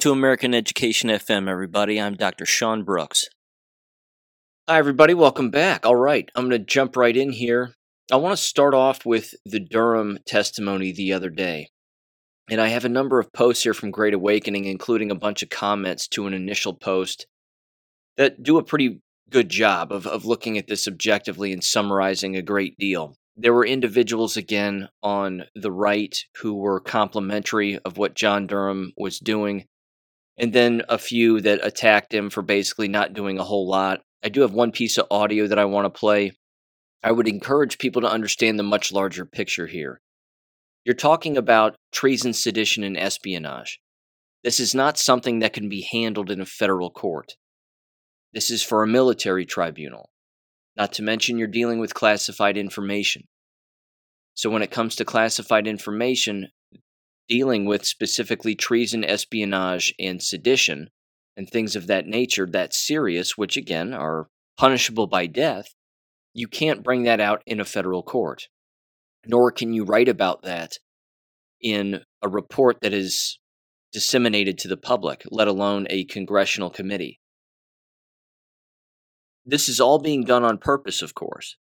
To 0.00 0.12
American 0.12 0.54
Education 0.54 1.10
FM, 1.10 1.46
everybody. 1.46 2.00
I'm 2.00 2.14
Dr. 2.14 2.46
Sean 2.46 2.84
Brooks. 2.84 3.26
Hi, 4.66 4.78
everybody. 4.78 5.12
Welcome 5.12 5.50
back. 5.50 5.84
All 5.84 5.94
right, 5.94 6.26
I'm 6.34 6.48
going 6.48 6.58
to 6.58 6.66
jump 6.66 6.96
right 6.96 7.14
in 7.14 7.32
here. 7.32 7.74
I 8.10 8.16
want 8.16 8.34
to 8.34 8.42
start 8.42 8.72
off 8.72 9.04
with 9.04 9.34
the 9.44 9.60
Durham 9.60 10.18
testimony 10.24 10.90
the 10.90 11.12
other 11.12 11.28
day. 11.28 11.68
And 12.50 12.62
I 12.62 12.68
have 12.68 12.86
a 12.86 12.88
number 12.88 13.20
of 13.20 13.30
posts 13.34 13.64
here 13.64 13.74
from 13.74 13.90
Great 13.90 14.14
Awakening, 14.14 14.64
including 14.64 15.10
a 15.10 15.14
bunch 15.14 15.42
of 15.42 15.50
comments 15.50 16.08
to 16.08 16.26
an 16.26 16.32
initial 16.32 16.72
post 16.72 17.26
that 18.16 18.42
do 18.42 18.56
a 18.56 18.64
pretty 18.64 19.02
good 19.28 19.50
job 19.50 19.92
of, 19.92 20.06
of 20.06 20.24
looking 20.24 20.56
at 20.56 20.66
this 20.66 20.88
objectively 20.88 21.52
and 21.52 21.62
summarizing 21.62 22.36
a 22.36 22.42
great 22.42 22.78
deal. 22.78 23.16
There 23.36 23.52
were 23.52 23.66
individuals 23.66 24.38
again 24.38 24.88
on 25.02 25.44
the 25.54 25.70
right 25.70 26.18
who 26.38 26.54
were 26.54 26.80
complimentary 26.80 27.78
of 27.84 27.98
what 27.98 28.14
John 28.14 28.46
Durham 28.46 28.94
was 28.96 29.18
doing, 29.18 29.66
and 30.40 30.54
then 30.54 30.82
a 30.88 30.96
few 30.96 31.38
that 31.42 31.60
attacked 31.62 32.14
him 32.14 32.30
for 32.30 32.40
basically 32.40 32.88
not 32.88 33.12
doing 33.12 33.38
a 33.38 33.44
whole 33.44 33.68
lot. 33.68 34.00
I 34.24 34.30
do 34.30 34.40
have 34.40 34.54
one 34.54 34.72
piece 34.72 34.96
of 34.96 35.06
audio 35.10 35.46
that 35.46 35.58
I 35.58 35.66
want 35.66 35.84
to 35.84 36.00
play. 36.00 36.32
I 37.02 37.12
would 37.12 37.28
encourage 37.28 37.76
people 37.76 38.00
to 38.00 38.10
understand 38.10 38.58
the 38.58 38.62
much 38.62 38.90
larger 38.90 39.26
picture 39.26 39.66
here. 39.66 40.00
You're 40.82 40.94
talking 40.94 41.36
about 41.36 41.76
treason, 41.92 42.32
sedition, 42.32 42.82
and 42.82 42.96
espionage. 42.96 43.80
This 44.42 44.60
is 44.60 44.74
not 44.74 44.96
something 44.96 45.40
that 45.40 45.52
can 45.52 45.68
be 45.68 45.86
handled 45.92 46.30
in 46.30 46.40
a 46.40 46.46
federal 46.46 46.90
court. 46.90 47.34
This 48.32 48.50
is 48.50 48.62
for 48.62 48.82
a 48.82 48.88
military 48.88 49.44
tribunal. 49.44 50.08
Not 50.74 50.94
to 50.94 51.02
mention, 51.02 51.36
you're 51.36 51.48
dealing 51.48 51.80
with 51.80 51.92
classified 51.92 52.56
information. 52.56 53.24
So, 54.32 54.48
when 54.48 54.62
it 54.62 54.70
comes 54.70 54.96
to 54.96 55.04
classified 55.04 55.66
information, 55.66 56.48
dealing 57.30 57.64
with 57.64 57.86
specifically 57.86 58.56
treason, 58.56 59.04
espionage, 59.04 59.94
and 59.98 60.20
sedition, 60.20 60.90
and 61.36 61.48
things 61.48 61.76
of 61.76 61.86
that 61.86 62.06
nature 62.06 62.46
that's 62.50 62.76
serious, 62.76 63.38
which 63.38 63.56
again 63.56 63.94
are 63.94 64.26
punishable 64.58 65.06
by 65.06 65.26
death, 65.26 65.72
you 66.34 66.48
can't 66.48 66.82
bring 66.82 67.04
that 67.04 67.20
out 67.20 67.42
in 67.46 67.60
a 67.60 67.64
federal 67.64 68.02
court. 68.02 68.48
Nor 69.26 69.52
can 69.52 69.72
you 69.72 69.84
write 69.84 70.08
about 70.08 70.42
that 70.42 70.72
in 71.60 72.00
a 72.20 72.28
report 72.28 72.78
that 72.82 72.92
is 72.92 73.38
disseminated 73.92 74.58
to 74.58 74.68
the 74.68 74.76
public, 74.76 75.22
let 75.30 75.48
alone 75.48 75.86
a 75.88 76.04
congressional 76.04 76.70
committee. 76.70 77.20
This 79.46 79.68
is 79.68 79.80
all 79.80 79.98
being 79.98 80.24
done 80.24 80.44
on 80.44 80.58
purpose, 80.58 81.00
of 81.00 81.14
course. 81.14 81.56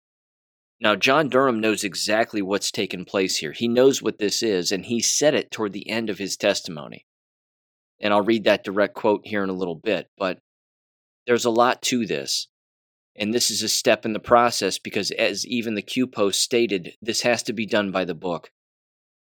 Now, 0.81 0.95
John 0.95 1.29
Durham 1.29 1.61
knows 1.61 1.83
exactly 1.83 2.41
what's 2.41 2.69
taken 2.69 3.05
place 3.05 3.37
here. 3.37 3.53
He 3.53 3.67
knows 3.67 4.01
what 4.01 4.19
this 4.19 4.43
is, 4.43 4.71
and 4.71 4.85
he 4.85 4.99
said 4.99 5.33
it 5.33 5.51
toward 5.51 5.73
the 5.73 5.89
end 5.89 6.09
of 6.09 6.17
his 6.17 6.35
testimony. 6.35 7.05
And 8.01 8.13
I'll 8.13 8.21
read 8.21 8.43
that 8.43 8.63
direct 8.63 8.93
quote 8.93 9.21
here 9.23 9.43
in 9.43 9.49
a 9.49 9.53
little 9.53 9.75
bit, 9.75 10.09
but 10.17 10.39
there's 11.25 11.45
a 11.45 11.49
lot 11.49 11.81
to 11.83 12.05
this. 12.05 12.47
And 13.15 13.33
this 13.33 13.49
is 13.49 13.63
a 13.63 13.69
step 13.69 14.05
in 14.05 14.11
the 14.11 14.19
process 14.19 14.77
because, 14.77 15.11
as 15.11 15.47
even 15.47 15.75
the 15.75 15.81
Q 15.81 16.05
post 16.07 16.41
stated, 16.41 16.95
this 17.01 17.21
has 17.21 17.41
to 17.43 17.53
be 17.53 17.65
done 17.65 17.91
by 17.91 18.03
the 18.03 18.13
book. 18.13 18.51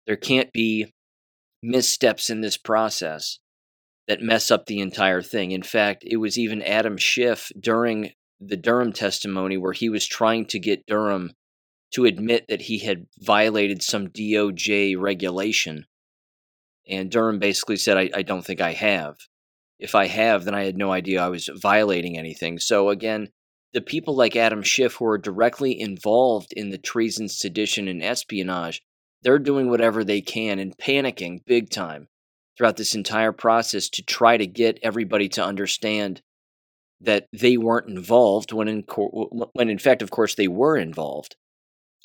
There 0.05 0.17
can't 0.17 0.51
be 0.51 0.93
missteps 1.63 2.29
in 2.29 2.41
this 2.41 2.57
process 2.57 3.39
that 4.09 4.21
mess 4.21 4.51
up 4.51 4.65
the 4.65 4.81
entire 4.81 5.21
thing. 5.21 5.51
In 5.51 5.63
fact, 5.63 6.03
it 6.05 6.17
was 6.17 6.37
even 6.37 6.61
Adam 6.61 6.97
Schiff 6.97 7.51
during 7.57 8.11
the 8.41 8.57
Durham 8.57 8.91
testimony 8.91 9.55
where 9.57 9.73
he 9.73 9.89
was 9.89 10.05
trying 10.05 10.45
to 10.47 10.59
get 10.59 10.85
Durham 10.85 11.31
to 11.91 12.05
admit 12.05 12.45
that 12.47 12.63
he 12.63 12.79
had 12.79 13.07
violated 13.19 13.81
some 13.81 14.07
DOJ 14.07 14.95
regulation. 14.99 15.85
And 16.87 17.09
Durham 17.09 17.39
basically 17.39 17.77
said, 17.77 17.97
I, 17.97 18.09
I 18.13 18.21
don't 18.21 18.45
think 18.45 18.61
I 18.61 18.73
have. 18.73 19.17
If 19.79 19.95
I 19.95 20.07
have, 20.07 20.43
then 20.43 20.55
I 20.55 20.65
had 20.65 20.77
no 20.77 20.91
idea 20.91 21.21
I 21.21 21.29
was 21.29 21.49
violating 21.53 22.17
anything. 22.17 22.59
So 22.59 22.89
again, 22.89 23.29
the 23.73 23.81
people 23.81 24.15
like 24.15 24.35
Adam 24.35 24.63
Schiff 24.63 24.95
who 24.95 25.05
are 25.05 25.17
directly 25.17 25.79
involved 25.79 26.53
in 26.53 26.69
the 26.69 26.77
treason, 26.77 27.27
sedition, 27.29 27.87
and 27.87 28.03
espionage, 28.03 28.81
they're 29.21 29.39
doing 29.39 29.69
whatever 29.69 30.03
they 30.03 30.21
can 30.21 30.59
and 30.59 30.77
panicking 30.77 31.45
big 31.45 31.69
time 31.69 32.07
throughout 32.57 32.77
this 32.77 32.95
entire 32.95 33.31
process 33.31 33.89
to 33.89 34.03
try 34.03 34.37
to 34.37 34.47
get 34.47 34.79
everybody 34.83 35.29
to 35.29 35.43
understand 35.43 36.21
that 37.01 37.27
they 37.31 37.57
weren't 37.57 37.89
involved 37.89 38.51
when 38.51 38.67
in 38.67 38.83
when 39.53 39.69
in 39.69 39.79
fact 39.79 40.01
of 40.01 40.11
course 40.11 40.35
they 40.35 40.47
were 40.49 40.77
involved 40.77 41.37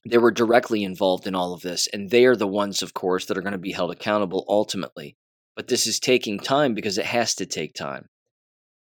they 0.06 0.19
were 0.19 0.31
directly 0.31 0.84
involved 0.84 1.26
in 1.26 1.34
all 1.34 1.54
of 1.54 1.62
this 1.62 1.87
and 1.92 2.10
they 2.10 2.25
are 2.26 2.37
the 2.37 2.47
ones 2.47 2.82
of 2.82 2.94
course 2.94 3.26
that 3.26 3.38
are 3.38 3.42
going 3.42 3.53
to 3.53 3.59
be 3.59 3.72
held 3.72 3.91
accountable 3.91 4.44
ultimately. 4.48 5.16
But 5.56 5.69
this 5.69 5.87
is 5.87 5.98
taking 5.98 6.38
time 6.38 6.75
because 6.75 6.98
it 6.98 7.06
has 7.06 7.34
to 7.37 7.47
take 7.47 7.75
time. 7.75 8.09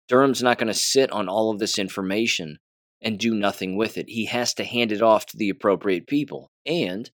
Durham's 0.07 0.41
not 0.41 0.57
going 0.57 0.67
to 0.67 0.73
sit 0.73 1.11
on 1.11 1.29
all 1.29 1.51
of 1.51 1.59
this 1.59 1.77
information 1.77 2.57
and 3.01 3.19
do 3.19 3.33
nothing 3.33 3.75
with 3.75 3.97
it. 3.97 4.09
He 4.09 4.25
has 4.25 4.53
to 4.55 4.63
hand 4.63 4.91
it 4.91 5.01
off 5.01 5.25
to 5.27 5.37
the 5.37 5.49
appropriate 5.49 6.07
people. 6.07 6.51
And 6.65 7.09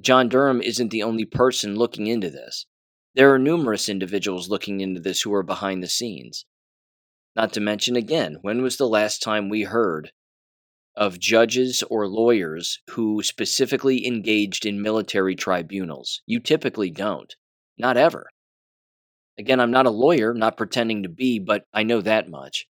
john 0.00 0.28
durham 0.28 0.60
isn't 0.62 0.90
the 0.90 1.02
only 1.02 1.24
person 1.24 1.76
looking 1.76 2.06
into 2.06 2.30
this. 2.30 2.66
There 3.14 3.32
are 3.32 3.38
numerous 3.38 3.88
individuals 3.88 4.48
looking 4.48 4.80
into 4.80 5.00
this 5.00 5.22
who 5.22 5.34
are 5.34 5.42
behind 5.42 5.82
the 5.82 5.88
scenes. 5.88 6.46
Not 7.36 7.52
to 7.54 7.60
mention, 7.60 7.96
again, 7.96 8.38
when 8.42 8.62
was 8.62 8.76
the 8.76 8.88
last 8.88 9.22
time 9.22 9.48
we 9.48 9.62
heard 9.62 10.12
of 10.94 11.18
judges 11.18 11.82
or 11.88 12.06
lawyers 12.06 12.80
who 12.90 13.22
specifically 13.22 14.06
engaged 14.06 14.66
in 14.66 14.82
military 14.82 15.34
tribunals? 15.34 16.22
You 16.26 16.40
typically 16.40 16.90
don't. 16.90 17.34
Not 17.78 17.96
ever. 17.96 18.26
Again, 19.38 19.60
I'm 19.60 19.70
not 19.70 19.86
a 19.86 19.90
lawyer, 19.90 20.34
not 20.34 20.56
pretending 20.56 21.02
to 21.02 21.08
be, 21.08 21.38
but 21.38 21.64
I 21.72 21.82
know 21.82 22.00
that 22.02 22.28
much. 22.28 22.66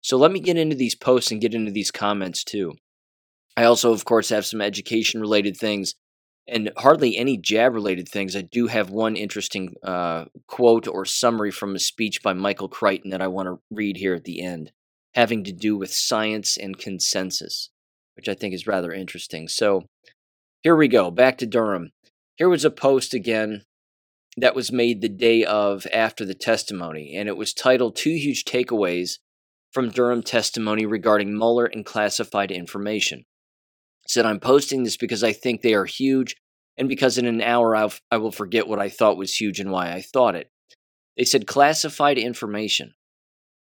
So 0.00 0.16
let 0.18 0.32
me 0.32 0.40
get 0.40 0.58
into 0.58 0.76
these 0.76 0.94
posts 0.94 1.30
and 1.30 1.40
get 1.40 1.54
into 1.54 1.70
these 1.70 1.90
comments 1.90 2.44
too. 2.44 2.74
I 3.56 3.64
also, 3.64 3.92
of 3.92 4.04
course, 4.04 4.28
have 4.28 4.44
some 4.44 4.60
education 4.60 5.20
related 5.20 5.56
things 5.56 5.94
and 6.46 6.70
hardly 6.76 7.16
any 7.16 7.38
jab 7.38 7.72
related 7.72 8.08
things. 8.08 8.36
I 8.36 8.42
do 8.42 8.66
have 8.66 8.90
one 8.90 9.16
interesting 9.16 9.74
uh, 9.82 10.26
quote 10.46 10.86
or 10.86 11.04
summary 11.04 11.50
from 11.50 11.74
a 11.74 11.78
speech 11.78 12.22
by 12.22 12.34
Michael 12.34 12.68
Crichton 12.68 13.10
that 13.10 13.22
I 13.22 13.28
want 13.28 13.46
to 13.46 13.60
read 13.70 13.96
here 13.96 14.14
at 14.14 14.24
the 14.24 14.42
end, 14.42 14.72
having 15.14 15.44
to 15.44 15.52
do 15.52 15.76
with 15.76 15.92
science 15.92 16.56
and 16.56 16.78
consensus, 16.78 17.70
which 18.16 18.28
I 18.28 18.34
think 18.34 18.54
is 18.54 18.66
rather 18.66 18.92
interesting. 18.92 19.48
So 19.48 19.84
here 20.62 20.76
we 20.76 20.88
go, 20.88 21.10
back 21.10 21.38
to 21.38 21.46
Durham. 21.46 21.92
Here 22.36 22.48
was 22.48 22.64
a 22.64 22.70
post 22.70 23.14
again 23.14 23.62
that 24.36 24.56
was 24.56 24.72
made 24.72 25.00
the 25.00 25.08
day 25.08 25.44
of 25.44 25.86
after 25.92 26.24
the 26.24 26.34
testimony, 26.34 27.14
and 27.16 27.28
it 27.28 27.36
was 27.36 27.54
titled 27.54 27.94
Two 27.94 28.10
Huge 28.10 28.44
Takeaways 28.44 29.18
from 29.72 29.90
Durham 29.90 30.22
Testimony 30.22 30.86
Regarding 30.86 31.36
Mueller 31.36 31.66
and 31.66 31.84
Classified 31.84 32.50
Information 32.50 33.24
said, 34.06 34.26
I'm 34.26 34.40
posting 34.40 34.84
this 34.84 34.96
because 34.96 35.24
I 35.24 35.32
think 35.32 35.62
they 35.62 35.74
are 35.74 35.86
huge 35.86 36.36
and 36.76 36.88
because 36.88 37.18
in 37.18 37.26
an 37.26 37.40
hour 37.40 37.74
I'll, 37.76 37.92
I 38.10 38.18
will 38.18 38.32
forget 38.32 38.66
what 38.66 38.78
I 38.78 38.88
thought 38.88 39.16
was 39.16 39.34
huge 39.34 39.60
and 39.60 39.70
why 39.70 39.92
I 39.92 40.02
thought 40.02 40.34
it. 40.34 40.50
They 41.16 41.24
said 41.24 41.46
classified 41.46 42.18
information. 42.18 42.94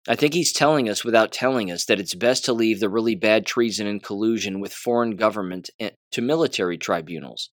I 0.06 0.16
think 0.16 0.34
he's 0.34 0.52
telling 0.52 0.88
us 0.88 1.04
without 1.04 1.32
telling 1.32 1.70
us 1.70 1.86
that 1.86 1.98
it's 1.98 2.14
best 2.14 2.44
to 2.44 2.52
leave 2.52 2.78
the 2.78 2.90
really 2.90 3.14
bad 3.14 3.46
treason 3.46 3.86
and 3.86 4.02
collusion 4.02 4.60
with 4.60 4.72
foreign 4.72 5.16
government 5.16 5.70
to 6.12 6.22
military 6.22 6.76
tribunals. 6.76 7.50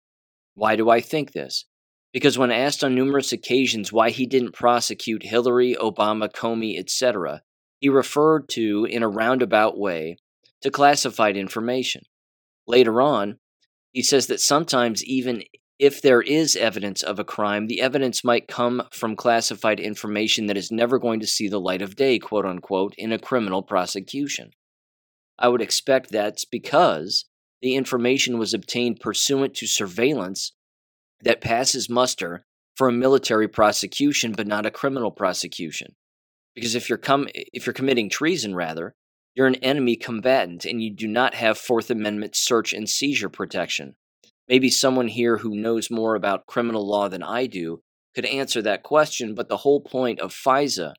Why 0.54 0.74
do 0.74 0.90
I 0.90 1.00
think 1.00 1.32
this? 1.32 1.66
Because 2.12 2.36
when 2.36 2.50
asked 2.50 2.82
on 2.82 2.94
numerous 2.94 3.30
occasions 3.30 3.92
why 3.92 4.10
he 4.10 4.26
didn't 4.26 4.52
prosecute 4.52 5.22
Hillary, 5.22 5.76
Obama, 5.80 6.28
Comey, 6.28 6.76
etc., 6.76 7.42
he 7.78 7.88
referred 7.88 8.48
to, 8.50 8.84
in 8.84 9.04
a 9.04 9.08
roundabout 9.08 9.78
way, 9.78 10.16
to 10.62 10.72
classified 10.72 11.36
information. 11.36 12.02
Later 12.66 13.00
on, 13.00 13.38
he 13.92 14.02
says 14.02 14.26
that 14.26 14.40
sometimes, 14.40 15.04
even 15.04 15.44
if 15.80 16.02
there 16.02 16.20
is 16.20 16.56
evidence 16.56 17.02
of 17.02 17.18
a 17.18 17.24
crime, 17.24 17.66
the 17.66 17.80
evidence 17.80 18.22
might 18.22 18.46
come 18.46 18.82
from 18.92 19.16
classified 19.16 19.80
information 19.80 20.44
that 20.46 20.58
is 20.58 20.70
never 20.70 20.98
going 20.98 21.20
to 21.20 21.26
see 21.26 21.48
the 21.48 21.58
light 21.58 21.80
of 21.80 21.96
day, 21.96 22.18
quote 22.18 22.44
unquote, 22.44 22.94
in 22.98 23.12
a 23.12 23.18
criminal 23.18 23.62
prosecution. 23.62 24.50
I 25.38 25.48
would 25.48 25.62
expect 25.62 26.10
that's 26.10 26.44
because 26.44 27.24
the 27.62 27.76
information 27.76 28.38
was 28.38 28.52
obtained 28.52 29.00
pursuant 29.00 29.54
to 29.54 29.66
surveillance 29.66 30.52
that 31.22 31.40
passes 31.40 31.88
muster 31.88 32.44
for 32.76 32.88
a 32.88 32.92
military 32.92 33.48
prosecution 33.48 34.32
but 34.32 34.46
not 34.46 34.66
a 34.66 34.70
criminal 34.70 35.10
prosecution. 35.10 35.94
Because 36.54 36.74
if 36.74 36.90
you're 36.90 36.98
com- 36.98 37.28
if 37.34 37.64
you're 37.64 37.72
committing 37.72 38.10
treason 38.10 38.54
rather, 38.54 38.94
you're 39.34 39.46
an 39.46 39.54
enemy 39.56 39.96
combatant 39.96 40.66
and 40.66 40.82
you 40.82 40.94
do 40.94 41.08
not 41.08 41.34
have 41.34 41.56
Fourth 41.56 41.90
Amendment 41.90 42.36
search 42.36 42.74
and 42.74 42.86
seizure 42.86 43.30
protection. 43.30 43.94
Maybe 44.50 44.68
someone 44.68 45.06
here 45.06 45.36
who 45.36 45.54
knows 45.54 45.92
more 45.92 46.16
about 46.16 46.46
criminal 46.46 46.84
law 46.84 47.08
than 47.08 47.22
I 47.22 47.46
do 47.46 47.82
could 48.16 48.26
answer 48.26 48.60
that 48.62 48.82
question, 48.82 49.32
but 49.32 49.48
the 49.48 49.58
whole 49.58 49.80
point 49.80 50.18
of 50.18 50.34
FISA 50.34 50.94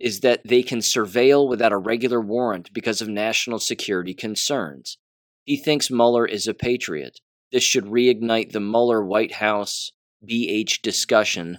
is 0.00 0.20
that 0.20 0.40
they 0.44 0.64
can 0.64 0.80
surveil 0.80 1.48
without 1.48 1.70
a 1.70 1.78
regular 1.78 2.20
warrant 2.20 2.72
because 2.74 3.00
of 3.00 3.08
national 3.08 3.60
security 3.60 4.12
concerns. 4.12 4.98
He 5.44 5.56
thinks 5.56 5.88
Mueller 5.88 6.26
is 6.26 6.48
a 6.48 6.54
patriot. 6.54 7.20
This 7.52 7.62
should 7.62 7.84
reignite 7.84 8.50
the 8.50 8.58
Mueller 8.58 9.04
White 9.04 9.34
House 9.34 9.92
BH 10.28 10.82
discussion. 10.82 11.58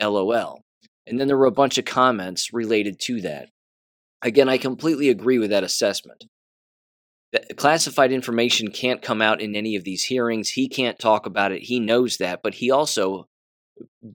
LOL. 0.00 0.62
And 1.06 1.20
then 1.20 1.28
there 1.28 1.36
were 1.36 1.44
a 1.44 1.52
bunch 1.52 1.76
of 1.76 1.84
comments 1.84 2.54
related 2.54 2.98
to 3.00 3.20
that. 3.20 3.50
Again, 4.22 4.48
I 4.48 4.56
completely 4.56 5.10
agree 5.10 5.38
with 5.38 5.50
that 5.50 5.64
assessment. 5.64 6.24
Classified 7.56 8.12
information 8.12 8.70
can't 8.70 9.02
come 9.02 9.20
out 9.20 9.40
in 9.40 9.56
any 9.56 9.76
of 9.76 9.84
these 9.84 10.04
hearings. 10.04 10.50
He 10.50 10.68
can't 10.68 10.98
talk 10.98 11.26
about 11.26 11.52
it. 11.52 11.62
He 11.62 11.80
knows 11.80 12.18
that, 12.18 12.40
but 12.42 12.54
he 12.54 12.70
also, 12.70 13.28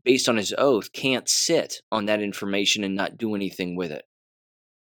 based 0.04 0.30
on 0.30 0.38
his 0.38 0.54
oath, 0.58 0.94
can't 0.94 1.28
sit 1.28 1.82
on 1.92 2.06
that 2.06 2.22
information 2.22 2.84
and 2.84 2.96
not 2.96 3.18
do 3.18 3.36
anything 3.36 3.76
with 3.76 3.92
it. 3.92 4.06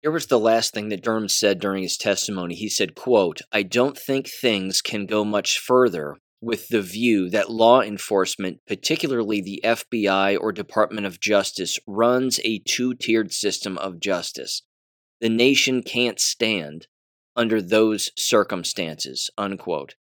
Here 0.02 0.10
was 0.10 0.26
the 0.26 0.38
last 0.38 0.72
thing 0.72 0.88
that 0.90 1.02
Durham 1.02 1.28
said 1.28 1.60
during 1.60 1.82
his 1.82 1.96
testimony. 1.96 2.54
He 2.54 2.68
said, 2.68 2.94
quote, 2.94 3.40
I 3.52 3.62
don't 3.62 3.98
think 3.98 4.28
things 4.28 4.80
can 4.80 5.06
go 5.06 5.24
much 5.24 5.58
further 5.58 6.16
with 6.40 6.68
the 6.68 6.82
view 6.82 7.28
that 7.30 7.50
law 7.50 7.80
enforcement, 7.80 8.60
particularly 8.66 9.40
the 9.40 9.60
FBI 9.64 10.38
or 10.40 10.52
Department 10.52 11.06
of 11.06 11.20
Justice, 11.20 11.78
runs 11.86 12.38
a 12.44 12.60
two 12.60 12.94
tiered 12.94 13.32
system 13.32 13.78
of 13.78 14.00
justice. 14.00 14.62
The 15.20 15.28
nation 15.28 15.82
can't 15.82 16.20
stand 16.20 16.86
under 17.36 17.60
those 17.60 18.10
circumstances. 18.16 19.30
Unquote. 19.36 19.94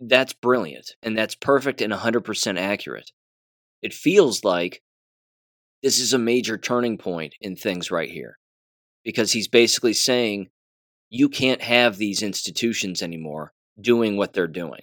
That's 0.00 0.32
brilliant, 0.32 0.92
and 1.02 1.18
that's 1.18 1.34
perfect 1.34 1.80
and 1.80 1.92
100% 1.92 2.58
accurate. 2.58 3.10
It 3.82 3.92
feels 3.92 4.44
like 4.44 4.82
this 5.82 5.98
is 5.98 6.12
a 6.12 6.18
major 6.18 6.56
turning 6.56 6.98
point 6.98 7.34
in 7.40 7.56
things 7.56 7.90
right 7.90 8.10
here 8.10 8.38
because 9.04 9.32
he's 9.32 9.48
basically 9.48 9.92
saying 9.92 10.48
you 11.10 11.28
can't 11.28 11.62
have 11.62 11.96
these 11.96 12.22
institutions 12.22 13.02
anymore 13.02 13.52
doing 13.80 14.16
what 14.16 14.32
they're 14.32 14.46
doing. 14.46 14.82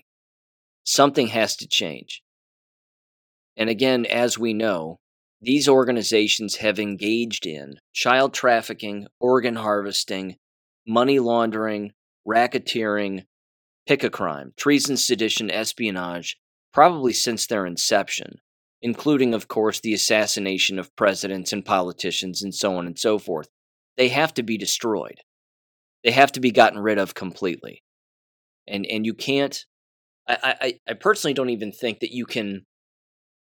Something 0.84 1.28
has 1.28 1.56
to 1.58 1.68
change. 1.68 2.24
And 3.58 3.70
again, 3.70 4.06
as 4.06 4.38
we 4.38 4.54
know, 4.54 5.00
these 5.42 5.68
organizations 5.68 6.58
have 6.58 6.80
engaged 6.80 7.46
in 7.46 7.76
child 7.94 8.34
trafficking, 8.34 9.08
organ 9.20 9.56
harvesting, 9.56 10.38
money 10.88 11.20
laundering, 11.20 11.94
racketeering, 12.28 13.26
pick 13.88 14.04
a 14.04 14.10
crime, 14.10 14.54
treason, 14.58 14.98
sedition, 14.98 15.52
espionage, 15.52 16.38
probably 16.74 17.14
since 17.14 17.46
their 17.46 17.66
inception, 17.66 18.40
including, 18.82 19.34
of 19.34 19.48
course, 19.48 19.80
the 19.80 19.94
assassination 19.94 20.80
of 20.80 20.96
presidents 20.96 21.54
and 21.54 21.66
politicians 21.66 22.42
and 22.42 22.54
so 22.54 22.76
on 22.78 22.88
and 22.88 22.98
so 22.98 23.20
forth. 23.20 23.50
They 23.98 24.10
have 24.10 24.34
to 24.36 24.44
be 24.44 24.58
destroyed. 24.58 25.22
They 26.04 26.12
have 26.12 26.32
to 26.34 26.40
be 26.40 26.52
gotten 26.52 26.80
rid 26.80 26.98
of 26.98 27.14
completely. 27.14 27.84
And 28.68 28.86
and 28.86 29.06
you 29.06 29.14
can't 29.14 29.66
I, 30.28 30.56
I, 30.62 30.92
I 30.92 30.94
personally 30.94 31.34
don't 31.34 31.50
even 31.50 31.72
think 31.72 32.00
that 32.00 32.12
you 32.12 32.26
can 32.26 32.66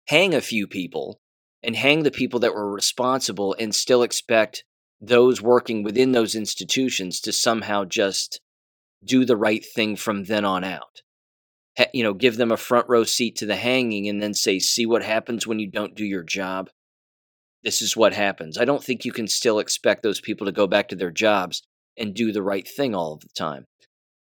hang 0.08 0.34
a 0.34 0.42
few 0.42 0.68
people 0.68 1.20
and 1.66 1.76
hang 1.76 2.04
the 2.04 2.12
people 2.12 2.40
that 2.42 2.54
were 2.54 2.72
responsible 2.72 3.56
and 3.60 3.74
still 3.74 4.04
expect 4.04 4.64
those 5.02 5.42
working 5.42 5.84
within 5.84 6.12
those 6.12 6.36
institutions 6.36 7.20
to 7.22 7.34
somehow 7.34 7.84
just 7.84 8.40
do 9.04 9.26
the 9.26 9.36
right 9.36 9.66
thing 9.66 9.96
from 9.96 10.26
then 10.26 10.46
on 10.46 10.64
out. 10.64 11.02
You 11.94 12.04
know, 12.04 12.14
give 12.14 12.38
them 12.38 12.52
a 12.52 12.58
front 12.58 12.88
row 12.88 13.04
seat 13.04 13.36
to 13.38 13.46
the 13.46 13.56
hanging 13.56 14.08
and 14.08 14.22
then 14.22 14.34
say, 14.34 14.60
see 14.60 14.86
what 14.86 15.04
happens 15.04 15.46
when 15.46 15.60
you 15.60 15.70
don't 15.70 15.96
do 15.96 16.06
your 16.06 16.24
job. 16.24 16.70
This 17.64 17.82
is 17.82 17.98
what 17.98 18.14
happens. 18.14 18.58
I 18.58 18.66
don't 18.66 18.84
think 18.84 19.04
you 19.04 19.12
can 19.12 19.28
still 19.28 19.60
expect 19.60 20.04
those 20.04 20.22
people 20.22 20.46
to 20.46 20.54
go 20.54 20.68
back 20.68 20.88
to 20.90 20.96
their 20.96 21.12
jobs 21.12 21.64
and 21.98 22.14
do 22.14 22.32
the 22.32 22.44
right 22.44 22.68
thing 22.68 22.96
all 22.96 23.14
of 23.14 23.22
the 23.22 23.30
time. 23.36 23.66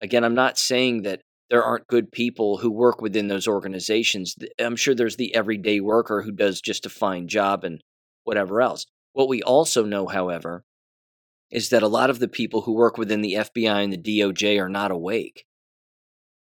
Again, 0.00 0.24
I'm 0.24 0.34
not 0.34 0.58
saying 0.58 1.02
that 1.02 1.20
there 1.50 1.62
aren't 1.62 1.86
good 1.86 2.10
people 2.10 2.58
who 2.58 2.70
work 2.70 3.00
within 3.00 3.28
those 3.28 3.46
organizations. 3.46 4.34
I'm 4.58 4.76
sure 4.76 4.94
there's 4.94 5.16
the 5.16 5.34
everyday 5.34 5.80
worker 5.80 6.22
who 6.22 6.32
does 6.32 6.60
just 6.60 6.86
a 6.86 6.90
fine 6.90 7.28
job 7.28 7.64
and 7.64 7.82
whatever 8.24 8.62
else. 8.62 8.86
What 9.12 9.28
we 9.28 9.42
also 9.42 9.84
know, 9.84 10.06
however, 10.06 10.64
is 11.50 11.68
that 11.68 11.82
a 11.82 11.88
lot 11.88 12.10
of 12.10 12.18
the 12.18 12.28
people 12.28 12.62
who 12.62 12.72
work 12.72 12.98
within 12.98 13.20
the 13.20 13.34
FBI 13.34 13.84
and 13.84 13.92
the 13.92 13.98
DOJ 14.20 14.60
are 14.60 14.68
not 14.68 14.90
awake. 14.90 15.44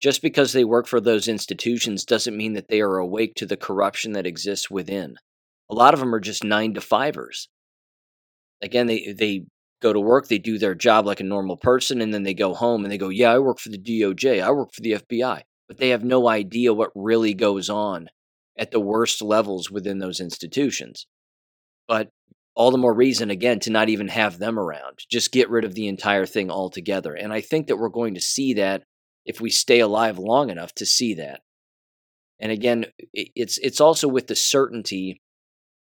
Just 0.02 0.22
because 0.22 0.52
they 0.52 0.64
work 0.64 0.88
for 0.88 1.00
those 1.00 1.28
institutions 1.28 2.06
doesn't 2.06 2.38
mean 2.38 2.54
that 2.54 2.68
they 2.68 2.82
are 2.82 2.98
awake 2.98 3.36
to 3.36 3.46
the 3.46 3.58
corruption 3.58 4.14
that 4.14 4.28
exists 4.28 4.70
within. 4.70 5.16
A 5.70 5.76
lot 5.76 5.94
of 5.94 6.00
them 6.00 6.14
are 6.14 6.20
just 6.20 6.44
nine 6.44 6.74
to 6.74 6.82
fivers. 6.82 7.50
Again, 8.62 8.88
they, 8.88 9.14
they 9.14 9.46
go 9.82 9.94
to 9.94 10.00
work, 10.00 10.28
they 10.28 10.38
do 10.38 10.58
their 10.58 10.76
job 10.76 11.06
like 11.06 11.20
a 11.20 11.24
normal 11.24 11.58
person, 11.58 12.02
and 12.02 12.14
then 12.14 12.24
they 12.24 12.34
go 12.34 12.54
home 12.54 12.84
and 12.84 12.92
they 12.92 12.98
go, 12.98 13.10
Yeah, 13.10 13.34
I 13.34 13.40
work 13.40 13.60
for 13.60 13.70
the 13.70 13.78
DOJ, 13.78 14.42
I 14.42 14.52
work 14.52 14.74
for 14.74 14.82
the 14.82 14.94
FBI. 14.94 15.42
But 15.68 15.78
they 15.78 15.90
have 15.90 16.04
no 16.04 16.28
idea 16.28 16.74
what 16.74 16.92
really 16.96 17.34
goes 17.34 17.70
on 17.70 18.10
at 18.58 18.72
the 18.72 18.80
worst 18.80 19.22
levels 19.22 19.72
within 19.72 20.00
those 20.00 20.20
institutions. 20.20 21.08
But 21.88 22.10
all 22.56 22.72
the 22.72 22.78
more 22.78 22.94
reason, 22.94 23.30
again, 23.30 23.60
to 23.62 23.70
not 23.70 23.90
even 23.90 24.10
have 24.10 24.38
them 24.38 24.60
around. 24.60 25.00
Just 25.10 25.32
get 25.32 25.50
rid 25.50 25.64
of 25.64 25.74
the 25.74 25.88
entire 25.88 26.26
thing 26.26 26.52
altogether. 26.52 27.14
And 27.14 27.32
I 27.32 27.42
think 27.42 27.68
that 27.68 27.78
we're 27.78 27.90
going 27.90 28.16
to 28.16 28.22
see 28.22 28.54
that 28.56 28.84
if 29.26 29.40
we 29.40 29.50
stay 29.50 29.80
alive 29.80 30.20
long 30.20 30.50
enough 30.50 30.74
to 30.76 30.86
see 30.86 31.14
that. 31.16 31.42
And 32.40 32.52
again, 32.52 32.88
it's 33.14 33.60
it's 33.60 33.80
also 33.80 34.08
with 34.08 34.28
the 34.28 34.36
certainty 34.36 35.22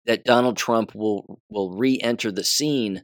that 0.07 0.25
Donald 0.25 0.57
Trump 0.57 0.95
will 0.95 1.41
will 1.51 1.77
re-enter 1.77 2.33
the 2.33 2.45
scene 2.45 3.03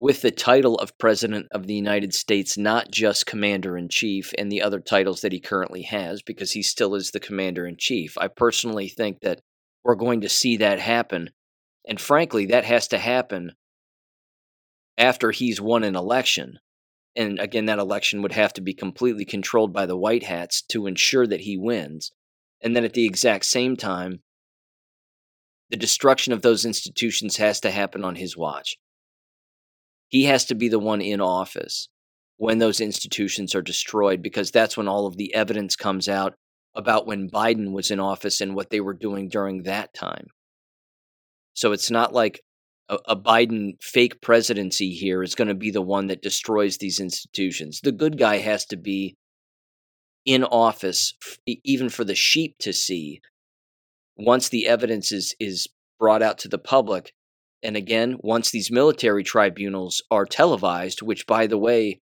with 0.00 0.22
the 0.22 0.30
title 0.30 0.76
of 0.76 0.96
President 0.98 1.46
of 1.50 1.66
the 1.66 1.74
United 1.74 2.14
States, 2.14 2.56
not 2.56 2.90
just 2.90 3.26
Commander 3.26 3.76
in 3.76 3.88
Chief 3.88 4.32
and 4.38 4.50
the 4.50 4.62
other 4.62 4.78
titles 4.78 5.22
that 5.22 5.32
he 5.32 5.40
currently 5.40 5.82
has, 5.82 6.22
because 6.22 6.52
he 6.52 6.62
still 6.62 6.94
is 6.94 7.10
the 7.10 7.20
Commander 7.20 7.66
in 7.66 7.76
Chief. 7.76 8.16
I 8.18 8.28
personally 8.28 8.88
think 8.88 9.20
that 9.20 9.40
we're 9.84 9.96
going 9.96 10.20
to 10.20 10.28
see 10.28 10.56
that 10.58 10.78
happen. 10.78 11.30
And 11.86 12.00
frankly, 12.00 12.46
that 12.46 12.64
has 12.64 12.86
to 12.88 12.98
happen 12.98 13.52
after 14.96 15.30
he's 15.30 15.60
won 15.60 15.82
an 15.82 15.96
election. 15.96 16.58
And 17.16 17.40
again, 17.40 17.66
that 17.66 17.80
election 17.80 18.22
would 18.22 18.32
have 18.32 18.52
to 18.54 18.60
be 18.60 18.74
completely 18.74 19.24
controlled 19.24 19.72
by 19.72 19.86
the 19.86 19.96
White 19.96 20.24
Hats 20.24 20.62
to 20.68 20.86
ensure 20.86 21.26
that 21.26 21.40
he 21.40 21.56
wins. 21.56 22.12
And 22.62 22.76
then 22.76 22.84
at 22.84 22.92
the 22.92 23.06
exact 23.06 23.46
same 23.46 23.76
time, 23.76 24.20
the 25.70 25.76
destruction 25.76 26.32
of 26.32 26.42
those 26.42 26.64
institutions 26.64 27.36
has 27.38 27.60
to 27.60 27.70
happen 27.70 28.04
on 28.04 28.14
his 28.14 28.36
watch. 28.36 28.76
He 30.08 30.24
has 30.24 30.44
to 30.46 30.54
be 30.54 30.68
the 30.68 30.78
one 30.78 31.00
in 31.00 31.20
office 31.20 31.88
when 32.36 32.58
those 32.58 32.80
institutions 32.80 33.54
are 33.54 33.62
destroyed 33.62 34.22
because 34.22 34.50
that's 34.50 34.76
when 34.76 34.88
all 34.88 35.06
of 35.06 35.16
the 35.16 35.34
evidence 35.34 35.76
comes 35.76 36.08
out 36.08 36.34
about 36.74 37.06
when 37.06 37.30
Biden 37.30 37.72
was 37.72 37.90
in 37.90 38.00
office 38.00 38.40
and 38.40 38.54
what 38.54 38.70
they 38.70 38.80
were 38.80 38.94
doing 38.94 39.28
during 39.28 39.64
that 39.64 39.92
time. 39.92 40.28
So 41.54 41.72
it's 41.72 41.90
not 41.90 42.14
like 42.14 42.40
a, 42.88 42.98
a 43.06 43.16
Biden 43.16 43.82
fake 43.82 44.20
presidency 44.20 44.94
here 44.94 45.22
is 45.22 45.34
going 45.34 45.48
to 45.48 45.54
be 45.54 45.70
the 45.70 45.82
one 45.82 46.06
that 46.06 46.22
destroys 46.22 46.78
these 46.78 47.00
institutions. 47.00 47.80
The 47.82 47.92
good 47.92 48.18
guy 48.18 48.38
has 48.38 48.64
to 48.66 48.76
be 48.76 49.16
in 50.24 50.44
office, 50.44 51.14
even 51.64 51.88
for 51.88 52.04
the 52.04 52.14
sheep 52.14 52.56
to 52.60 52.72
see. 52.72 53.20
Once 54.16 54.48
the 54.48 54.68
evidence 54.68 55.10
is 55.10 55.34
is 55.40 55.68
brought 55.98 56.22
out 56.22 56.38
to 56.38 56.48
the 56.48 56.58
public, 56.58 57.12
and 57.62 57.76
again, 57.76 58.16
once 58.20 58.50
these 58.50 58.70
military 58.70 59.24
tribunals 59.24 60.02
are 60.10 60.24
televised, 60.24 61.02
which, 61.02 61.26
by 61.26 61.46
the 61.46 61.58
way, 61.58 62.00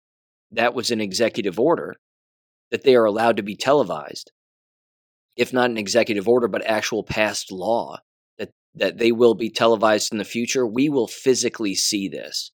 that 0.50 0.74
was 0.74 0.90
an 0.90 1.00
executive 1.00 1.58
order, 1.58 1.96
that 2.70 2.82
they 2.82 2.94
are 2.96 3.04
allowed 3.04 3.36
to 3.36 3.42
be 3.42 3.56
televised, 3.56 4.32
if 5.36 5.52
not 5.52 5.70
an 5.70 5.78
executive 5.78 6.28
order, 6.28 6.48
but 6.48 6.64
actual 6.66 7.02
passed 7.04 7.52
law, 7.52 7.98
that, 8.38 8.50
that 8.74 8.98
they 8.98 9.12
will 9.12 9.34
be 9.34 9.50
televised 9.50 10.12
in 10.12 10.18
the 10.18 10.24
future, 10.24 10.66
we 10.66 10.88
will 10.88 11.08
physically 11.08 11.74
see 11.74 12.08
this. 12.08 12.50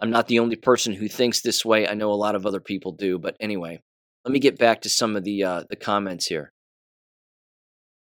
I'm 0.00 0.10
not 0.10 0.28
the 0.28 0.40
only 0.40 0.56
person 0.56 0.92
who 0.92 1.08
thinks 1.08 1.40
this 1.40 1.64
way. 1.64 1.86
I 1.86 1.94
know 1.94 2.10
a 2.10 2.14
lot 2.14 2.34
of 2.34 2.46
other 2.46 2.60
people 2.60 2.92
do. 2.92 3.18
But 3.18 3.36
anyway, 3.40 3.80
let 4.24 4.32
me 4.32 4.40
get 4.40 4.58
back 4.58 4.82
to 4.82 4.88
some 4.88 5.16
of 5.16 5.24
the, 5.24 5.44
uh, 5.44 5.64
the 5.70 5.76
comments 5.76 6.26
here. 6.26 6.52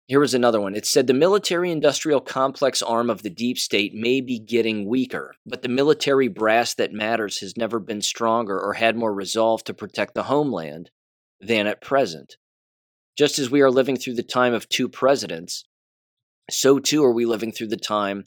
Here 0.10 0.20
was 0.20 0.34
another 0.34 0.60
one. 0.60 0.74
It 0.74 0.88
said 0.88 1.06
the 1.06 1.14
military 1.14 1.72
industrial 1.72 2.20
complex 2.20 2.82
arm 2.82 3.12
of 3.12 3.22
the 3.22 3.30
deep 3.30 3.60
state 3.60 3.94
may 3.94 4.22
be 4.22 4.40
getting 4.40 4.88
weaker, 4.88 5.36
but 5.46 5.62
the 5.62 5.70
military 5.70 6.28
brass 6.28 6.74
that 6.74 6.92
matters 6.92 7.42
has 7.42 7.56
never 7.56 7.80
been 7.80 8.02
stronger 8.02 8.60
or 8.60 8.74
had 8.74 8.96
more 8.96 9.14
resolve 9.14 9.64
to 9.66 9.74
protect 9.76 10.16
the 10.16 10.24
homeland 10.24 10.90
than 11.40 11.68
at 11.68 11.80
present. 11.80 12.38
Just 13.20 13.38
as 13.38 13.52
we 13.52 13.62
are 13.62 13.70
living 13.70 13.98
through 13.98 14.16
the 14.16 14.24
time 14.24 14.52
of 14.52 14.68
two 14.68 14.90
presidents, 14.90 15.66
so 16.50 16.80
too 16.80 17.06
are 17.06 17.14
we 17.14 17.28
living 17.28 17.52
through 17.52 17.68
the 17.68 17.78
time 17.78 18.24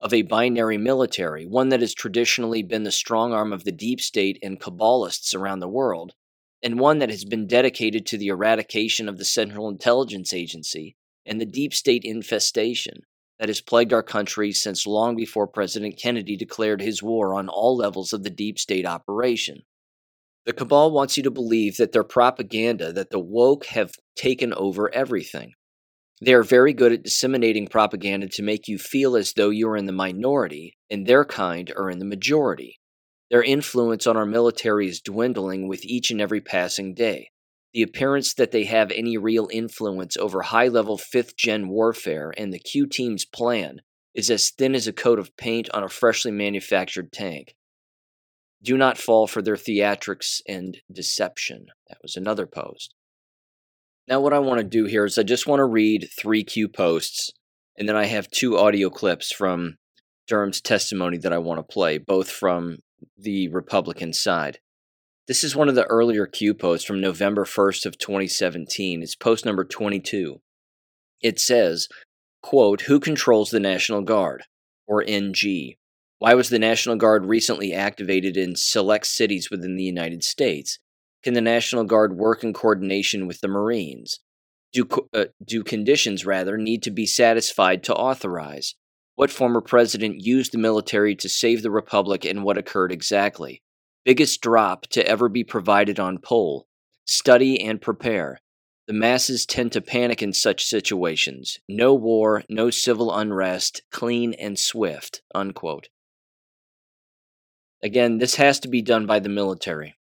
of 0.00 0.14
a 0.14 0.22
binary 0.22 0.78
military, 0.78 1.44
one 1.44 1.68
that 1.68 1.82
has 1.82 1.92
traditionally 1.92 2.62
been 2.62 2.84
the 2.84 2.90
strong 2.90 3.34
arm 3.34 3.52
of 3.52 3.64
the 3.64 3.72
deep 3.72 4.00
state 4.00 4.38
and 4.42 4.58
cabalists 4.58 5.34
around 5.34 5.60
the 5.60 5.68
world, 5.68 6.14
and 6.62 6.80
one 6.80 6.98
that 7.00 7.10
has 7.10 7.26
been 7.26 7.46
dedicated 7.46 8.06
to 8.06 8.16
the 8.16 8.28
eradication 8.28 9.06
of 9.06 9.18
the 9.18 9.24
Central 9.26 9.68
Intelligence 9.68 10.32
Agency 10.32 10.96
and 11.26 11.40
the 11.40 11.46
deep 11.46 11.74
state 11.74 12.04
infestation 12.04 13.00
that 13.38 13.48
has 13.48 13.60
plagued 13.60 13.92
our 13.92 14.02
country 14.02 14.52
since 14.52 14.86
long 14.86 15.16
before 15.16 15.46
President 15.46 15.98
Kennedy 16.00 16.36
declared 16.36 16.80
his 16.80 17.02
war 17.02 17.34
on 17.34 17.48
all 17.48 17.76
levels 17.76 18.12
of 18.12 18.22
the 18.22 18.30
deep 18.30 18.58
state 18.58 18.86
operation. 18.86 19.62
The 20.46 20.52
cabal 20.52 20.92
wants 20.92 21.16
you 21.16 21.22
to 21.24 21.30
believe 21.30 21.76
that 21.76 21.92
their 21.92 22.04
propaganda, 22.04 22.92
that 22.92 23.10
the 23.10 23.18
woke 23.18 23.66
have 23.66 23.92
taken 24.14 24.54
over 24.54 24.94
everything. 24.94 25.52
They 26.22 26.32
are 26.32 26.42
very 26.42 26.72
good 26.72 26.92
at 26.92 27.02
disseminating 27.02 27.66
propaganda 27.66 28.28
to 28.28 28.42
make 28.42 28.68
you 28.68 28.78
feel 28.78 29.16
as 29.16 29.34
though 29.34 29.50
you 29.50 29.68
are 29.68 29.76
in 29.76 29.86
the 29.86 29.92
minority 29.92 30.78
and 30.88 31.06
their 31.06 31.24
kind 31.24 31.70
are 31.76 31.90
in 31.90 31.98
the 31.98 32.06
majority. 32.06 32.78
Their 33.30 33.42
influence 33.42 34.06
on 34.06 34.16
our 34.16 34.24
military 34.24 34.88
is 34.88 35.00
dwindling 35.00 35.68
with 35.68 35.84
each 35.84 36.10
and 36.10 36.20
every 36.20 36.40
passing 36.40 36.94
day. 36.94 37.30
The 37.76 37.82
appearance 37.82 38.32
that 38.32 38.52
they 38.52 38.64
have 38.64 38.90
any 38.90 39.18
real 39.18 39.50
influence 39.52 40.16
over 40.16 40.40
high 40.40 40.68
level 40.68 40.96
5th 40.96 41.36
gen 41.36 41.68
warfare 41.68 42.32
and 42.34 42.50
the 42.50 42.58
Q 42.58 42.86
team's 42.86 43.26
plan 43.26 43.82
is 44.14 44.30
as 44.30 44.48
thin 44.48 44.74
as 44.74 44.86
a 44.86 44.94
coat 44.94 45.18
of 45.18 45.36
paint 45.36 45.68
on 45.74 45.84
a 45.84 45.90
freshly 45.90 46.30
manufactured 46.30 47.12
tank. 47.12 47.54
Do 48.62 48.78
not 48.78 48.96
fall 48.96 49.26
for 49.26 49.42
their 49.42 49.56
theatrics 49.56 50.40
and 50.48 50.78
deception. 50.90 51.66
That 51.90 51.98
was 52.00 52.16
another 52.16 52.46
post. 52.46 52.94
Now, 54.08 54.20
what 54.20 54.32
I 54.32 54.38
want 54.38 54.60
to 54.60 54.64
do 54.64 54.86
here 54.86 55.04
is 55.04 55.18
I 55.18 55.22
just 55.22 55.46
want 55.46 55.60
to 55.60 55.66
read 55.66 56.08
three 56.18 56.44
Q 56.44 56.68
posts, 56.68 57.30
and 57.76 57.86
then 57.86 57.94
I 57.94 58.06
have 58.06 58.30
two 58.30 58.56
audio 58.56 58.88
clips 58.88 59.30
from 59.30 59.76
Durham's 60.26 60.62
testimony 60.62 61.18
that 61.18 61.32
I 61.34 61.36
want 61.36 61.58
to 61.58 61.74
play, 61.74 61.98
both 61.98 62.30
from 62.30 62.78
the 63.18 63.48
Republican 63.48 64.14
side. 64.14 64.60
This 65.28 65.42
is 65.42 65.56
one 65.56 65.68
of 65.68 65.74
the 65.74 65.86
earlier 65.86 66.24
Q 66.24 66.54
posts 66.54 66.86
from 66.86 67.00
November 67.00 67.44
1st 67.44 67.84
of 67.84 67.98
2017. 67.98 69.02
It's 69.02 69.16
post 69.16 69.44
number 69.44 69.64
22. 69.64 70.40
It 71.20 71.40
says, 71.40 71.88
quote, 72.44 72.82
Who 72.82 73.00
controls 73.00 73.50
the 73.50 73.58
National 73.58 74.02
Guard? 74.02 74.44
Or 74.86 75.02
NG. 75.04 75.74
Why 76.20 76.34
was 76.34 76.48
the 76.48 76.60
National 76.60 76.94
Guard 76.94 77.26
recently 77.26 77.74
activated 77.74 78.36
in 78.36 78.54
select 78.54 79.08
cities 79.08 79.50
within 79.50 79.74
the 79.74 79.82
United 79.82 80.22
States? 80.22 80.78
Can 81.24 81.34
the 81.34 81.40
National 81.40 81.82
Guard 81.82 82.16
work 82.16 82.44
in 82.44 82.52
coordination 82.52 83.26
with 83.26 83.40
the 83.40 83.48
Marines? 83.48 84.20
Do, 84.72 84.86
uh, 85.12 85.24
do 85.44 85.64
conditions, 85.64 86.24
rather, 86.24 86.56
need 86.56 86.84
to 86.84 86.92
be 86.92 87.04
satisfied 87.04 87.82
to 87.84 87.94
authorize? 87.96 88.76
What 89.16 89.32
former 89.32 89.60
president 89.60 90.24
used 90.24 90.52
the 90.52 90.58
military 90.58 91.16
to 91.16 91.28
save 91.28 91.62
the 91.62 91.70
Republic 91.72 92.24
and 92.24 92.44
what 92.44 92.58
occurred 92.58 92.92
exactly? 92.92 93.62
Biggest 94.06 94.40
drop 94.40 94.86
to 94.90 95.04
ever 95.04 95.28
be 95.28 95.42
provided 95.42 95.98
on 95.98 96.18
pol. 96.18 96.68
Study 97.06 97.60
and 97.60 97.82
prepare. 97.82 98.38
The 98.86 98.92
masses 98.92 99.44
tend 99.44 99.72
to 99.72 99.80
panic 99.80 100.22
in 100.22 100.32
such 100.32 100.64
situations. 100.64 101.58
No 101.68 101.92
war, 101.92 102.44
no 102.48 102.70
civil 102.70 103.12
unrest, 103.12 103.82
clean 103.90 104.32
and 104.34 104.56
swift. 104.56 105.22
Unquote. 105.34 105.88
Again, 107.82 108.18
this 108.18 108.36
has 108.36 108.60
to 108.60 108.68
be 108.68 108.80
done 108.80 109.06
by 109.06 109.18
the 109.18 109.28
military. 109.28 109.96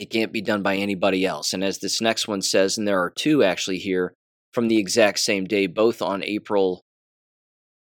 It 0.00 0.10
can't 0.10 0.32
be 0.32 0.42
done 0.42 0.62
by 0.62 0.74
anybody 0.74 1.24
else. 1.24 1.52
And 1.52 1.62
as 1.62 1.78
this 1.78 2.00
next 2.00 2.26
one 2.26 2.42
says, 2.42 2.76
and 2.76 2.88
there 2.88 3.00
are 3.00 3.10
two 3.10 3.44
actually 3.44 3.78
here 3.78 4.14
from 4.52 4.66
the 4.66 4.78
exact 4.78 5.20
same 5.20 5.44
day, 5.44 5.68
both 5.68 6.02
on 6.02 6.24
April, 6.24 6.82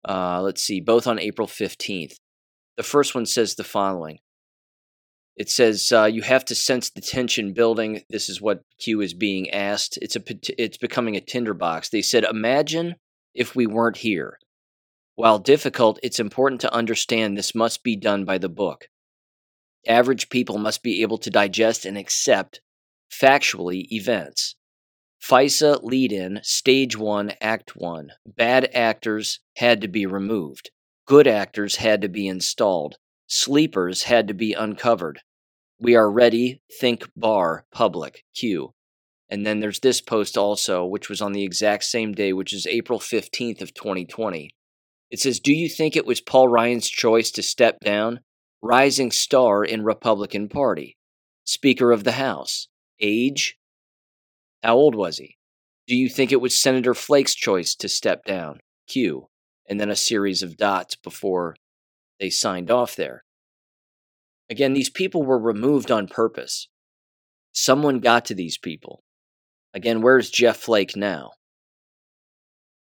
uh, 0.07 0.41
let's 0.41 0.63
see, 0.63 0.79
both 0.79 1.07
on 1.07 1.19
April 1.19 1.47
15th. 1.47 2.13
The 2.77 2.83
first 2.83 3.13
one 3.13 3.25
says 3.25 3.55
the 3.55 3.65
following 3.65 4.19
it 5.35 5.49
says 5.49 5.91
uh, 5.91 6.05
you 6.05 6.21
have 6.21 6.45
to 6.45 6.55
sense 6.55 6.89
the 6.89 7.01
tension 7.01 7.53
building. 7.53 8.03
This 8.09 8.29
is 8.29 8.41
what 8.41 8.63
Q 8.79 9.01
is 9.01 9.13
being 9.13 9.49
asked. 9.49 9.97
It's 10.01 10.15
a 10.15 10.21
it's 10.61 10.77
becoming 10.77 11.15
a 11.15 11.21
tinderbox. 11.21 11.89
They 11.89 12.01
said, 12.01 12.23
imagine 12.23 12.95
if 13.33 13.55
we 13.55 13.65
weren't 13.65 13.97
here. 13.97 14.37
While 15.15 15.39
difficult, 15.39 15.99
it's 16.03 16.19
important 16.19 16.61
to 16.61 16.73
understand 16.73 17.37
this 17.37 17.55
must 17.55 17.83
be 17.83 17.95
done 17.95 18.25
by 18.25 18.37
the 18.37 18.49
book. 18.49 18.87
Average 19.87 20.29
people 20.29 20.57
must 20.57 20.83
be 20.83 21.01
able 21.01 21.17
to 21.19 21.29
digest 21.29 21.85
and 21.85 21.97
accept 21.97 22.61
factually 23.11 23.87
events. 23.91 24.55
FISA 25.23 25.83
lead 25.83 26.11
in, 26.11 26.39
stage 26.43 26.97
one, 26.97 27.33
act 27.41 27.75
one. 27.75 28.11
Bad 28.25 28.69
actors 28.73 29.39
had 29.57 29.81
to 29.81 29.87
be 29.87 30.05
removed. 30.05 30.71
Good 31.05 31.27
actors 31.27 31.75
had 31.75 32.01
to 32.01 32.09
be 32.09 32.27
installed. 32.27 32.97
Sleepers 33.33 34.03
had 34.03 34.27
to 34.27 34.33
be 34.33 34.51
uncovered. 34.51 35.21
We 35.79 35.95
are 35.95 36.11
ready, 36.11 36.61
think 36.81 37.07
bar, 37.15 37.65
public, 37.71 38.25
Q. 38.35 38.73
And 39.29 39.45
then 39.45 39.61
there's 39.61 39.79
this 39.79 40.01
post 40.01 40.37
also, 40.37 40.85
which 40.85 41.07
was 41.07 41.21
on 41.21 41.31
the 41.31 41.45
exact 41.45 41.85
same 41.85 42.11
day, 42.11 42.33
which 42.33 42.51
is 42.51 42.67
April 42.67 42.99
15th 42.99 43.61
of 43.61 43.73
2020. 43.73 44.49
It 45.09 45.19
says, 45.21 45.39
Do 45.39 45.53
you 45.53 45.69
think 45.69 45.95
it 45.95 46.05
was 46.05 46.19
Paul 46.19 46.49
Ryan's 46.49 46.89
choice 46.89 47.31
to 47.31 47.41
step 47.41 47.79
down? 47.79 48.19
rising 48.61 49.11
star 49.11 49.63
in 49.63 49.83
Republican 49.83 50.49
Party, 50.49 50.97
Speaker 51.45 51.93
of 51.93 52.03
the 52.03 52.11
House, 52.11 52.67
age? 52.99 53.57
How 54.61 54.75
old 54.75 54.93
was 54.93 55.19
he? 55.19 55.37
Do 55.87 55.95
you 55.95 56.09
think 56.09 56.33
it 56.33 56.41
was 56.41 56.55
Senator 56.55 56.93
Flake's 56.93 57.33
choice 57.33 57.75
to 57.75 57.87
step 57.87 58.25
down? 58.25 58.59
Q. 58.89 59.29
And 59.69 59.79
then 59.79 59.89
a 59.89 59.95
series 59.95 60.43
of 60.43 60.57
dots 60.57 60.97
before 60.97 61.55
they 62.21 62.29
signed 62.29 62.71
off 62.71 62.95
there. 62.95 63.25
Again, 64.49 64.71
these 64.73 64.89
people 64.89 65.23
were 65.23 65.37
removed 65.37 65.91
on 65.91 66.07
purpose. 66.07 66.69
Someone 67.51 67.99
got 67.99 68.23
to 68.25 68.33
these 68.33 68.57
people. 68.57 69.03
Again, 69.73 70.01
where's 70.01 70.29
Jeff 70.29 70.55
Flake 70.55 70.95
now? 70.95 71.31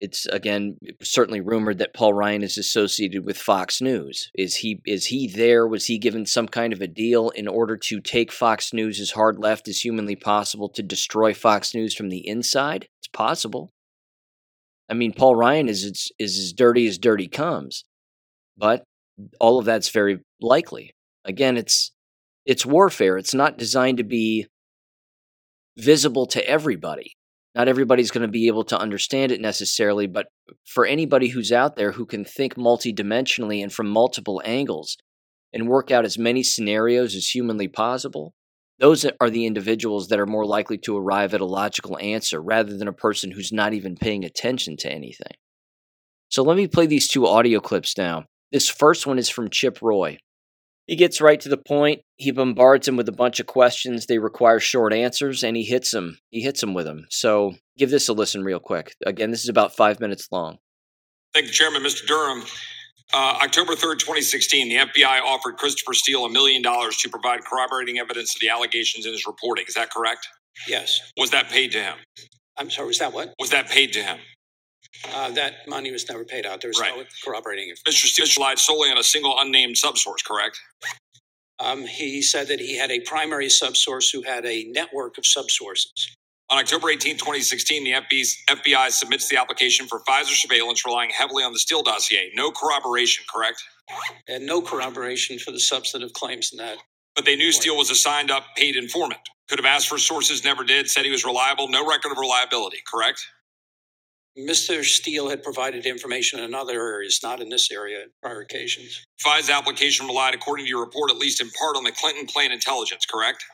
it's 0.04 0.26
again 0.26 0.76
certainly 1.02 1.40
rumored 1.40 1.78
that 1.78 1.94
Paul 1.94 2.12
Ryan 2.12 2.42
is 2.42 2.58
associated 2.58 3.24
with 3.24 3.38
Fox 3.38 3.80
News. 3.80 4.30
Is 4.34 4.56
he 4.56 4.82
is 4.84 5.06
he 5.06 5.26
there? 5.26 5.66
Was 5.66 5.86
he 5.86 5.98
given 5.98 6.26
some 6.26 6.46
kind 6.46 6.74
of 6.74 6.82
a 6.82 6.86
deal 6.86 7.30
in 7.30 7.48
order 7.48 7.78
to 7.78 8.00
take 8.02 8.30
Fox 8.30 8.74
News 8.74 9.00
as 9.00 9.12
hard 9.12 9.38
left 9.38 9.66
as 9.66 9.80
humanly 9.80 10.14
possible 10.14 10.68
to 10.68 10.82
destroy 10.82 11.32
Fox 11.32 11.74
News 11.74 11.94
from 11.94 12.10
the 12.10 12.26
inside? 12.28 12.86
It's 13.00 13.08
possible. 13.08 13.72
I 14.90 14.94
mean, 14.94 15.14
Paul 15.14 15.36
Ryan 15.36 15.70
is 15.70 15.84
is, 15.84 16.12
is 16.18 16.38
as 16.38 16.52
dirty 16.52 16.86
as 16.86 16.98
dirty 16.98 17.26
comes, 17.26 17.86
but 18.58 18.84
all 19.40 19.58
of 19.58 19.64
that's 19.64 19.90
very 19.90 20.20
likely. 20.40 20.94
Again, 21.24 21.56
it's 21.56 21.92
it's 22.44 22.66
warfare. 22.66 23.16
It's 23.16 23.34
not 23.34 23.58
designed 23.58 23.98
to 23.98 24.04
be 24.04 24.46
visible 25.76 26.26
to 26.26 26.46
everybody 26.46 27.16
not 27.54 27.68
everybody's 27.68 28.10
going 28.10 28.22
to 28.22 28.28
be 28.28 28.48
able 28.48 28.64
to 28.64 28.78
understand 28.78 29.30
it 29.30 29.40
necessarily, 29.40 30.06
but 30.06 30.26
for 30.66 30.84
anybody 30.84 31.28
who's 31.28 31.52
out 31.52 31.76
there 31.76 31.92
who 31.92 32.04
can 32.04 32.24
think 32.24 32.56
multidimensionally 32.56 33.62
and 33.62 33.72
from 33.72 33.88
multiple 33.88 34.42
angles 34.44 34.96
and 35.52 35.68
work 35.68 35.90
out 35.90 36.04
as 36.04 36.18
many 36.18 36.42
scenarios 36.42 37.14
as 37.14 37.28
humanly 37.28 37.68
possible, 37.68 38.34
those 38.80 39.06
are 39.20 39.30
the 39.30 39.46
individuals 39.46 40.08
that 40.08 40.18
are 40.18 40.26
more 40.26 40.44
likely 40.44 40.78
to 40.78 40.96
arrive 40.96 41.32
at 41.32 41.40
a 41.40 41.46
logical 41.46 41.96
answer 41.98 42.42
rather 42.42 42.76
than 42.76 42.88
a 42.88 42.92
person 42.92 43.30
who's 43.30 43.52
not 43.52 43.72
even 43.72 43.94
paying 43.94 44.24
attention 44.24 44.76
to 44.78 44.90
anything. 44.90 45.32
So 46.28 46.42
let 46.42 46.56
me 46.56 46.66
play 46.66 46.86
these 46.86 47.06
two 47.06 47.24
audio 47.24 47.60
clips 47.60 47.96
now. 47.96 48.24
This 48.54 48.68
first 48.68 49.04
one 49.04 49.18
is 49.18 49.28
from 49.28 49.50
Chip 49.50 49.82
Roy. 49.82 50.16
He 50.86 50.94
gets 50.94 51.20
right 51.20 51.40
to 51.40 51.48
the 51.48 51.56
point. 51.56 52.02
He 52.18 52.30
bombards 52.30 52.86
him 52.86 52.96
with 52.96 53.08
a 53.08 53.12
bunch 53.12 53.40
of 53.40 53.46
questions. 53.46 54.06
They 54.06 54.18
require 54.18 54.60
short 54.60 54.92
answers, 54.92 55.42
and 55.42 55.56
he 55.56 55.64
hits 55.64 55.92
him. 55.92 56.18
He 56.30 56.40
hits 56.40 56.62
him 56.62 56.72
with 56.72 56.86
them. 56.86 57.06
So 57.10 57.54
give 57.76 57.90
this 57.90 58.08
a 58.08 58.12
listen 58.12 58.44
real 58.44 58.60
quick. 58.60 58.94
Again, 59.04 59.32
this 59.32 59.42
is 59.42 59.48
about 59.48 59.74
five 59.74 59.98
minutes 59.98 60.28
long. 60.30 60.58
Thank 61.32 61.46
you, 61.46 61.52
Chairman. 61.52 61.82
Mr. 61.82 62.06
Durham. 62.06 62.44
Uh, 63.12 63.40
October 63.42 63.72
3rd, 63.72 63.98
2016, 63.98 64.68
the 64.68 64.76
FBI 64.76 65.20
offered 65.20 65.56
Christopher 65.56 65.92
Steele 65.92 66.24
a 66.24 66.30
million 66.30 66.62
dollars 66.62 66.96
to 66.98 67.08
provide 67.08 67.44
corroborating 67.44 67.98
evidence 67.98 68.36
of 68.36 68.40
the 68.40 68.50
allegations 68.50 69.04
in 69.04 69.10
his 69.10 69.26
reporting. 69.26 69.64
Is 69.66 69.74
that 69.74 69.90
correct? 69.90 70.28
Yes. 70.68 71.00
Was 71.16 71.30
that 71.30 71.48
paid 71.48 71.72
to 71.72 71.82
him? 71.82 71.96
I'm 72.56 72.70
sorry, 72.70 72.86
was 72.86 73.00
that 73.00 73.12
what? 73.12 73.34
Was 73.40 73.50
that 73.50 73.68
paid 73.68 73.92
to 73.94 74.02
him? 74.02 74.18
Uh, 75.12 75.30
that 75.30 75.66
money 75.68 75.90
was 75.90 76.08
never 76.08 76.24
paid 76.24 76.46
out. 76.46 76.60
There 76.60 76.68
was 76.70 76.78
Right. 76.80 76.96
no 76.96 77.04
corroborating 77.24 77.68
it. 77.68 77.78
Mr. 77.86 78.06
Steele 78.06 78.26
relied 78.36 78.58
solely 78.58 78.90
on 78.90 78.98
a 78.98 79.02
single 79.02 79.38
unnamed 79.38 79.76
subsource, 79.76 80.24
correct? 80.24 80.58
Um, 81.58 81.86
he 81.86 82.20
said 82.22 82.48
that 82.48 82.60
he 82.60 82.76
had 82.76 82.90
a 82.90 83.00
primary 83.00 83.46
subsource 83.46 84.10
who 84.12 84.22
had 84.22 84.44
a 84.44 84.64
network 84.64 85.18
of 85.18 85.24
subsources. 85.24 86.10
On 86.50 86.58
October 86.58 86.90
18, 86.90 87.16
2016, 87.16 87.84
the 87.84 87.92
FBI, 87.92 88.36
FBI 88.48 88.90
submits 88.90 89.28
the 89.28 89.36
application 89.36 89.86
for 89.86 90.00
FISA 90.00 90.34
surveillance 90.36 90.84
relying 90.84 91.10
heavily 91.10 91.42
on 91.42 91.52
the 91.52 91.58
Steele 91.58 91.82
dossier. 91.82 92.30
No 92.34 92.50
corroboration, 92.50 93.24
correct? 93.32 93.62
And 94.28 94.44
no 94.46 94.60
corroboration 94.60 95.38
for 95.38 95.52
the 95.52 95.60
substantive 95.60 96.12
claims 96.12 96.52
in 96.52 96.58
that. 96.58 96.78
But 97.14 97.24
they 97.24 97.36
knew 97.36 97.52
Steele 97.52 97.76
was 97.76 97.90
a 97.90 97.94
signed 97.94 98.30
up 98.30 98.44
paid 98.56 98.76
informant. 98.76 99.20
Could 99.48 99.58
have 99.58 99.66
asked 99.66 99.88
for 99.88 99.98
sources, 99.98 100.44
never 100.44 100.64
did, 100.64 100.88
said 100.90 101.04
he 101.04 101.10
was 101.10 101.24
reliable, 101.24 101.68
no 101.68 101.86
record 101.86 102.12
of 102.12 102.18
reliability, 102.18 102.78
correct? 102.92 103.24
Mr. 104.38 104.84
Steele 104.84 105.28
had 105.28 105.42
provided 105.42 105.86
information 105.86 106.40
in 106.40 106.54
other 106.54 106.80
areas, 106.80 107.20
not 107.22 107.40
in 107.40 107.48
this 107.48 107.70
area, 107.70 108.00
on 108.00 108.06
prior 108.22 108.40
occasions. 108.40 109.04
FI's 109.18 109.48
application 109.48 110.06
relied, 110.06 110.34
according 110.34 110.64
to 110.66 110.68
your 110.68 110.80
report, 110.84 111.10
at 111.10 111.18
least 111.18 111.40
in 111.40 111.50
part 111.50 111.76
on 111.76 111.84
the 111.84 111.92
Clinton 111.92 112.26
plan 112.26 112.50
intelligence, 112.50 113.06
correct? 113.06 113.44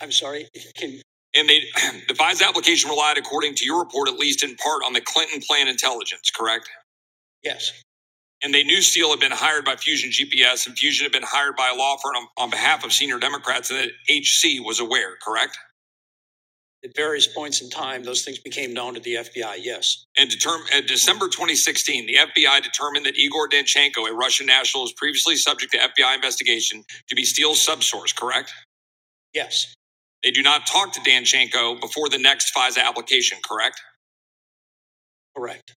I'm 0.00 0.12
sorry, 0.12 0.46
can, 0.76 1.00
And 1.34 1.48
they, 1.48 1.62
the 2.08 2.14
FI's 2.14 2.40
application 2.40 2.88
relied, 2.90 3.18
according 3.18 3.56
to 3.56 3.64
your 3.64 3.80
report, 3.80 4.08
at 4.08 4.18
least 4.18 4.44
in 4.44 4.54
part 4.56 4.82
on 4.84 4.92
the 4.92 5.00
Clinton 5.00 5.40
plan 5.40 5.66
intelligence, 5.66 6.30
correct? 6.30 6.68
yes, 7.42 7.72
And 8.42 8.54
they 8.54 8.62
knew 8.62 8.80
Steele 8.80 9.10
had 9.10 9.20
been 9.20 9.32
hired 9.32 9.64
by 9.64 9.74
Fusion 9.76 10.10
GPS, 10.10 10.66
and 10.68 10.78
Fusion 10.78 11.04
had 11.04 11.12
been 11.12 11.22
hired 11.24 11.56
by 11.56 11.70
a 11.70 11.74
law 11.74 11.96
firm 11.96 12.14
on, 12.16 12.26
on 12.36 12.50
behalf 12.50 12.84
of 12.84 12.92
senior 12.92 13.18
Democrats, 13.18 13.70
and 13.70 13.80
that 13.80 13.90
HC 14.08 14.64
was 14.64 14.78
aware, 14.78 15.16
correct? 15.20 15.58
At 16.84 16.94
various 16.94 17.26
points 17.26 17.60
in 17.60 17.70
time, 17.70 18.04
those 18.04 18.24
things 18.24 18.38
became 18.38 18.72
known 18.72 18.94
to 18.94 19.00
the 19.00 19.14
FBI. 19.16 19.56
Yes. 19.60 20.06
And 20.16 20.30
determ- 20.30 20.64
in 20.72 20.86
December 20.86 21.26
2016, 21.26 22.06
the 22.06 22.14
FBI 22.14 22.62
determined 22.62 23.04
that 23.06 23.16
Igor 23.16 23.48
Danchenko, 23.48 24.08
a 24.08 24.12
Russian 24.12 24.46
national, 24.46 24.84
was 24.84 24.92
previously 24.92 25.34
subject 25.36 25.72
to 25.72 25.78
FBI 25.78 26.14
investigation 26.14 26.84
to 27.08 27.16
be 27.16 27.24
Steele's 27.24 27.66
subsource, 27.66 28.14
correct? 28.14 28.52
Yes. 29.34 29.74
They 30.22 30.30
do 30.30 30.42
not 30.42 30.66
talk 30.66 30.92
to 30.92 31.00
Danchenko 31.00 31.80
before 31.80 32.08
the 32.08 32.18
next 32.18 32.54
FISA 32.54 32.82
application, 32.84 33.38
correct? 33.44 33.80
Correct. 35.36 35.74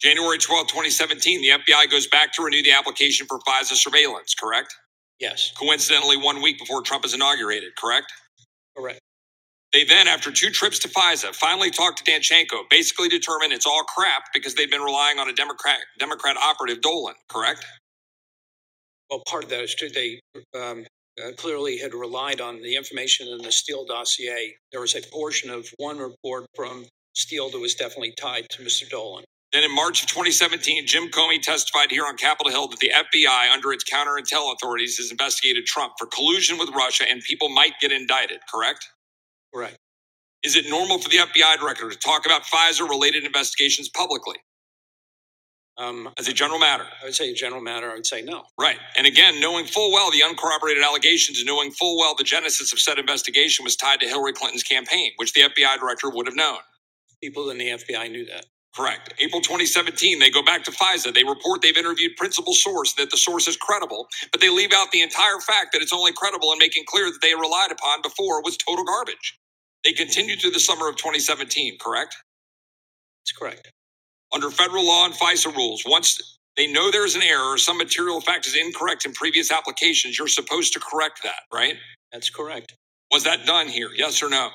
January 0.00 0.38
12, 0.38 0.66
2017, 0.66 1.42
the 1.42 1.48
FBI 1.48 1.90
goes 1.90 2.06
back 2.08 2.32
to 2.32 2.42
renew 2.42 2.62
the 2.62 2.72
application 2.72 3.26
for 3.26 3.38
FISA 3.40 3.74
surveillance, 3.74 4.34
correct? 4.34 4.74
Yes. 5.20 5.52
Coincidentally, 5.56 6.16
one 6.16 6.42
week 6.42 6.58
before 6.58 6.82
Trump 6.82 7.04
is 7.04 7.14
inaugurated, 7.14 7.76
correct? 7.76 8.12
Correct. 8.76 9.00
They 9.72 9.84
then, 9.84 10.08
after 10.08 10.32
two 10.32 10.50
trips 10.50 10.80
to 10.80 10.88
FISA, 10.88 11.34
finally 11.34 11.70
talked 11.70 12.04
to 12.04 12.10
Danchenko, 12.10 12.68
basically 12.70 13.08
determined 13.08 13.52
it's 13.52 13.66
all 13.66 13.84
crap 13.84 14.24
because 14.34 14.54
they've 14.54 14.70
been 14.70 14.82
relying 14.82 15.18
on 15.18 15.28
a 15.28 15.32
Democrat 15.32 15.78
Democrat 15.98 16.36
operative 16.36 16.80
Dolan, 16.82 17.14
correct? 17.28 17.64
Well, 19.10 19.22
part 19.28 19.44
of 19.44 19.50
that 19.50 19.60
is 19.60 19.74
true. 19.74 19.88
They 19.88 20.20
um, 20.58 20.84
uh, 21.22 21.32
clearly 21.36 21.78
had 21.78 21.94
relied 21.94 22.40
on 22.40 22.62
the 22.62 22.76
information 22.76 23.28
in 23.28 23.38
the 23.38 23.52
Steele 23.52 23.84
dossier. 23.86 24.56
There 24.72 24.80
was 24.80 24.94
a 24.96 25.02
portion 25.12 25.50
of 25.50 25.68
one 25.78 25.98
report 25.98 26.46
from 26.56 26.86
Steele 27.14 27.50
that 27.50 27.58
was 27.58 27.74
definitely 27.74 28.14
tied 28.20 28.46
to 28.50 28.62
Mr. 28.62 28.88
Dolan. 28.88 29.24
Then 29.52 29.64
in 29.64 29.74
March 29.74 30.02
of 30.02 30.08
2017, 30.08 30.86
Jim 30.86 31.08
Comey 31.08 31.42
testified 31.42 31.90
here 31.90 32.06
on 32.06 32.16
Capitol 32.16 32.52
Hill 32.52 32.68
that 32.68 32.78
the 32.78 32.90
FBI, 32.94 33.52
under 33.52 33.72
its 33.72 33.84
counterintel 33.84 34.54
authorities, 34.54 34.96
has 34.98 35.10
investigated 35.10 35.66
Trump 35.66 35.94
for 35.98 36.06
collusion 36.06 36.56
with 36.56 36.70
Russia 36.70 37.04
and 37.08 37.20
people 37.22 37.48
might 37.48 37.72
get 37.80 37.90
indicted, 37.90 38.38
correct? 38.52 38.88
Correct. 39.54 39.78
Is 40.44 40.56
it 40.56 40.66
normal 40.70 40.98
for 41.00 41.10
the 41.10 41.18
FBI 41.18 41.58
director 41.58 41.90
to 41.90 41.96
talk 41.98 42.26
about 42.26 42.44
FISA 42.44 42.88
related 42.88 43.24
investigations 43.24 43.88
publicly 43.90 44.36
Um, 45.78 46.10
as 46.18 46.28
a 46.28 46.34
general 46.34 46.60
matter? 46.60 46.86
I 47.02 47.06
would 47.06 47.16
say, 47.16 47.30
a 47.30 47.34
general 47.34 47.62
matter, 47.62 47.90
I 47.90 47.94
would 47.94 48.06
say 48.06 48.22
no. 48.22 48.44
Right. 48.60 48.78
And 48.96 49.06
again, 49.08 49.40
knowing 49.40 49.66
full 49.66 49.92
well 49.92 50.12
the 50.12 50.22
uncorroborated 50.22 50.84
allegations 50.84 51.38
and 51.38 51.46
knowing 51.48 51.72
full 51.72 51.98
well 51.98 52.14
the 52.16 52.24
genesis 52.24 52.72
of 52.72 52.80
said 52.80 52.98
investigation 53.00 53.64
was 53.64 53.76
tied 53.76 54.00
to 54.00 54.08
Hillary 54.08 54.34
Clinton's 54.34 54.64
campaign, 54.64 55.12
which 55.16 55.34
the 55.34 55.42
FBI 55.42 55.78
director 55.80 56.10
would 56.10 56.26
have 56.28 56.36
known. 56.36 56.58
People 57.22 57.50
in 57.50 57.58
the 57.58 57.70
FBI 57.70 58.10
knew 58.12 58.26
that. 58.26 58.46
Correct. 58.76 59.14
April 59.20 59.40
2017, 59.42 60.20
they 60.20 60.30
go 60.30 60.44
back 60.44 60.64
to 60.64 60.72
FISA. 60.72 61.12
They 61.14 61.24
report 61.24 61.62
they've 61.62 61.76
interviewed 61.76 62.16
principal 62.16 62.54
source, 62.54 62.94
that 62.94 63.10
the 63.10 63.16
source 63.16 63.48
is 63.48 63.56
credible, 63.56 64.08
but 64.32 64.40
they 64.40 64.50
leave 64.50 64.72
out 64.74 64.92
the 64.92 65.02
entire 65.02 65.40
fact 65.40 65.72
that 65.72 65.82
it's 65.82 65.92
only 65.92 66.12
credible 66.12 66.52
and 66.52 66.60
making 66.60 66.84
clear 66.86 67.06
that 67.06 67.18
they 67.22 67.34
relied 67.34 67.72
upon 67.72 68.02
before 68.02 68.42
was 68.42 68.56
total 68.56 68.84
garbage. 68.84 69.38
They 69.84 69.92
continued 69.92 70.40
through 70.40 70.52
the 70.52 70.60
summer 70.60 70.88
of 70.88 70.96
2017, 70.96 71.78
correct? 71.80 72.16
That's 73.22 73.32
correct. 73.38 73.72
Under 74.32 74.50
federal 74.50 74.86
law 74.86 75.06
and 75.06 75.14
FISA 75.14 75.54
rules, 75.56 75.84
once 75.86 76.38
they 76.56 76.66
know 76.72 76.90
there's 76.90 77.14
an 77.16 77.22
error 77.22 77.54
or 77.54 77.58
some 77.58 77.78
material 77.78 78.20
fact 78.20 78.46
is 78.46 78.56
incorrect 78.56 79.06
in 79.06 79.12
previous 79.14 79.52
applications, 79.52 80.18
you're 80.18 80.28
supposed 80.28 80.74
to 80.74 80.80
correct 80.80 81.22
that, 81.24 81.42
right? 81.52 81.76
That's 82.12 82.30
correct. 82.30 82.74
Was 83.12 83.24
that 83.24 83.46
done 83.46 83.68
here? 83.68 83.90
Yes 83.96 84.22
or 84.22 84.30
no? 84.30 84.50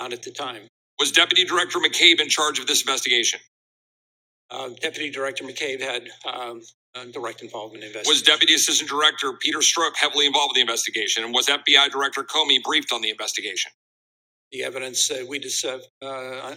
Not 0.00 0.12
at 0.12 0.22
the 0.22 0.32
time. 0.32 0.68
Was 0.98 1.12
Deputy 1.12 1.44
Director 1.44 1.78
McCabe 1.78 2.20
in 2.20 2.28
charge 2.28 2.58
of 2.58 2.66
this 2.66 2.82
investigation? 2.82 3.40
Uh, 4.50 4.70
Deputy 4.80 5.10
Director 5.10 5.44
McCabe 5.44 5.80
had 5.80 6.08
um, 6.32 6.62
uh, 6.94 7.04
direct 7.12 7.42
involvement 7.42 7.84
in 7.84 7.90
Was 7.90 7.96
investigation. 7.96 8.32
Deputy 8.32 8.54
Assistant 8.54 8.88
Director 8.90 9.32
Peter 9.40 9.58
Strzok 9.58 9.96
heavily 9.96 10.26
involved 10.26 10.50
with 10.50 10.56
the 10.56 10.60
investigation? 10.62 11.24
And 11.24 11.34
was 11.34 11.46
FBI 11.48 11.90
Director 11.90 12.22
Comey 12.22 12.62
briefed 12.62 12.92
on 12.92 13.02
the 13.02 13.10
investigation? 13.10 13.72
the 14.52 14.62
evidence 14.62 15.08
that 15.08 15.26
we 15.26 15.38
just 15.38 15.64
uh, 15.64 15.78
uh, 16.02 16.54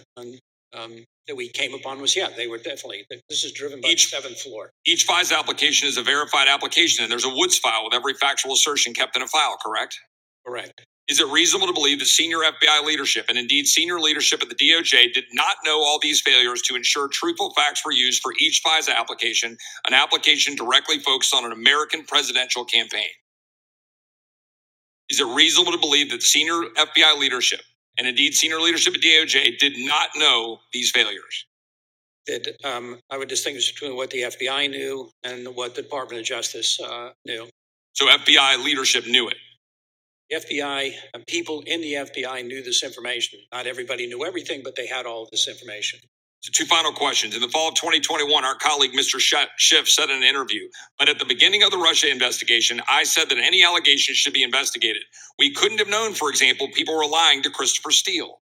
um, 0.72 1.04
that 1.26 1.36
we 1.36 1.48
came 1.48 1.74
upon 1.74 2.00
was 2.00 2.16
yeah, 2.16 2.28
they 2.36 2.46
were 2.46 2.58
definitely. 2.58 3.04
This 3.28 3.44
is 3.44 3.52
driven 3.52 3.80
by 3.80 3.88
Each- 3.90 4.10
the 4.10 4.16
seventh 4.16 4.40
floor. 4.40 4.70
Each 4.86 5.06
FISA 5.06 5.38
application 5.38 5.88
is 5.88 5.96
a 5.96 6.02
verified 6.02 6.48
application, 6.48 7.02
and 7.02 7.10
there's 7.10 7.24
a 7.24 7.34
Woods 7.34 7.58
file 7.58 7.84
with 7.84 7.94
every 7.94 8.14
factual 8.14 8.52
assertion 8.52 8.94
kept 8.94 9.16
in 9.16 9.22
a 9.22 9.26
file, 9.26 9.56
correct? 9.64 9.98
Correct. 10.46 10.86
Is 11.10 11.18
it 11.18 11.26
reasonable 11.26 11.66
to 11.66 11.72
believe 11.72 11.98
that 11.98 12.06
senior 12.06 12.38
FBI 12.38 12.84
leadership, 12.84 13.26
and 13.28 13.36
indeed 13.36 13.66
senior 13.66 13.98
leadership 13.98 14.42
at 14.42 14.48
the 14.48 14.54
DOJ, 14.54 15.12
did 15.12 15.24
not 15.32 15.56
know 15.64 15.80
all 15.80 15.98
these 16.00 16.20
failures 16.20 16.62
to 16.62 16.76
ensure 16.76 17.08
truthful 17.08 17.52
facts 17.52 17.84
were 17.84 17.90
used 17.90 18.22
for 18.22 18.32
each 18.40 18.62
FISA 18.64 18.94
application, 18.94 19.56
an 19.88 19.92
application 19.92 20.54
directly 20.54 21.00
focused 21.00 21.34
on 21.34 21.44
an 21.44 21.50
American 21.50 22.04
presidential 22.04 22.64
campaign? 22.64 23.08
Is 25.08 25.18
it 25.18 25.26
reasonable 25.34 25.72
to 25.72 25.78
believe 25.78 26.12
that 26.12 26.22
senior 26.22 26.62
FBI 26.76 27.18
leadership, 27.18 27.62
and 27.98 28.06
indeed 28.06 28.34
senior 28.34 28.60
leadership 28.60 28.94
at 28.94 29.00
DOJ, 29.00 29.58
did 29.58 29.72
not 29.78 30.10
know 30.14 30.60
these 30.72 30.92
failures? 30.92 31.44
That 32.28 32.54
um, 32.62 33.00
I 33.10 33.18
would 33.18 33.28
distinguish 33.28 33.72
between 33.72 33.96
what 33.96 34.10
the 34.10 34.22
FBI 34.22 34.70
knew 34.70 35.10
and 35.24 35.56
what 35.56 35.74
the 35.74 35.82
Department 35.82 36.20
of 36.20 36.26
Justice 36.26 36.78
uh, 36.78 37.10
knew. 37.24 37.48
So 37.94 38.06
FBI 38.06 38.62
leadership 38.64 39.08
knew 39.08 39.28
it. 39.28 39.36
FBI, 40.32 40.92
uh, 41.14 41.18
people 41.26 41.62
in 41.66 41.80
the 41.80 41.94
FBI 41.94 42.46
knew 42.46 42.62
this 42.62 42.82
information. 42.82 43.40
Not 43.52 43.66
everybody 43.66 44.06
knew 44.06 44.24
everything, 44.24 44.62
but 44.62 44.76
they 44.76 44.86
had 44.86 45.06
all 45.06 45.28
this 45.30 45.48
information. 45.48 46.00
So, 46.40 46.50
two 46.54 46.64
final 46.64 46.92
questions. 46.92 47.34
In 47.34 47.42
the 47.42 47.48
fall 47.48 47.68
of 47.68 47.74
2021, 47.74 48.44
our 48.44 48.54
colleague 48.54 48.92
Mr. 48.92 49.20
Schiff 49.20 49.88
said 49.88 50.08
in 50.08 50.16
an 50.16 50.22
interview, 50.22 50.68
but 50.98 51.08
at 51.08 51.18
the 51.18 51.26
beginning 51.26 51.62
of 51.62 51.70
the 51.70 51.76
Russia 51.76 52.10
investigation, 52.10 52.80
I 52.88 53.04
said 53.04 53.28
that 53.28 53.38
any 53.38 53.62
allegations 53.62 54.16
should 54.16 54.32
be 54.32 54.42
investigated. 54.42 55.02
We 55.38 55.52
couldn't 55.52 55.78
have 55.78 55.88
known, 55.88 56.14
for 56.14 56.30
example, 56.30 56.68
people 56.72 56.96
were 56.96 57.06
lying 57.06 57.42
to 57.42 57.50
Christopher 57.50 57.90
Steele. 57.90 58.40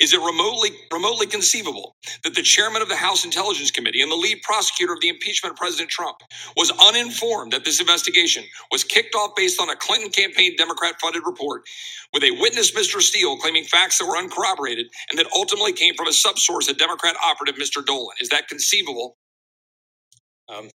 Is 0.00 0.12
it 0.14 0.20
remotely 0.20 0.70
remotely 0.92 1.26
conceivable 1.26 1.96
that 2.24 2.34
the 2.34 2.42
chairman 2.42 2.82
of 2.82 2.88
the 2.88 2.96
House 2.96 3.24
Intelligence 3.24 3.70
Committee 3.70 4.02
and 4.02 4.10
the 4.10 4.16
lead 4.16 4.42
prosecutor 4.42 4.94
of 4.94 5.00
the 5.00 5.08
impeachment 5.10 5.52
of 5.54 5.58
President 5.58 5.90
Trump 5.90 6.18
was 6.56 6.72
uninformed 6.82 7.52
that 7.52 7.64
this 7.64 7.80
investigation 7.80 8.44
was 8.72 8.84
kicked 8.84 9.14
off 9.14 9.32
based 9.36 9.60
on 9.60 9.70
a 9.70 9.76
Clinton 9.76 10.10
campaign 10.10 10.54
Democrat 10.58 10.96
funded 11.00 11.22
report 11.26 11.62
with 12.14 12.24
a 12.24 12.32
witness, 12.40 12.72
Mr. 12.72 13.00
Steele, 13.02 13.36
claiming 13.38 13.64
facts 13.64 13.98
that 13.98 14.06
were 14.06 14.16
uncorroborated 14.18 14.86
and 15.10 15.18
that 15.18 15.26
ultimately 15.34 15.72
came 15.72 15.94
from 15.96 16.08
a 16.08 16.12
subsource, 16.12 16.70
a 16.70 16.74
Democrat 16.74 17.16
operative, 17.24 17.56
Mr. 17.60 17.84
Dolan? 17.84 18.16
Is 18.20 18.30
that 18.30 18.48
conceivable? 18.48 19.16
Um, 20.48 20.70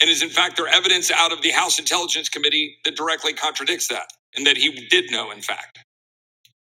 And 0.00 0.10
is 0.10 0.22
in 0.22 0.28
fact 0.28 0.56
there 0.56 0.68
evidence 0.68 1.10
out 1.10 1.32
of 1.32 1.42
the 1.42 1.50
House 1.50 1.78
Intelligence 1.78 2.28
Committee 2.28 2.78
that 2.84 2.96
directly 2.96 3.32
contradicts 3.32 3.88
that 3.88 4.08
and 4.36 4.46
that 4.46 4.56
he 4.58 4.70
did 4.90 5.10
know, 5.10 5.30
in 5.30 5.40
fact? 5.40 5.83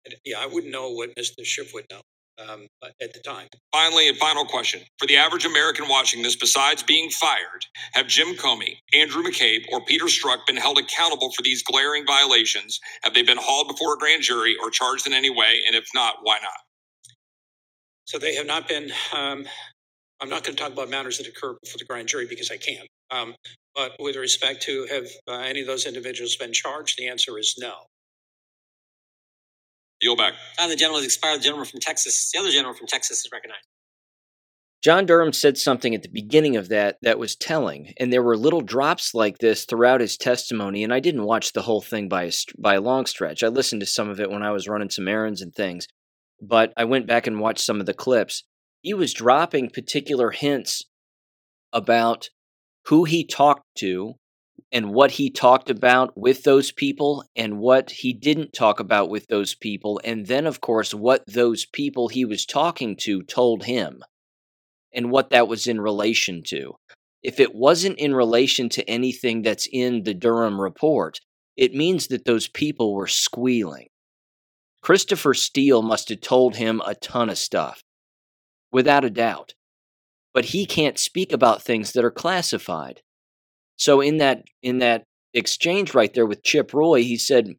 And, 0.04 0.14
yeah, 0.24 0.38
I 0.40 0.46
wouldn't 0.46 0.72
know 0.72 0.90
what 0.90 1.14
Mr. 1.16 1.44
Schiff 1.44 1.72
would 1.74 1.86
know 1.90 2.00
um, 2.48 2.66
at 3.00 3.12
the 3.12 3.20
time. 3.20 3.48
Finally, 3.72 4.08
and 4.08 4.16
final 4.16 4.44
question. 4.44 4.80
For 4.98 5.06
the 5.06 5.16
average 5.16 5.44
American 5.44 5.88
watching 5.88 6.22
this, 6.22 6.36
besides 6.36 6.82
being 6.82 7.10
fired, 7.10 7.64
have 7.92 8.06
Jim 8.06 8.34
Comey, 8.36 8.76
Andrew 8.94 9.22
McCabe, 9.22 9.64
or 9.72 9.84
Peter 9.84 10.06
Strzok 10.06 10.46
been 10.46 10.56
held 10.56 10.78
accountable 10.78 11.30
for 11.32 11.42
these 11.42 11.62
glaring 11.62 12.04
violations? 12.06 12.80
Have 13.02 13.14
they 13.14 13.22
been 13.22 13.38
hauled 13.38 13.68
before 13.68 13.94
a 13.94 13.98
grand 13.98 14.22
jury 14.22 14.56
or 14.62 14.70
charged 14.70 15.06
in 15.06 15.12
any 15.12 15.30
way? 15.30 15.60
And 15.66 15.76
if 15.76 15.88
not, 15.94 16.16
why 16.22 16.38
not? 16.42 16.52
So 18.06 18.18
they 18.18 18.34
have 18.34 18.46
not 18.46 18.68
been. 18.68 18.90
Um, 19.14 19.46
I'm 20.20 20.28
not 20.28 20.44
going 20.44 20.54
to 20.54 20.62
talk 20.62 20.72
about 20.72 20.90
matters 20.90 21.16
that 21.18 21.26
occur 21.26 21.56
before 21.62 21.78
the 21.78 21.84
grand 21.86 22.08
jury 22.08 22.26
because 22.26 22.50
I 22.50 22.56
can't. 22.58 22.86
Um, 23.10 23.34
but 23.74 23.92
with 23.98 24.16
respect 24.16 24.62
to 24.64 24.86
have 24.90 25.06
uh, 25.28 25.40
any 25.40 25.62
of 25.62 25.66
those 25.66 25.86
individuals 25.86 26.36
been 26.36 26.52
charged, 26.52 26.98
the 26.98 27.08
answer 27.08 27.38
is 27.38 27.54
no. 27.58 27.86
Yield 30.02 30.18
back. 30.18 30.34
Time 30.58 30.70
the 30.70 30.76
gentleman 30.76 31.02
has 31.02 31.06
expired. 31.06 31.40
The 31.40 31.44
gentleman 31.44 31.66
from 31.66 31.80
Texas, 31.80 32.30
the 32.32 32.38
other 32.38 32.50
gentleman 32.50 32.76
from 32.76 32.86
Texas 32.86 33.18
is 33.18 33.28
recognized. 33.32 33.66
John 34.82 35.04
Durham 35.04 35.34
said 35.34 35.58
something 35.58 35.94
at 35.94 36.02
the 36.02 36.08
beginning 36.08 36.56
of 36.56 36.70
that 36.70 36.96
that 37.02 37.18
was 37.18 37.36
telling, 37.36 37.92
and 37.98 38.10
there 38.10 38.22
were 38.22 38.36
little 38.36 38.62
drops 38.62 39.12
like 39.12 39.36
this 39.36 39.66
throughout 39.66 40.00
his 40.00 40.16
testimony. 40.16 40.82
And 40.82 40.94
I 40.94 41.00
didn't 41.00 41.24
watch 41.24 41.52
the 41.52 41.62
whole 41.62 41.82
thing 41.82 42.08
by 42.08 42.24
a, 42.24 42.32
by 42.58 42.76
a 42.76 42.80
long 42.80 43.04
stretch. 43.04 43.42
I 43.42 43.48
listened 43.48 43.80
to 43.80 43.86
some 43.86 44.08
of 44.08 44.20
it 44.20 44.30
when 44.30 44.42
I 44.42 44.52
was 44.52 44.68
running 44.68 44.88
some 44.88 45.06
errands 45.06 45.42
and 45.42 45.54
things, 45.54 45.86
but 46.40 46.72
I 46.78 46.84
went 46.84 47.06
back 47.06 47.26
and 47.26 47.40
watched 47.40 47.60
some 47.60 47.78
of 47.78 47.84
the 47.84 47.92
clips. 47.92 48.44
He 48.80 48.94
was 48.94 49.12
dropping 49.12 49.68
particular 49.68 50.30
hints 50.30 50.82
about 51.74 52.30
who 52.86 53.04
he 53.04 53.26
talked 53.26 53.66
to 53.78 54.14
and 54.72 54.92
what 54.92 55.12
he 55.12 55.30
talked 55.30 55.70
about 55.70 56.16
with 56.16 56.42
those 56.42 56.72
people 56.72 57.24
and 57.36 57.58
what 57.58 57.90
he 57.90 58.12
didn't 58.12 58.52
talk 58.52 58.80
about 58.80 59.10
with 59.10 59.26
those 59.28 59.54
people, 59.54 60.00
and 60.04 60.26
then, 60.26 60.46
of 60.46 60.60
course, 60.60 60.94
what 60.94 61.22
those 61.26 61.66
people 61.66 62.08
he 62.08 62.24
was 62.24 62.46
talking 62.46 62.96
to 62.96 63.22
told 63.22 63.64
him 63.64 64.02
and 64.92 65.10
what 65.10 65.30
that 65.30 65.48
was 65.48 65.66
in 65.66 65.80
relation 65.80 66.42
to. 66.46 66.74
If 67.22 67.38
it 67.38 67.54
wasn't 67.54 67.98
in 67.98 68.14
relation 68.14 68.68
to 68.70 68.88
anything 68.88 69.42
that's 69.42 69.68
in 69.70 70.04
the 70.04 70.14
Durham 70.14 70.60
report, 70.60 71.20
it 71.56 71.74
means 71.74 72.06
that 72.06 72.24
those 72.24 72.48
people 72.48 72.94
were 72.94 73.06
squealing. 73.06 73.88
Christopher 74.82 75.34
Steele 75.34 75.82
must 75.82 76.08
have 76.08 76.22
told 76.22 76.56
him 76.56 76.80
a 76.86 76.94
ton 76.94 77.28
of 77.28 77.36
stuff, 77.38 77.82
without 78.72 79.04
a 79.04 79.10
doubt. 79.10 79.54
But 80.32 80.46
he 80.46 80.64
can't 80.64 80.98
speak 80.98 81.32
about 81.32 81.62
things 81.62 81.92
that 81.92 82.04
are 82.04 82.10
classified. 82.10 83.02
So 83.80 84.02
in 84.02 84.18
that 84.18 84.44
in 84.62 84.80
that 84.80 85.04
exchange 85.32 85.94
right 85.94 86.12
there 86.12 86.26
with 86.26 86.42
Chip 86.42 86.74
Roy, 86.74 87.02
he 87.02 87.16
said 87.16 87.54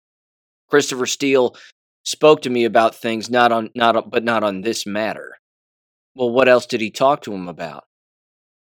Christopher 0.70 1.08
Steele 1.08 1.56
spoke 2.04 2.44
to 2.44 2.50
me 2.52 2.64
about 2.64 2.94
things 2.94 3.28
not 3.28 3.52
on 3.52 3.72
not 3.74 4.12
but 4.12 4.24
not 4.24 4.44
on 4.44 4.62
this 4.62 4.86
matter. 4.86 5.40
Well, 6.14 6.30
what 6.30 6.48
else 6.48 6.68
did 6.68 6.80
he 6.80 6.92
talk 6.92 7.24
to 7.24 7.34
him 7.34 7.50
about? 7.50 7.86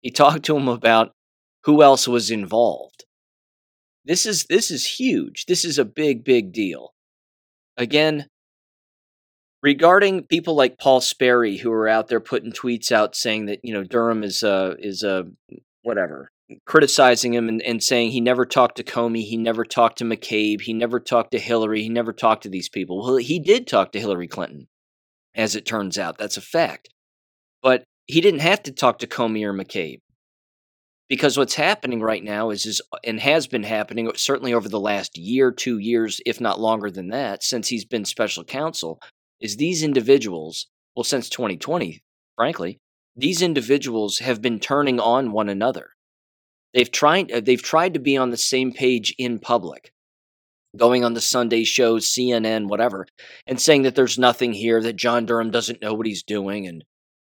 He 0.01 0.11
talked 0.11 0.45
to 0.47 0.57
him 0.57 0.69
about 0.69 1.13
who 1.65 1.83
else 1.83 2.09
was 2.09 2.31
involved. 2.31 3.05
This 4.07 4.25
is 4.25 4.47
this 4.49 4.71
is 4.71 4.99
huge. 4.99 5.45
This 5.45 5.63
is 5.63 5.79
a 5.79 5.85
big 5.85 6.25
big 6.25 6.55
deal. 6.55 6.95
Again, 7.77 8.27
regarding 9.63 10.25
people 10.25 10.55
like 10.55 10.79
Paul 10.79 11.03
Sperry 11.03 11.59
who 11.59 11.71
are 11.73 11.89
out 11.89 12.09
there 12.09 12.21
putting 12.21 12.53
tweets 12.53 12.91
out 12.91 13.15
saying 13.15 13.47
that, 13.47 13.61
you 13.63 13.75
know, 13.75 13.85
Durham 13.85 14.25
is 14.25 14.43
a 14.43 14.77
is 14.79 15.03
a 15.03 15.25
whatever, 15.83 16.31
criticizing 16.67 17.35
him 17.35 17.49
and, 17.49 17.63
and 17.63 17.83
saying 17.83 18.11
he 18.11 18.21
never 18.21 18.45
talked 18.45 18.77
to 18.77 18.85
Comey, 18.85 19.25
he 19.25 19.37
never 19.37 19.65
talked 19.65 19.99
to 19.99 20.05
McCabe, 20.05 20.63
he 20.63 20.73
never 20.73 21.01
talked 21.01 21.33
to 21.33 21.39
Hillary, 21.39 21.83
he 21.83 21.89
never 21.89 22.13
talked 22.13 22.43
to 22.45 22.49
these 22.49 22.69
people. 22.69 22.99
Well, 22.99 23.17
he 23.17 23.39
did 23.39 23.67
talk 23.67 23.93
to 23.93 24.01
Hillary 24.01 24.29
Clinton, 24.29 24.69
as 25.35 25.55
it 25.55 25.67
turns 25.67 25.99
out. 25.99 26.19
That's 26.19 26.37
a 26.37 26.43
fact. 26.43 26.89
But 27.63 27.85
he 28.07 28.21
didn't 28.21 28.41
have 28.41 28.63
to 28.65 28.73
talk 28.73 28.99
to 28.99 29.07
Comey 29.07 29.45
or 29.45 29.53
McCabe. 29.53 30.01
Because 31.09 31.37
what's 31.37 31.57
happening 31.57 32.01
right 32.01 32.23
now 32.23 32.51
is, 32.51 32.67
is 32.67 32.81
and 33.05 33.19
has 33.19 33.49
been 33.49 33.65
happening 33.65 34.11
certainly 34.15 34.55
over 34.55 34.69
the 34.69 34.79
last 34.79 35.19
year, 35.19 35.51
two 35.51 35.79
years, 35.79 36.21
if 36.25 36.41
not 36.41 36.61
longer 36.61 36.89
than 36.89 37.09
that, 37.09 37.43
since 37.43 37.69
he's 37.69 37.85
been 37.85 38.05
special 38.05 38.45
counsel, 38.45 39.01
is 39.41 39.57
these 39.57 39.83
individuals, 39.83 40.69
well, 40.95 41.03
since 41.03 41.29
2020, 41.29 42.01
frankly, 42.37 42.79
these 43.17 43.43
individuals 43.43 44.21
have 44.21 44.41
been 44.41 44.61
turning 44.61 45.01
on 45.01 45.33
one 45.33 45.49
another. 45.49 45.91
They've 46.75 46.91
tried 46.91 47.33
uh, 47.33 47.41
they've 47.41 47.63
tried 47.63 47.95
to 47.95 48.01
be 48.01 48.17
on 48.17 48.31
the 48.31 48.37
same 48.37 48.73
page 48.73 49.15
in 49.19 49.39
public, 49.39 49.93
going 50.77 51.05
on 51.05 51.15
the 51.15 51.21
Sunday 51.21 51.65
shows, 51.65 52.07
CNN, 52.07 52.69
whatever, 52.69 53.07
and 53.47 53.61
saying 53.61 53.83
that 53.83 53.95
there's 53.97 54.19
nothing 54.19 54.53
here, 54.53 54.81
that 54.83 54.97
John 54.97 55.27
Durham 55.27 55.51
doesn't 55.51 55.83
know 55.83 55.95
what 55.95 56.07
he's 56.07 56.23
doing, 56.23 56.67
and 56.67 56.85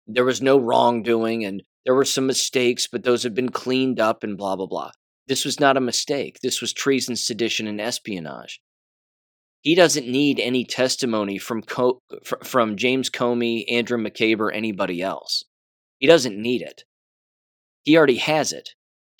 there 0.06 0.24
was 0.24 0.42
no 0.42 0.58
wrongdoing, 0.58 1.44
and 1.44 1.62
there 1.86 1.94
were 1.94 2.04
some 2.04 2.26
mistakes, 2.26 2.86
but 2.86 3.04
those 3.04 3.22
have 3.22 3.34
been 3.34 3.50
cleaned 3.50 3.98
up, 3.98 4.22
and 4.22 4.36
blah 4.36 4.56
blah 4.56 4.66
blah. 4.66 4.90
This 5.26 5.44
was 5.44 5.60
not 5.60 5.76
a 5.76 5.80
mistake. 5.80 6.40
This 6.42 6.60
was 6.60 6.72
treason, 6.72 7.16
sedition, 7.16 7.66
and 7.66 7.80
espionage. 7.80 8.60
He 9.62 9.74
doesn't 9.74 10.08
need 10.08 10.40
any 10.40 10.64
testimony 10.64 11.38
from 11.38 11.62
Co- 11.62 12.02
from 12.42 12.76
James 12.76 13.08
Comey, 13.08 13.64
Andrew 13.70 13.98
McCabe, 13.98 14.40
or 14.40 14.50
anybody 14.50 15.00
else. 15.00 15.44
He 15.98 16.06
doesn't 16.06 16.40
need 16.40 16.62
it. 16.62 16.84
He 17.84 17.96
already 17.96 18.16
has 18.16 18.52
it. 18.52 18.70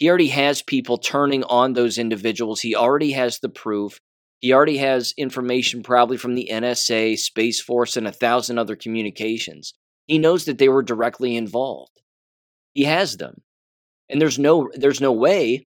He 0.01 0.09
already 0.09 0.29
has 0.29 0.63
people 0.63 0.97
turning 0.97 1.45
on 1.45 1.75
those 1.75 1.99
individuals. 1.99 2.63
He 2.63 2.75
already 2.75 3.13
has 3.13 3.39
the 3.39 3.51
proof. 3.51 4.01
He 4.41 4.55
already 4.55 4.79
has 4.79 5.13
information 5.19 5.83
probably 5.83 6.17
from 6.17 6.35
the 6.35 6.49
NSA, 6.51 7.19
Space 7.19 7.61
Force, 7.61 7.99
and 7.99 8.09
a 8.09 8.13
thousand 8.13 8.59
other 8.59 8.77
communications. 8.77 9.75
He 10.07 10.19
knows 10.19 10.47
that 10.47 10.57
they 10.57 10.71
were 10.71 10.83
directly 10.83 11.37
involved. 11.37 12.01
He 12.73 12.85
has 12.85 13.19
them. 13.19 13.43
And 14.09 14.21
there's 14.21 14.39
no 14.39 14.71
there's 14.73 15.03
no 15.03 15.13
way 15.13 15.67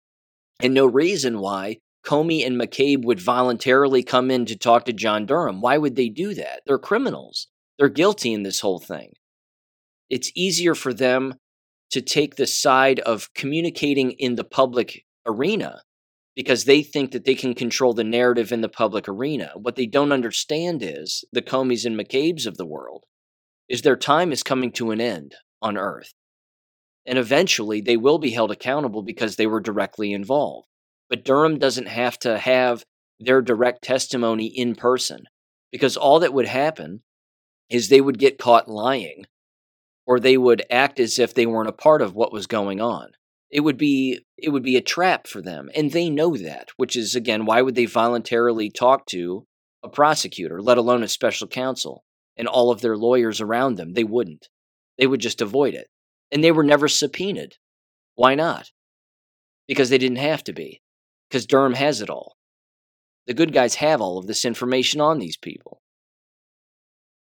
and 0.61 0.75
no 0.75 0.87
reason 0.87 1.39
why 1.39 1.79
Comey 2.05 2.45
and 2.45 2.61
McCabe 2.61 3.05
would 3.05 3.21
voluntarily 3.21 4.03
come 4.03 4.31
in 4.33 4.45
to 4.47 4.57
talk 4.57 4.87
to 4.87 4.93
John 4.93 5.27
Durham. 5.27 5.61
Why 5.61 5.79
would 5.79 5.95
they 5.95 6.09
do 6.09 6.35
that? 6.35 6.63
They're 6.67 6.79
criminals. 6.79 7.47
They're 7.79 7.89
guilty 7.89 8.33
in 8.33 8.43
this 8.43 8.61
whole 8.61 8.81
thing. 8.81 9.13
It's 10.11 10.33
easier 10.35 10.75
for 10.75 10.93
them 10.93 11.35
to 11.91 12.01
take 12.01 12.37
the 12.37 12.47
side 12.47 13.01
of 13.01 13.33
communicating 13.35 14.13
in 14.13 14.35
the 14.35 14.45
public 14.45 15.05
arena 15.27 15.83
because 16.35 16.65
they 16.65 16.83
think 16.83 17.13
that 17.13 17.25
they 17.25 17.35
can 17.35 17.55
control 17.55 17.95
the 17.95 18.05
narrative 18.05 18.53
in 18.53 18.61
the 18.61 18.69
public 18.69 19.09
arena. 19.09 19.53
What 19.55 19.77
they 19.77 19.87
don't 19.87 20.13
understand 20.13 20.83
is 20.83 21.25
the 21.33 21.43
Comeys 21.43 21.87
and 21.87 21.99
McCabe's 21.99 22.47
of 22.47 22.59
the 22.59 22.67
world 22.67 23.05
is 23.69 23.83
their 23.83 23.97
time 23.97 24.33
is 24.33 24.43
coming 24.43 24.71
to 24.73 24.91
an 24.91 25.01
end 25.01 25.35
on 25.63 25.79
earth. 25.79 26.13
And 27.07 27.19
eventually 27.19 27.81
they 27.81 27.97
will 27.97 28.19
be 28.19 28.31
held 28.31 28.51
accountable 28.51 29.03
because 29.03 29.37
they 29.37 29.47
were 29.47 29.61
directly 29.61 30.13
involved. 30.13 30.69
But 31.09 31.25
Durham 31.25 31.59
doesn't 31.59 31.89
have 31.89 32.19
to 32.21 32.37
have 32.39 32.85
their 33.19 33.41
direct 33.41 33.83
testimony 33.83 34.47
in 34.47 34.75
person 34.75 35.25
because 35.73 35.97
all 35.97 36.21
that 36.21 36.35
would 36.35 36.47
happen 36.47 37.03
is 37.71 37.89
they 37.89 38.01
would 38.01 38.19
get 38.19 38.39
caught 38.39 38.69
lying 38.69 39.25
or 40.07 40.21
they 40.21 40.37
would 40.37 40.65
act 40.71 41.01
as 41.01 41.19
if 41.19 41.35
they 41.35 41.47
weren't 41.47 41.69
a 41.69 41.73
part 41.73 42.01
of 42.01 42.15
what 42.15 42.33
was 42.33 42.47
going 42.47 42.81
on. 42.81 43.11
It 43.51 43.61
would 43.61 43.77
be 43.77 44.21
it 44.37 44.51
would 44.51 44.63
be 44.63 44.77
a 44.77 44.83
trap 44.83 45.27
for 45.27 45.43
them, 45.43 45.71
and 45.75 45.91
they 45.91 46.09
know 46.09 46.37
that, 46.37 46.69
which 46.77 46.97
is 46.97 47.15
again 47.15 47.45
why 47.45 47.63
would 47.63 47.75
they 47.75 47.87
voluntarily 47.87 48.71
talk 48.71 49.07
to 49.07 49.47
a 49.83 49.89
prosecutor, 49.89 50.63
let 50.63 50.79
alone 50.79 51.03
a 51.03 51.09
special 51.09 51.47
counsel, 51.47 52.05
and 52.37 52.49
all 52.49 52.71
of 52.71 52.81
their 52.81 52.97
lawyers 52.97 53.41
around 53.41 53.77
them? 53.77 53.93
They 53.93 54.05
wouldn't. 54.05 54.49
They 54.99 55.07
would 55.07 55.21
just 55.21 55.41
avoid 55.41 55.75
it. 55.75 55.89
And 56.33 56.43
they 56.43 56.51
were 56.51 56.65
never 56.65 56.89
subpoenaed. 56.89 57.57
Why 58.15 58.35
not? 58.35 58.71
Because 59.69 59.91
they 59.91 59.99
didn't 59.99 60.17
have 60.17 60.43
to 60.45 60.53
be. 60.53 60.81
Because 61.29 61.47
Durham 61.47 61.75
has 61.75 62.01
it 62.01 62.11
all. 62.11 62.37
The 63.27 63.35
good 63.35 63.53
guys 63.53 63.77
have 63.77 64.01
all 64.01 64.19
of 64.19 64.27
this 64.27 64.45
information 64.45 65.01
on 65.01 65.19
these 65.19 65.37
people. 65.37 65.83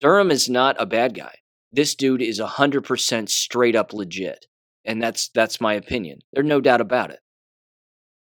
Durham 0.01 0.31
is 0.31 0.49
not 0.49 0.77
a 0.79 0.87
bad 0.87 1.15
guy 1.15 1.35
this 1.75 1.95
dude 1.95 2.23
is 2.23 2.41
100% 2.41 3.29
straight 3.29 3.77
up 3.77 3.93
legit. 3.93 4.47
And 4.85 5.03
that's 5.03 5.29
that's 5.31 5.61
my 5.61 5.75
opinion. 5.75 6.19
There's 6.33 6.47
no 6.47 6.61
doubt 6.61 6.81
about 6.81 7.11
it. 7.11 7.21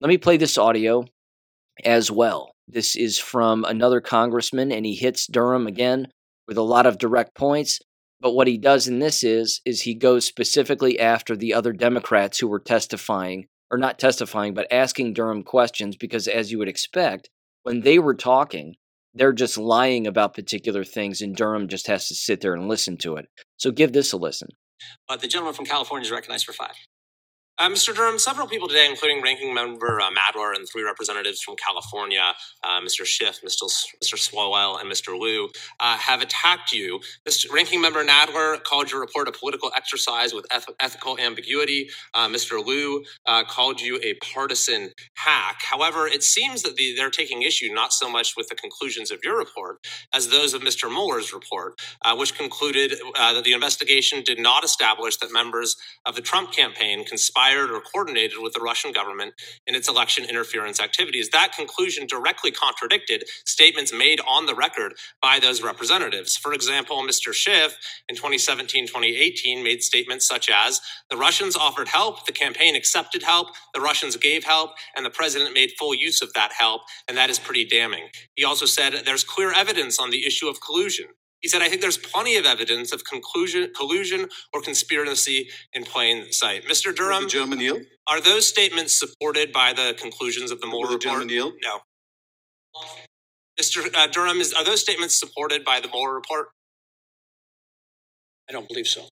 Let 0.02 0.10
me 0.10 0.18
play 0.18 0.38
this 0.38 0.58
audio 0.58 1.06
as 1.86 2.12
well. 2.12 2.56
This 2.68 2.96
is 2.96 3.18
from 3.18 3.64
another 3.64 4.02
congressman 4.02 4.72
and 4.72 4.86
he 4.86 4.96
hits 4.96 5.28
Durham 5.28 5.68
again 5.68 6.08
with 6.48 6.58
a 6.58 6.64
lot 6.64 6.86
of 6.86 6.98
direct 6.98 7.36
points, 7.36 7.80
but 8.20 8.34
what 8.34 8.48
he 8.48 8.58
does 8.58 8.88
in 8.88 9.00
this 9.00 9.24
is 9.24 9.62
is 9.66 9.82
he 9.82 9.96
goes 9.96 10.26
specifically 10.26 11.00
after 11.00 11.36
the 11.36 11.54
other 11.54 11.72
Democrats 11.72 12.40
who 12.40 12.48
were 12.48 12.60
testifying 12.60 13.48
or 13.72 13.78
not 13.78 13.98
testifying 13.98 14.54
but 14.54 14.72
asking 14.72 15.14
Durham 15.14 15.44
questions 15.44 15.96
because 15.96 16.28
as 16.28 16.52
you 16.52 16.58
would 16.60 16.68
expect, 16.68 17.30
when 17.64 17.82
they 17.82 18.00
were 18.00 18.16
talking, 18.16 18.76
they're 19.14 19.34
just 19.34 19.58
lying 19.58 20.08
about 20.08 20.34
particular 20.34 20.84
things, 20.84 21.22
and 21.22 21.36
Durham 21.36 21.68
just 21.68 21.88
has 21.88 22.08
to 22.08 22.16
sit 22.16 22.42
there 22.42 22.54
and 22.54 22.68
listen 22.68 22.98
to 22.98 23.16
it. 23.18 23.28
So 23.58 23.72
give 23.72 23.94
this 23.94 24.14
a 24.14 24.18
listen. 24.18 24.50
Uh, 25.10 25.18
the 25.18 25.28
gentleman 25.28 25.54
from 25.54 25.66
California 25.66 26.06
is 26.06 26.12
recognized 26.12 26.46
for 26.46 26.54
five. 26.54 26.74
Uh, 27.62 27.70
Mr. 27.70 27.96
Durham, 27.96 28.18
several 28.18 28.48
people 28.48 28.68
today, 28.68 28.88
including 28.90 29.22
Ranking 29.22 29.54
Member 29.54 30.02
uh, 30.02 30.10
Nadler 30.10 30.56
and 30.56 30.68
three 30.68 30.82
representatives 30.82 31.44
from 31.44 31.56
California, 31.58 32.34
uh, 32.64 32.82
Mr. 32.82 33.06
Schiff, 33.06 33.42
Mr. 33.44 33.66
S- 33.66 33.86
Mr. 34.04 34.16
Swalwell, 34.16 34.82
and 34.82 34.92
Mr. 34.92 35.16
Lieu, 35.16 35.48
uh, 35.80 35.96
have 35.96 36.24
attacked 36.24 36.74
you. 36.74 37.00
Mr. 37.30 37.54
Ranking 37.54 37.80
Member 37.80 38.04
Nadler 38.04 38.64
called 38.64 38.90
your 38.90 39.00
report 39.00 39.28
a 39.28 39.32
political 39.32 39.72
exercise 39.78 40.34
with 40.34 40.48
eth- 40.52 40.74
ethical 40.80 41.20
ambiguity. 41.20 41.88
Uh, 42.16 42.28
Mr. 42.28 42.66
Lieu 42.66 43.04
uh, 43.28 43.44
called 43.44 43.80
you 43.80 44.00
a 44.04 44.16
partisan 44.16 44.90
hack. 45.18 45.62
However, 45.62 46.08
it 46.08 46.24
seems 46.24 46.64
that 46.64 46.78
the, 46.78 46.96
they're 46.98 47.12
taking 47.12 47.44
issue 47.44 47.72
not 47.72 47.94
so 47.94 48.10
much 48.10 48.34
with 48.36 48.48
the 48.48 48.56
conclusions 48.56 49.12
of 49.12 49.20
your 49.24 49.38
report 49.38 49.86
as 50.16 50.30
those 50.30 50.56
of 50.56 50.64
Mr. 50.64 50.90
Mueller's 50.90 51.32
report, 51.32 51.80
which 52.18 52.36
concluded 52.36 52.96
that 53.16 53.44
the 53.44 53.54
investigation 53.54 54.24
did 54.24 54.40
not 54.40 54.64
establish 54.64 55.18
that 55.18 55.32
members 55.32 55.76
of 56.08 56.16
the 56.16 56.22
Trump 56.24 56.52
campaign 56.52 57.06
conspired 57.06 57.51
conspired 57.52 57.72
or 57.72 57.82
coordinated 57.82 58.38
with 58.42 58.54
the 58.54 58.62
Russian 58.62 58.92
government 58.92 59.34
in 59.68 59.76
its 59.76 59.88
election 59.90 60.26
interference 60.26 60.80
activities. 60.80 61.30
That 61.30 61.54
conclusion 61.56 62.08
directly 62.08 62.52
contradicted 62.52 63.26
statements 63.46 63.94
made 63.94 64.20
on 64.28 64.46
the 64.46 64.56
record 64.56 64.94
by 65.22 65.40
those 65.40 65.62
representatives. 65.64 66.38
For 66.38 66.54
example, 66.54 66.98
Mr. 67.04 67.34
Schiff 67.34 67.78
in 68.10 68.16
2017 68.16 68.88
2018 68.88 69.64
made 69.64 69.84
statements 69.84 70.28
such 70.28 70.50
as 70.50 70.82
the 71.10 71.18
Russians 71.18 71.56
offered 71.56 71.90
help, 71.90 72.26
the 72.26 72.32
campaign 72.32 72.76
accepted 72.76 73.24
help, 73.24 73.50
the 73.74 73.82
Russians 73.82 74.18
gave 74.18 74.44
help, 74.46 74.72
and 74.96 75.06
the 75.06 75.10
president 75.12 75.54
made 75.54 75.72
full 75.80 75.96
use 75.96 76.22
of 76.22 76.34
that 76.34 76.52
help, 76.58 76.82
and 77.08 77.18
that 77.18 77.30
is 77.30 77.40
pretty 77.40 77.66
damning. 77.66 78.10
He 78.36 78.46
also 78.46 78.66
said 78.66 78.94
there's 79.06 79.24
clear 79.24 79.52
evidence 79.54 80.00
on 80.00 80.12
the 80.12 80.26
issue 80.26 80.48
of 80.50 80.62
collusion. 80.62 81.08
He 81.42 81.48
said, 81.50 81.62
I 81.62 81.70
think 81.70 81.82
there's 81.82 81.98
plenty 81.98 82.38
of 82.38 82.46
evidence 82.46 82.92
of 82.92 83.04
conclusion, 83.04 83.72
collusion 83.76 84.30
or 84.54 84.62
conspiracy 84.62 85.50
in 85.74 85.84
plain 85.84 86.32
sight. 86.32 86.66
Mr. 86.66 86.96
Durham, 86.96 87.28
gentleman 87.28 87.60
yield? 87.60 87.82
are 88.08 88.22
those 88.22 88.48
statements 88.48 88.98
supported 88.98 89.52
by 89.52 89.74
the 89.74 89.96
conclusions 90.00 90.52
of 90.52 90.62
the 90.62 90.68
Mueller 90.68 90.84
report? 90.84 91.02
gentleman 91.02 91.30
yield? 91.30 91.54
No. 91.64 91.80
Mr. 93.60 93.94
Uh, 93.94 94.08
Durham, 94.08 94.38
is, 94.38 94.54
are 94.54 94.64
those 94.64 94.82
statements 94.82 95.20
supported 95.20 95.66
by 95.66 95.80
the 95.80 95.88
Mueller 95.88 96.14
report? 96.14 96.50
I 98.50 98.54
don't 98.54 98.68
believe 98.68 98.88
so. 98.88 99.08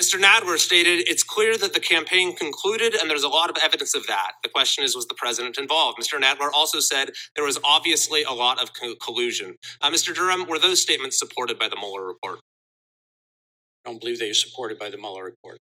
Mr. 0.00 0.20
Nadler 0.20 0.58
stated 0.58 1.08
it's 1.08 1.24
clear 1.24 1.56
that 1.58 1.74
the 1.74 1.80
campaign 1.80 2.36
concluded, 2.36 2.94
and 2.94 3.10
there's 3.10 3.24
a 3.24 3.28
lot 3.28 3.50
of 3.50 3.56
evidence 3.64 3.94
of 3.94 4.06
that. 4.08 4.32
The 4.44 4.50
question 4.50 4.84
is, 4.84 4.94
was 4.94 5.06
the 5.06 5.14
president 5.16 5.58
involved? 5.58 5.98
Mr. 6.00 6.20
Nadler 6.20 6.50
also 6.54 6.80
said 6.80 7.10
there 7.36 7.44
was 7.44 7.58
obviously 7.64 8.22
a 8.24 8.32
lot 8.32 8.62
of 8.62 8.72
co- 8.74 8.94
collusion. 8.96 9.56
Uh, 9.80 9.90
Mr. 9.90 10.14
Durham, 10.14 10.46
were 10.48 10.58
those 10.58 10.82
statements 10.82 11.18
supported 11.18 11.58
by 11.58 11.68
the 11.68 11.76
Mueller 11.76 12.06
report? 12.06 12.40
I 13.86 13.90
don't 13.90 14.00
believe 14.00 14.18
they 14.20 14.30
are 14.30 14.34
supported 14.34 14.78
by 14.78 14.90
the 14.90 14.98
Mueller 14.98 15.24
report. 15.24 15.58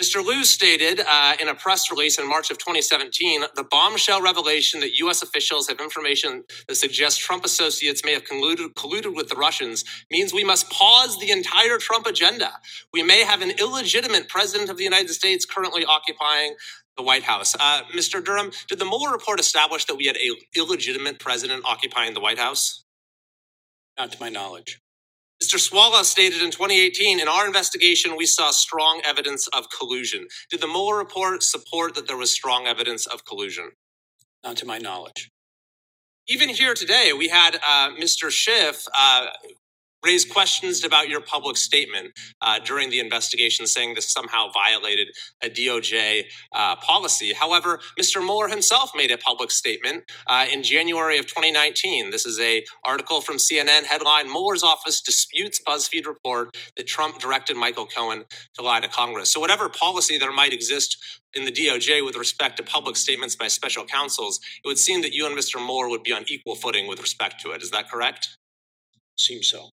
Mr. 0.00 0.24
Lieu 0.24 0.44
stated 0.44 1.02
uh, 1.06 1.34
in 1.40 1.48
a 1.48 1.54
press 1.54 1.90
release 1.90 2.18
in 2.18 2.26
March 2.26 2.50
of 2.50 2.56
2017 2.56 3.42
the 3.54 3.64
bombshell 3.64 4.22
revelation 4.22 4.80
that 4.80 4.96
U.S. 4.98 5.22
officials 5.22 5.68
have 5.68 5.78
information 5.78 6.44
that 6.68 6.76
suggests 6.76 7.18
Trump 7.18 7.44
associates 7.44 8.02
may 8.02 8.14
have 8.14 8.24
colluded, 8.24 8.72
colluded 8.74 9.14
with 9.14 9.28
the 9.28 9.34
Russians 9.34 9.84
means 10.10 10.32
we 10.32 10.42
must 10.42 10.70
pause 10.70 11.18
the 11.18 11.30
entire 11.30 11.76
Trump 11.76 12.06
agenda. 12.06 12.52
We 12.94 13.02
may 13.02 13.24
have 13.24 13.42
an 13.42 13.50
illegitimate 13.50 14.28
president 14.30 14.70
of 14.70 14.78
the 14.78 14.84
United 14.84 15.10
States 15.10 15.44
currently 15.44 15.84
occupying 15.84 16.54
the 16.96 17.02
White 17.02 17.24
House. 17.24 17.54
Uh, 17.60 17.82
Mr. 17.94 18.24
Durham, 18.24 18.52
did 18.68 18.78
the 18.78 18.86
Mueller 18.86 19.12
report 19.12 19.38
establish 19.38 19.84
that 19.84 19.96
we 19.96 20.06
had 20.06 20.16
a 20.16 20.30
illegitimate 20.58 21.18
president 21.18 21.62
occupying 21.66 22.14
the 22.14 22.20
White 22.20 22.38
House? 22.38 22.84
Not 23.98 24.12
to 24.12 24.20
my 24.20 24.30
knowledge. 24.30 24.80
Mr. 25.42 25.56
Swalwell 25.56 26.04
stated 26.04 26.42
in 26.42 26.50
2018, 26.50 27.18
in 27.18 27.26
our 27.26 27.46
investigation, 27.46 28.14
we 28.16 28.26
saw 28.26 28.50
strong 28.50 29.00
evidence 29.04 29.48
of 29.48 29.66
collusion. 29.70 30.26
Did 30.50 30.60
the 30.60 30.66
Mueller 30.66 30.98
report 30.98 31.42
support 31.42 31.94
that 31.94 32.06
there 32.06 32.16
was 32.16 32.30
strong 32.30 32.66
evidence 32.66 33.06
of 33.06 33.24
collusion? 33.24 33.70
Not 34.44 34.58
to 34.58 34.66
my 34.66 34.78
knowledge. 34.78 35.30
Even 36.28 36.50
here 36.50 36.74
today, 36.74 37.12
we 37.16 37.28
had 37.28 37.56
uh, 37.56 37.90
Mr. 37.98 38.30
Schiff 38.30 38.86
uh, 38.94 39.26
raised 40.04 40.30
questions 40.30 40.84
about 40.84 41.08
your 41.08 41.20
public 41.20 41.56
statement 41.56 42.12
uh, 42.40 42.58
during 42.64 42.90
the 42.90 43.00
investigation, 43.00 43.66
saying 43.66 43.94
this 43.94 44.10
somehow 44.10 44.50
violated 44.52 45.08
a 45.42 45.48
DOJ 45.48 46.24
uh, 46.54 46.76
policy. 46.76 47.32
However, 47.32 47.80
Mr. 47.98 48.22
Mueller 48.22 48.48
himself 48.48 48.92
made 48.94 49.10
a 49.10 49.18
public 49.18 49.50
statement 49.50 50.04
uh, 50.26 50.46
in 50.50 50.62
January 50.62 51.18
of 51.18 51.26
2019. 51.26 52.10
This 52.10 52.26
is 52.26 52.40
a 52.40 52.64
article 52.84 53.20
from 53.20 53.36
CNN 53.36 53.84
headline: 53.84 54.26
Mueller's 54.26 54.62
office 54.62 55.00
disputes 55.00 55.60
BuzzFeed 55.66 56.06
report 56.06 56.56
that 56.76 56.86
Trump 56.86 57.18
directed 57.18 57.56
Michael 57.56 57.86
Cohen 57.86 58.24
to 58.54 58.62
lie 58.62 58.80
to 58.80 58.88
Congress. 58.88 59.30
So, 59.30 59.40
whatever 59.40 59.68
policy 59.68 60.18
there 60.18 60.32
might 60.32 60.52
exist 60.52 61.20
in 61.34 61.44
the 61.44 61.52
DOJ 61.52 62.04
with 62.04 62.16
respect 62.16 62.56
to 62.56 62.62
public 62.62 62.96
statements 62.96 63.36
by 63.36 63.48
special 63.48 63.84
counsels, 63.84 64.40
it 64.64 64.66
would 64.66 64.78
seem 64.78 65.02
that 65.02 65.12
you 65.12 65.26
and 65.26 65.36
Mr. 65.36 65.64
Mueller 65.64 65.88
would 65.88 66.02
be 66.02 66.12
on 66.12 66.24
equal 66.28 66.54
footing 66.56 66.88
with 66.88 67.00
respect 67.00 67.40
to 67.42 67.52
it. 67.52 67.62
Is 67.62 67.70
that 67.70 67.90
correct? 67.90 68.36
Seems 69.16 69.48
so. 69.48 69.70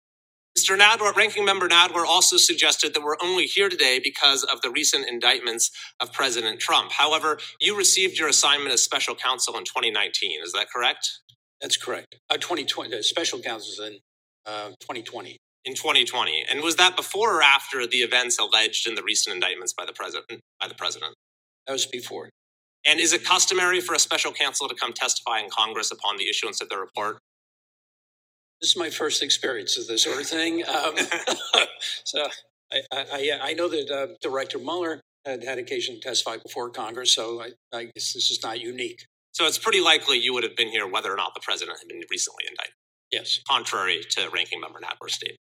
Mr. 0.59 0.79
Nadler, 0.79 1.15
Ranking 1.15 1.45
Member 1.45 1.69
Nadler 1.69 2.07
also 2.07 2.37
suggested 2.39 2.95
that 2.95 3.03
we're 3.03 3.17
only 3.23 3.45
here 3.45 3.69
today 3.69 4.01
because 4.03 4.43
of 4.45 4.63
the 4.63 4.71
recent 4.71 5.09
indictments 5.09 5.71
of 6.01 6.13
President 6.13 6.61
Trump. 6.61 6.93
However, 6.93 7.39
you 7.61 7.77
received 7.77 8.19
your 8.19 8.29
assignment 8.29 8.73
as 8.73 8.83
special 8.83 9.15
counsel 9.15 9.57
in 9.59 9.65
2019. 9.65 10.41
Is 10.43 10.53
that 10.53 10.69
correct? 10.75 11.21
That's 11.61 11.77
correct. 11.77 12.17
Uh, 12.31 12.37
2020, 12.37 12.97
the 12.97 13.03
special 13.03 13.41
counsels 13.41 13.81
in 13.81 13.99
uh, 14.47 14.69
2020. 14.81 15.37
In 15.65 15.75
2020, 15.75 16.45
and 16.49 16.63
was 16.63 16.77
that 16.77 16.97
before 16.97 17.39
or 17.39 17.43
after 17.43 17.89
the 17.89 17.99
events 17.99 18.39
alleged 18.39 18.87
in 18.87 18.95
the 18.95 19.03
recent 19.03 19.35
indictments 19.35 19.75
by 19.77 19.85
the 19.85 19.93
president? 19.93 20.41
By 20.61 20.69
the 20.69 20.75
president. 20.75 21.15
That 21.67 21.73
was 21.73 21.87
before. 21.87 22.31
And 22.87 23.01
is 23.01 23.13
it 23.13 23.25
customary 23.25 23.81
for 23.81 23.95
a 23.95 23.99
special 23.99 24.33
counsel 24.33 24.69
to 24.69 24.77
come 24.77 24.93
testify 24.93 25.41
in 25.41 25.51
Congress 25.51 25.91
upon 25.91 26.19
the 26.19 26.29
issuance 26.29 26.61
of 26.61 26.69
their 26.69 26.79
report? 26.79 27.19
This 28.61 28.71
is 28.71 28.77
my 28.77 28.91
first 28.91 29.23
experience 29.23 29.79
of 29.79 29.87
this 29.87 30.03
sort 30.03 30.21
of 30.21 30.27
thing. 30.27 30.65
Um, 30.77 30.95
so 32.05 32.27
I, 32.73 32.83
I, 32.93 33.39
I, 33.43 33.53
know 33.55 33.69
that 33.69 33.91
uh, 33.91 34.15
Director 34.21 34.59
Mueller 34.59 35.01
had 35.25 35.45
had 35.45 35.59
occasion 35.59 35.95
to 35.97 36.01
testify 36.01 36.37
before 36.37 36.71
Congress, 36.71 37.15
so 37.15 37.41
I, 37.41 37.51
I 37.73 37.85
guess 37.85 38.13
this 38.13 38.31
is 38.31 38.41
not 38.43 38.61
unique. 38.61 39.07
So 39.33 39.47
it's 39.47 39.59
pretty 39.59 39.81
likely 39.81 40.19
you 40.19 40.33
would 40.35 40.45
have 40.45 40.57
been 40.57 40.69
here 40.69 40.87
whether 40.89 41.13
or 41.13 41.17
not 41.17 41.35
the 41.35 41.41
president 41.43 41.79
had 41.79 41.89
been 41.89 42.03
recently 42.11 42.45
indicted. 42.49 42.75
Yes. 43.13 43.41
Contrary 43.49 44.01
to 44.11 44.29
Ranking 44.31 44.61
Member 44.61 44.81
Nadler's 44.81 45.15
statement. 45.15 45.39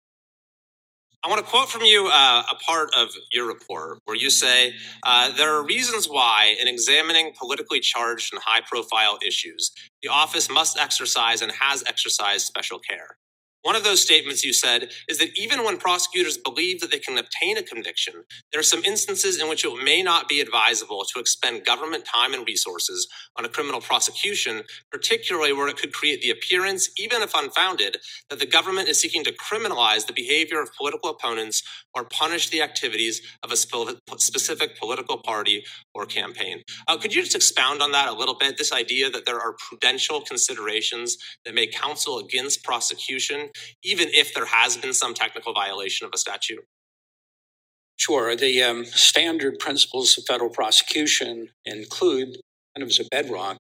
I 1.25 1.29
want 1.29 1.45
to 1.45 1.51
quote 1.51 1.69
from 1.69 1.83
you 1.83 2.09
uh, 2.13 2.43
a 2.51 2.55
part 2.65 2.91
of 2.97 3.09
your 3.33 3.47
report 3.47 3.99
where 4.05 4.17
you 4.17 4.31
say 4.31 4.75
uh, 5.05 5.33
there 5.37 5.53
are 5.53 5.65
reasons 5.65 6.07
why, 6.07 6.55
in 6.61 6.69
examining 6.69 7.33
politically 7.37 7.81
charged 7.81 8.33
and 8.33 8.41
high 8.45 8.61
profile 8.61 9.19
issues, 9.27 9.73
the 10.01 10.09
office 10.09 10.49
must 10.49 10.79
exercise 10.79 11.43
and 11.43 11.51
has 11.51 11.83
exercised 11.89 12.47
special 12.47 12.79
care. 12.79 13.17
One 13.63 13.77
of 13.77 13.85
those 13.85 14.01
statements 14.01 14.45
you 14.45 14.53
said 14.53 14.91
is 15.09 15.19
that 15.19 15.37
even 15.37 15.65
when 15.65 15.79
prosecutors 15.79 16.39
believe 16.39 16.81
that 16.81 16.91
they 16.93 17.01
can 17.01 17.19
obtain 17.19 17.59
a 17.59 17.63
conviction, 17.63 18.15
there 18.53 18.61
are 18.61 18.65
some 18.65 18.85
instances 18.85 19.41
in 19.41 19.49
which 19.49 19.65
it 19.65 19.85
may 19.85 20.03
not 20.03 20.29
be 20.29 20.41
advisable 20.41 21.05
to 21.13 21.21
expend 21.21 21.67
government 21.67 22.05
time 22.05 22.35
and 22.35 22.47
resources 22.47 23.09
on 23.37 23.45
a 23.45 23.49
criminal 23.49 23.81
prosecution, 23.81 24.63
particularly 24.93 25.53
where 25.53 25.69
it 25.69 25.77
could 25.77 25.93
create 25.93 26.23
the 26.23 26.31
appearance, 26.31 26.89
even 26.97 27.21
if 27.21 27.35
unfounded, 27.35 27.99
that 28.31 28.39
the 28.39 28.47
government 28.47 28.89
is 28.89 29.01
seeking 29.01 29.25
to 29.25 29.33
criminalize 29.35 30.07
the 30.07 30.13
behavior 30.13 30.63
of 30.63 30.71
political 30.79 31.11
opponents 31.11 31.63
or 31.95 32.05
punish 32.05 32.51
the 32.51 32.63
activities 32.63 33.21
of 33.43 33.53
a 33.53 33.57
specific 33.57 34.79
political 34.79 35.19
party 35.19 35.65
or 35.95 36.07
campaign. 36.07 36.63
Uh, 36.87 36.97
could 36.97 37.15
you 37.15 37.23
just 37.23 37.35
expound 37.35 37.83
on 37.83 37.93
that 37.93 38.09
a 38.09 38.13
little 38.13 38.37
bit? 38.37 38.57
This 38.57 38.73
idea 38.73 39.11
that 39.11 39.27
there 39.27 39.41
are 39.41 39.57
prudential 39.69 40.21
considerations 40.21 41.17
that 41.45 41.55
may 41.55 41.67
counsel 41.67 42.19
against 42.19 42.65
prosecution 42.65 43.48
even 43.83 44.09
if 44.13 44.35
there 44.35 44.47
has 44.47 44.77
been 44.77 44.95
some 44.95 45.15
technical 45.15 45.53
violation 45.53 46.07
of 46.07 46.13
a 46.15 46.19
statute? 46.19 46.65
Sure. 47.97 48.37
The 48.37 48.63
um, 48.63 48.85
standard 48.85 49.59
principles 49.59 50.17
of 50.17 50.25
federal 50.25 50.51
prosecution 50.51 51.49
include, 51.65 52.37
kind 52.75 52.83
of 52.83 52.89
as 52.89 53.01
a 53.01 53.09
bedrock, 53.11 53.59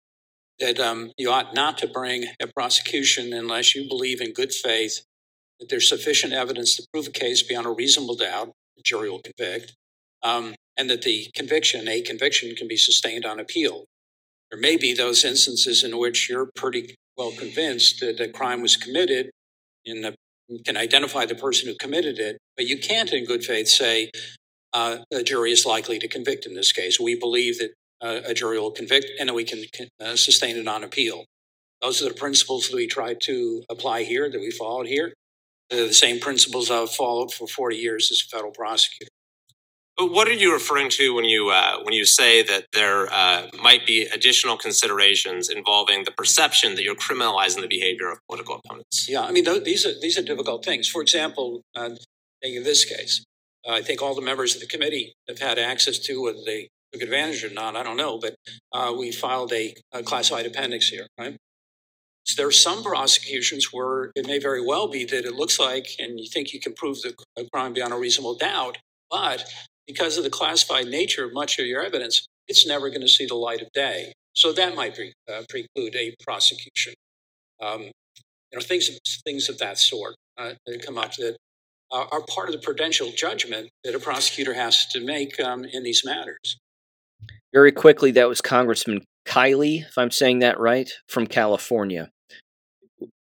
that 0.61 0.79
um, 0.79 1.12
you 1.16 1.31
ought 1.31 1.55
not 1.55 1.79
to 1.79 1.88
bring 1.88 2.24
a 2.40 2.46
prosecution 2.55 3.33
unless 3.33 3.74
you 3.74 3.88
believe 3.88 4.20
in 4.20 4.33
good 4.33 4.53
faith 4.53 5.03
that 5.59 5.68
there's 5.68 5.88
sufficient 5.88 6.33
evidence 6.33 6.77
to 6.77 6.87
prove 6.92 7.09
a 7.09 7.11
case 7.11 7.42
beyond 7.42 7.66
a 7.66 7.70
reasonable 7.70 8.14
doubt, 8.14 8.53
the 8.77 8.83
jury 8.85 9.11
will 9.11 9.20
convict, 9.20 9.74
um, 10.22 10.55
and 10.77 10.88
that 10.88 11.03
the 11.03 11.29
conviction, 11.35 11.88
a 11.88 12.01
conviction, 12.01 12.55
can 12.55 12.68
be 12.68 12.77
sustained 12.77 13.24
on 13.24 13.40
appeal. 13.40 13.85
There 14.51 14.61
may 14.61 14.77
be 14.77 14.94
those 14.94 15.24
instances 15.24 15.83
in 15.85 15.98
which 15.98 16.29
you're 16.29 16.51
pretty 16.55 16.94
well 17.16 17.33
convinced 17.33 18.01
that 18.01 18.20
a 18.20 18.29
crime 18.29 18.62
was 18.62 18.77
committed 18.77 19.31
in 19.88 20.03
the, 20.03 20.14
you 20.48 20.62
can 20.64 20.77
identify 20.77 21.27
the 21.27 21.35
person 21.35 21.68
who 21.68 21.74
committed 21.77 22.18
it, 22.18 22.38
but 22.57 22.66
you 22.66 22.79
can't, 22.79 23.12
in 23.12 23.24
good 23.24 23.44
faith, 23.44 23.68
say 23.68 24.11
uh, 24.72 24.98
a 25.12 25.22
jury 25.22 25.53
is 25.53 25.66
likely 25.66 25.98
to 25.98 26.09
convict 26.09 26.46
in 26.46 26.55
this 26.55 26.72
case. 26.72 27.01
We 27.01 27.18
believe 27.18 27.59
that 27.59 27.70
uh, 28.01 28.20
a 28.27 28.35
jury 28.35 28.59
will 28.59 28.70
convict, 28.70 29.07
and 29.18 29.35
we 29.35 29.44
can 29.44 29.64
uh, 30.01 30.16
sustain 30.16 30.57
it 30.57 30.68
on 30.68 30.85
appeal. 30.85 31.24
Those 31.81 32.03
are 32.03 32.09
the 32.09 32.14
principles 32.14 32.68
that 32.68 32.77
we 32.77 32.87
try 32.87 33.14
to 33.14 33.62
apply 33.70 34.03
here, 34.03 34.31
that 34.31 34.40
we 34.40 34.51
followed 34.51 34.87
here. 34.87 35.12
They're 35.70 35.87
the 35.87 35.94
same 35.94 36.18
principles 36.18 36.70
I've 36.70 36.90
followed 36.90 37.33
for 37.33 37.46
40 37.46 37.77
years 37.77 38.11
as 38.11 38.22
a 38.27 38.37
federal 38.37 38.53
prosecutor. 38.53 39.11
What 40.00 40.28
are 40.28 40.32
you 40.32 40.52
referring 40.52 40.90
to 40.90 41.12
when 41.12 41.24
you 41.24 41.50
uh, 41.50 41.80
when 41.82 41.92
you 41.92 42.04
say 42.04 42.42
that 42.44 42.66
there 42.72 43.12
uh, 43.12 43.48
might 43.61 43.84
be 43.84 44.02
additional 44.02 44.56
considerations 44.56 45.48
involving 45.48 46.04
the 46.04 46.12
perception 46.12 46.76
that 46.76 46.84
you're 46.84 46.94
criminalizing 46.94 47.62
the 47.62 47.66
behavior 47.66 48.12
of 48.12 48.18
political 48.28 48.61
opponents? 48.64 49.08
Yeah, 49.08 49.22
I 49.22 49.32
mean 49.32 49.44
th- 49.44 49.64
these 49.64 49.84
are 49.84 49.98
these 50.00 50.16
are 50.16 50.22
difficult 50.22 50.64
things. 50.64 50.88
For 50.88 51.02
example, 51.02 51.62
uh, 51.74 51.90
in 52.42 52.62
this 52.62 52.84
case, 52.84 53.24
I 53.68 53.82
think 53.82 54.00
all 54.00 54.14
the 54.14 54.22
members 54.22 54.54
of 54.54 54.61
the 54.61 54.68
committee 54.68 55.14
have 55.28 55.40
had 55.40 55.58
access 55.58 55.98
to 56.00 56.22
whether 56.22 56.38
they 56.46 56.68
took 56.92 57.02
advantage 57.02 57.42
or 57.42 57.50
not. 57.50 57.74
I 57.74 57.82
don't 57.82 57.96
know, 57.96 58.18
but 58.18 58.37
uh, 58.72 58.94
we 58.96 59.11
filed 59.11 59.52
a, 59.52 59.74
a 59.92 60.04
classified 60.04 60.46
appendix 60.46 60.88
here, 60.88 61.08
right? 61.18 61.37
So 62.24 62.40
there 62.40 62.46
are 62.46 62.52
some 62.52 62.84
prosecutions 62.84 63.72
where 63.72 64.12
it 64.14 64.26
may 64.26 64.38
very 64.38 64.64
well 64.64 64.87
be 64.87 65.04
that 65.06 65.24
it 65.24 65.34
looks 65.34 65.58
like, 65.58 65.88
and 65.98 66.20
you 66.20 66.28
think 66.28 66.52
you 66.52 66.61
can 66.61 66.74
prove 66.74 67.00
the 67.02 67.14
crime 67.52 67.72
beyond 67.72 67.92
a 67.92 67.96
reasonable 67.96 68.37
doubt, 68.37 68.78
but 69.11 69.44
because 69.88 70.16
of 70.18 70.22
the 70.22 70.31
classified 70.31 70.87
nature 70.87 71.24
of 71.24 71.33
much 71.33 71.59
of 71.59 71.66
your 71.66 71.83
evidence, 71.83 72.29
it's 72.46 72.66
never 72.66 72.90
going 72.90 73.01
to 73.01 73.09
see 73.09 73.27
the 73.27 73.35
light 73.35 73.62
of 73.62 73.68
day. 73.72 74.12
So 74.35 74.53
that 74.53 74.77
might 74.77 74.94
pre- 74.94 75.14
uh, 75.29 75.42
preclude 75.48 75.96
a 75.96 76.14
prosecution. 76.22 76.94
Um, 77.61 77.90
you 78.53 78.59
know, 78.59 78.61
things 78.61 78.88
things 79.24 79.48
of 79.48 79.59
that 79.59 79.79
sort 79.79 80.14
uh, 80.37 80.53
that 80.66 80.87
come 80.87 80.96
up 80.96 81.14
that 81.16 81.37
uh, 81.90 82.05
are 82.12 82.22
part 82.22 82.48
of 82.48 82.53
the 82.53 82.61
prudential 82.61 83.11
judgment 83.11 83.70
that 83.83 83.94
a 83.94 83.98
prosecutor 83.98 84.55
has 84.55 84.87
to 84.87 85.05
make 85.05 85.40
um, 85.40 85.64
in 85.64 85.83
these 85.83 86.05
matters. 86.05 86.59
Very 87.53 87.72
quickly, 87.72 88.11
that 88.12 88.29
was 88.29 88.40
Congressman 88.40 89.03
Kiley, 89.27 89.87
if 89.87 89.96
I'm 89.96 90.11
saying 90.11 90.40
that 90.40 90.61
right, 90.61 90.90
from 91.09 91.27
California. 91.27 92.11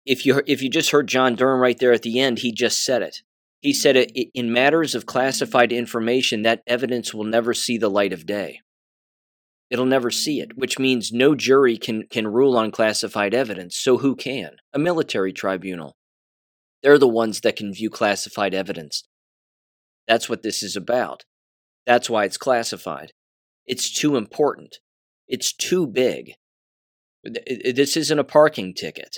If 0.05 0.25
you 0.25 0.41
if 0.45 0.61
you 0.61 0.69
just 0.69 0.91
heard 0.91 1.07
John 1.07 1.35
Durham 1.35 1.61
right 1.61 1.77
there 1.77 1.93
at 1.93 2.01
the 2.01 2.19
end, 2.19 2.39
he 2.39 2.51
just 2.51 2.83
said 2.83 3.01
it. 3.01 3.21
He 3.61 3.73
said, 3.73 3.95
in 3.95 4.53
matters 4.53 4.93
of 4.95 5.05
classified 5.05 5.71
information, 5.71 6.43
that 6.43 6.61
evidence 6.67 7.13
will 7.13 7.23
never 7.23 7.53
see 7.53 7.77
the 7.77 7.89
light 7.89 8.13
of 8.13 8.25
day. 8.25 8.61
It'll 9.69 9.85
never 9.85 10.11
see 10.11 10.39
it, 10.39 10.57
which 10.57 10.79
means 10.79 11.11
no 11.11 11.35
jury 11.35 11.77
can, 11.77 12.03
can 12.09 12.27
rule 12.27 12.55
on 12.55 12.71
classified 12.71 13.33
evidence. 13.33 13.75
So 13.75 13.97
who 13.97 14.15
can? 14.15 14.57
A 14.73 14.79
military 14.79 15.33
tribunal. 15.33 15.97
They're 16.83 16.99
the 16.99 17.07
ones 17.07 17.41
that 17.41 17.55
can 17.55 17.73
view 17.73 17.89
classified 17.89 18.53
evidence. 18.53 19.03
That's 20.07 20.29
what 20.29 20.43
this 20.43 20.63
is 20.63 20.75
about. 20.75 21.25
That's 21.85 22.09
why 22.09 22.25
it's 22.25 22.37
classified. 22.37 23.11
It's 23.65 23.91
too 23.91 24.15
important. 24.15 24.77
It's 25.27 25.51
too 25.51 25.87
big. 25.87 26.33
This 27.23 27.97
isn't 27.97 28.19
a 28.19 28.23
parking 28.23 28.73
ticket. 28.73 29.17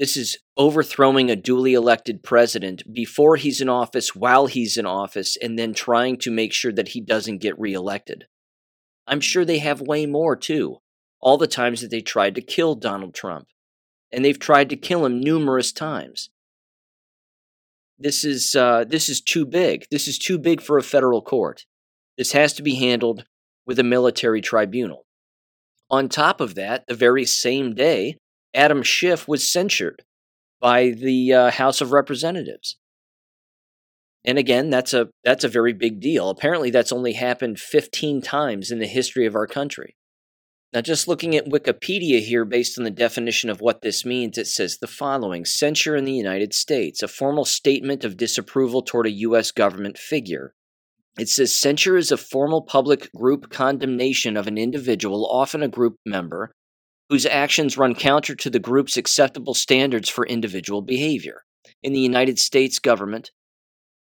This 0.00 0.16
is 0.16 0.38
overthrowing 0.56 1.30
a 1.30 1.36
duly 1.36 1.74
elected 1.74 2.22
president 2.22 2.82
before 2.90 3.36
he's 3.36 3.60
in 3.60 3.68
office, 3.68 4.16
while 4.16 4.46
he's 4.46 4.78
in 4.78 4.86
office, 4.86 5.36
and 5.36 5.58
then 5.58 5.74
trying 5.74 6.16
to 6.20 6.30
make 6.30 6.54
sure 6.54 6.72
that 6.72 6.88
he 6.88 7.02
doesn't 7.02 7.42
get 7.42 7.60
reelected. 7.60 8.24
I'm 9.06 9.20
sure 9.20 9.44
they 9.44 9.58
have 9.58 9.82
way 9.82 10.06
more 10.06 10.36
too. 10.36 10.78
All 11.20 11.36
the 11.36 11.46
times 11.46 11.82
that 11.82 11.90
they 11.90 12.00
tried 12.00 12.34
to 12.36 12.40
kill 12.40 12.76
Donald 12.76 13.14
Trump. 13.14 13.48
And 14.10 14.24
they've 14.24 14.38
tried 14.38 14.70
to 14.70 14.76
kill 14.76 15.04
him 15.04 15.20
numerous 15.20 15.70
times. 15.70 16.30
This 17.98 18.24
is 18.24 18.56
uh, 18.56 18.84
this 18.88 19.10
is 19.10 19.20
too 19.20 19.44
big. 19.44 19.84
This 19.90 20.08
is 20.08 20.18
too 20.18 20.38
big 20.38 20.62
for 20.62 20.78
a 20.78 20.82
federal 20.82 21.20
court. 21.20 21.66
This 22.16 22.32
has 22.32 22.54
to 22.54 22.62
be 22.62 22.76
handled 22.76 23.26
with 23.66 23.78
a 23.78 23.84
military 23.84 24.40
tribunal. 24.40 25.04
On 25.90 26.08
top 26.08 26.40
of 26.40 26.54
that, 26.54 26.86
the 26.88 26.94
very 26.94 27.26
same 27.26 27.74
day, 27.74 28.16
Adam 28.54 28.82
Schiff 28.82 29.28
was 29.28 29.50
censured 29.50 30.02
by 30.60 30.90
the 30.90 31.32
uh, 31.32 31.50
House 31.50 31.80
of 31.80 31.92
Representatives. 31.92 32.76
And 34.24 34.36
again, 34.38 34.68
that's 34.68 34.92
a 34.92 35.08
that's 35.24 35.44
a 35.44 35.48
very 35.48 35.72
big 35.72 36.00
deal. 36.00 36.28
Apparently, 36.28 36.70
that's 36.70 36.92
only 36.92 37.14
happened 37.14 37.58
15 37.58 38.20
times 38.20 38.70
in 38.70 38.78
the 38.78 38.86
history 38.86 39.24
of 39.24 39.34
our 39.34 39.46
country. 39.46 39.96
Now, 40.72 40.82
just 40.82 41.08
looking 41.08 41.34
at 41.34 41.48
Wikipedia 41.48 42.20
here, 42.20 42.44
based 42.44 42.78
on 42.78 42.84
the 42.84 42.90
definition 42.90 43.50
of 43.50 43.60
what 43.60 43.82
this 43.82 44.04
means, 44.04 44.38
it 44.38 44.46
says 44.46 44.78
the 44.78 44.86
following 44.86 45.44
Censure 45.44 45.96
in 45.96 46.04
the 46.04 46.12
United 46.12 46.54
States, 46.54 47.02
a 47.02 47.08
formal 47.08 47.44
statement 47.44 48.04
of 48.04 48.16
disapproval 48.16 48.82
toward 48.82 49.06
a 49.06 49.10
U.S. 49.10 49.50
government 49.50 49.98
figure. 49.98 50.54
It 51.18 51.28
says 51.28 51.58
censure 51.58 51.96
is 51.96 52.12
a 52.12 52.16
formal 52.16 52.62
public 52.62 53.10
group 53.12 53.50
condemnation 53.50 54.36
of 54.36 54.46
an 54.46 54.58
individual, 54.58 55.26
often 55.26 55.62
a 55.62 55.68
group 55.68 55.96
member, 56.06 56.52
whose 57.10 57.26
actions 57.26 57.76
run 57.76 57.94
counter 57.94 58.36
to 58.36 58.48
the 58.48 58.60
group's 58.60 58.96
acceptable 58.96 59.52
standards 59.52 60.08
for 60.08 60.24
individual 60.26 60.80
behavior. 60.80 61.42
In 61.82 61.92
the 61.92 62.00
United 62.00 62.38
States 62.38 62.78
government, 62.78 63.32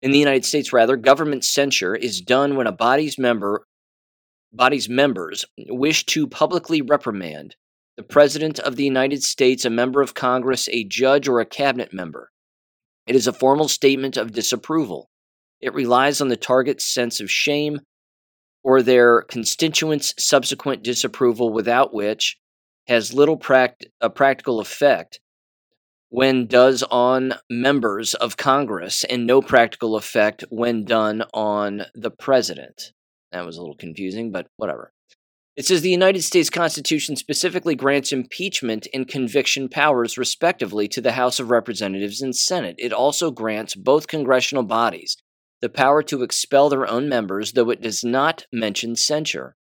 in 0.02 0.12
the 0.12 0.20
United 0.20 0.46
States 0.46 0.74
rather, 0.74 0.98
government 0.98 1.46
censure 1.46 1.96
is 1.96 2.22
done 2.22 2.56
when 2.56 2.68
a 2.68 2.72
body's 2.72 3.18
member 3.18 3.66
body's 4.52 4.90
members 4.90 5.46
wish 5.68 6.06
to 6.08 6.28
publicly 6.28 6.82
reprimand 6.82 7.56
the 7.98 8.04
President 8.04 8.60
of 8.60 8.76
the 8.76 8.84
United 8.84 9.22
States, 9.24 9.64
a 9.64 9.70
member 9.70 10.02
of 10.02 10.14
Congress, 10.14 10.68
a 10.70 10.84
judge, 10.86 11.28
or 11.28 11.40
a 11.40 11.46
cabinet 11.46 11.94
member. 11.94 12.32
It 13.06 13.16
is 13.16 13.28
a 13.28 13.34
formal 13.34 13.68
statement 13.68 14.18
of 14.18 14.32
disapproval. 14.32 15.10
It 15.62 15.74
relies 15.74 16.20
on 16.20 16.30
the 16.30 16.38
target's 16.38 16.86
sense 16.86 17.20
of 17.20 17.30
shame 17.30 17.82
or 18.64 18.82
their 18.82 19.22
constituents' 19.24 20.14
subsequent 20.18 20.84
disapproval, 20.84 21.54
without 21.54 21.94
which 21.94 22.38
has 22.90 23.14
little 23.14 23.38
pract- 23.38 23.86
a 24.02 24.10
practical 24.10 24.60
effect 24.60 25.20
when 26.10 26.48
does 26.48 26.84
on 26.90 27.36
members 27.50 28.16
of 28.16 28.36
Congress 28.36 29.04
and 29.04 29.28
no 29.28 29.42
practical 29.42 29.96
effect 29.96 30.44
when 30.50 30.84
done 30.84 31.24
on 31.34 31.84
the 31.94 32.10
president. 32.10 32.92
That 33.32 33.46
was 33.46 33.58
a 33.58 33.62
little 33.62 33.78
confusing, 33.78 34.32
but 34.32 34.48
whatever. 34.58 34.92
It 35.56 35.66
says 35.66 35.82
the 35.82 35.90
United 35.90 36.24
States 36.24 36.50
Constitution 36.50 37.16
specifically 37.16 37.76
grants 37.76 38.12
impeachment 38.12 38.88
and 38.94 39.08
conviction 39.08 39.70
powers, 39.70 40.18
respectively, 40.18 40.88
to 40.88 41.02
the 41.02 41.12
House 41.12 41.40
of 41.40 41.52
Representatives 41.52 42.22
and 42.22 42.36
Senate. 42.36 42.76
It 42.80 42.94
also 42.94 43.30
grants 43.30 43.76
both 43.76 44.08
congressional 44.08 44.64
bodies 44.64 45.18
the 45.62 45.70
power 45.70 46.02
to 46.04 46.24
expel 46.24 46.70
their 46.70 46.88
own 46.88 47.10
members, 47.10 47.52
though 47.52 47.70
it 47.70 47.82
does 47.82 48.04
not 48.04 48.46
mention 48.52 48.96
censure. 48.96 49.56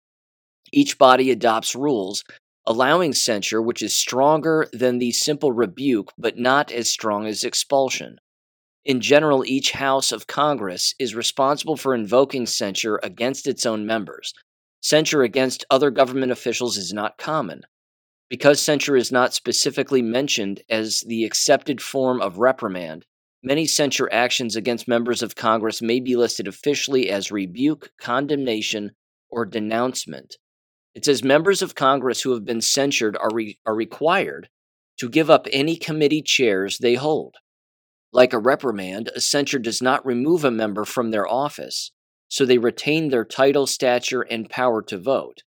Each 0.72 0.98
body 0.98 1.32
adopts 1.32 1.74
rules 1.74 2.24
allowing 2.68 3.14
censure, 3.14 3.62
which 3.62 3.82
is 3.82 3.94
stronger 3.94 4.68
than 4.74 4.98
the 4.98 5.12
simple 5.12 5.52
rebuke, 5.52 6.12
but 6.18 6.38
not 6.38 6.72
as 6.72 6.90
strong 6.90 7.28
as 7.28 7.44
expulsion. 7.44 8.20
In 8.84 9.02
general, 9.02 9.44
each 9.46 9.72
House 9.72 10.12
of 10.12 10.28
Congress 10.28 10.94
is 11.00 11.16
responsible 11.16 11.76
for 11.76 11.96
invoking 11.96 12.46
censure 12.46 13.00
against 13.02 13.48
its 13.48 13.66
own 13.66 13.86
members. 13.86 14.34
Censure 14.82 15.24
against 15.24 15.66
other 15.72 15.90
government 15.90 16.32
officials 16.32 16.78
is 16.78 16.94
not 16.94 17.18
common. 17.18 17.62
Because 18.30 18.62
censure 18.62 18.96
is 18.96 19.12
not 19.12 19.34
specifically 19.34 20.02
mentioned 20.02 20.62
as 20.70 21.02
the 21.02 21.26
accepted 21.26 21.82
form 21.82 22.22
of 22.22 22.38
reprimand, 22.38 23.06
many 23.42 23.66
censure 23.66 24.10
actions 24.12 24.56
against 24.56 24.88
members 24.88 25.24
of 25.24 25.36
Congress 25.36 25.82
may 25.82 26.00
be 26.00 26.16
listed 26.16 26.48
officially 26.48 27.10
as 27.10 27.32
rebuke, 27.32 27.92
condemnation, 28.00 28.92
or 29.30 29.46
denouncement. 29.46 30.38
It 30.96 31.04
says 31.04 31.24
members 31.24 31.62
of 31.62 31.76
Congress 31.76 32.22
who 32.22 32.32
have 32.32 32.46
been 32.46 32.62
censured 32.62 33.18
are, 33.18 33.30
re- 33.34 33.60
are 33.66 33.76
required 33.76 34.50
to 34.98 35.10
give 35.10 35.30
up 35.30 35.46
any 35.52 35.76
committee 35.76 36.22
chairs 36.22 36.78
they 36.78 36.96
hold. 36.96 37.36
Like 38.14 38.32
a 38.32 38.40
reprimand, 38.40 39.12
a 39.14 39.20
censure 39.20 39.60
does 39.60 39.82
not 39.82 40.06
remove 40.06 40.46
a 40.46 40.52
member 40.52 40.86
from 40.86 41.12
their 41.12 41.28
office, 41.28 41.92
so 42.30 42.46
they 42.46 42.58
retain 42.58 43.10
their 43.10 43.26
title, 43.26 43.68
stature, 43.68 44.22
and 44.22 44.50
power 44.50 44.82
to 44.84 44.98
vote. 44.98 45.44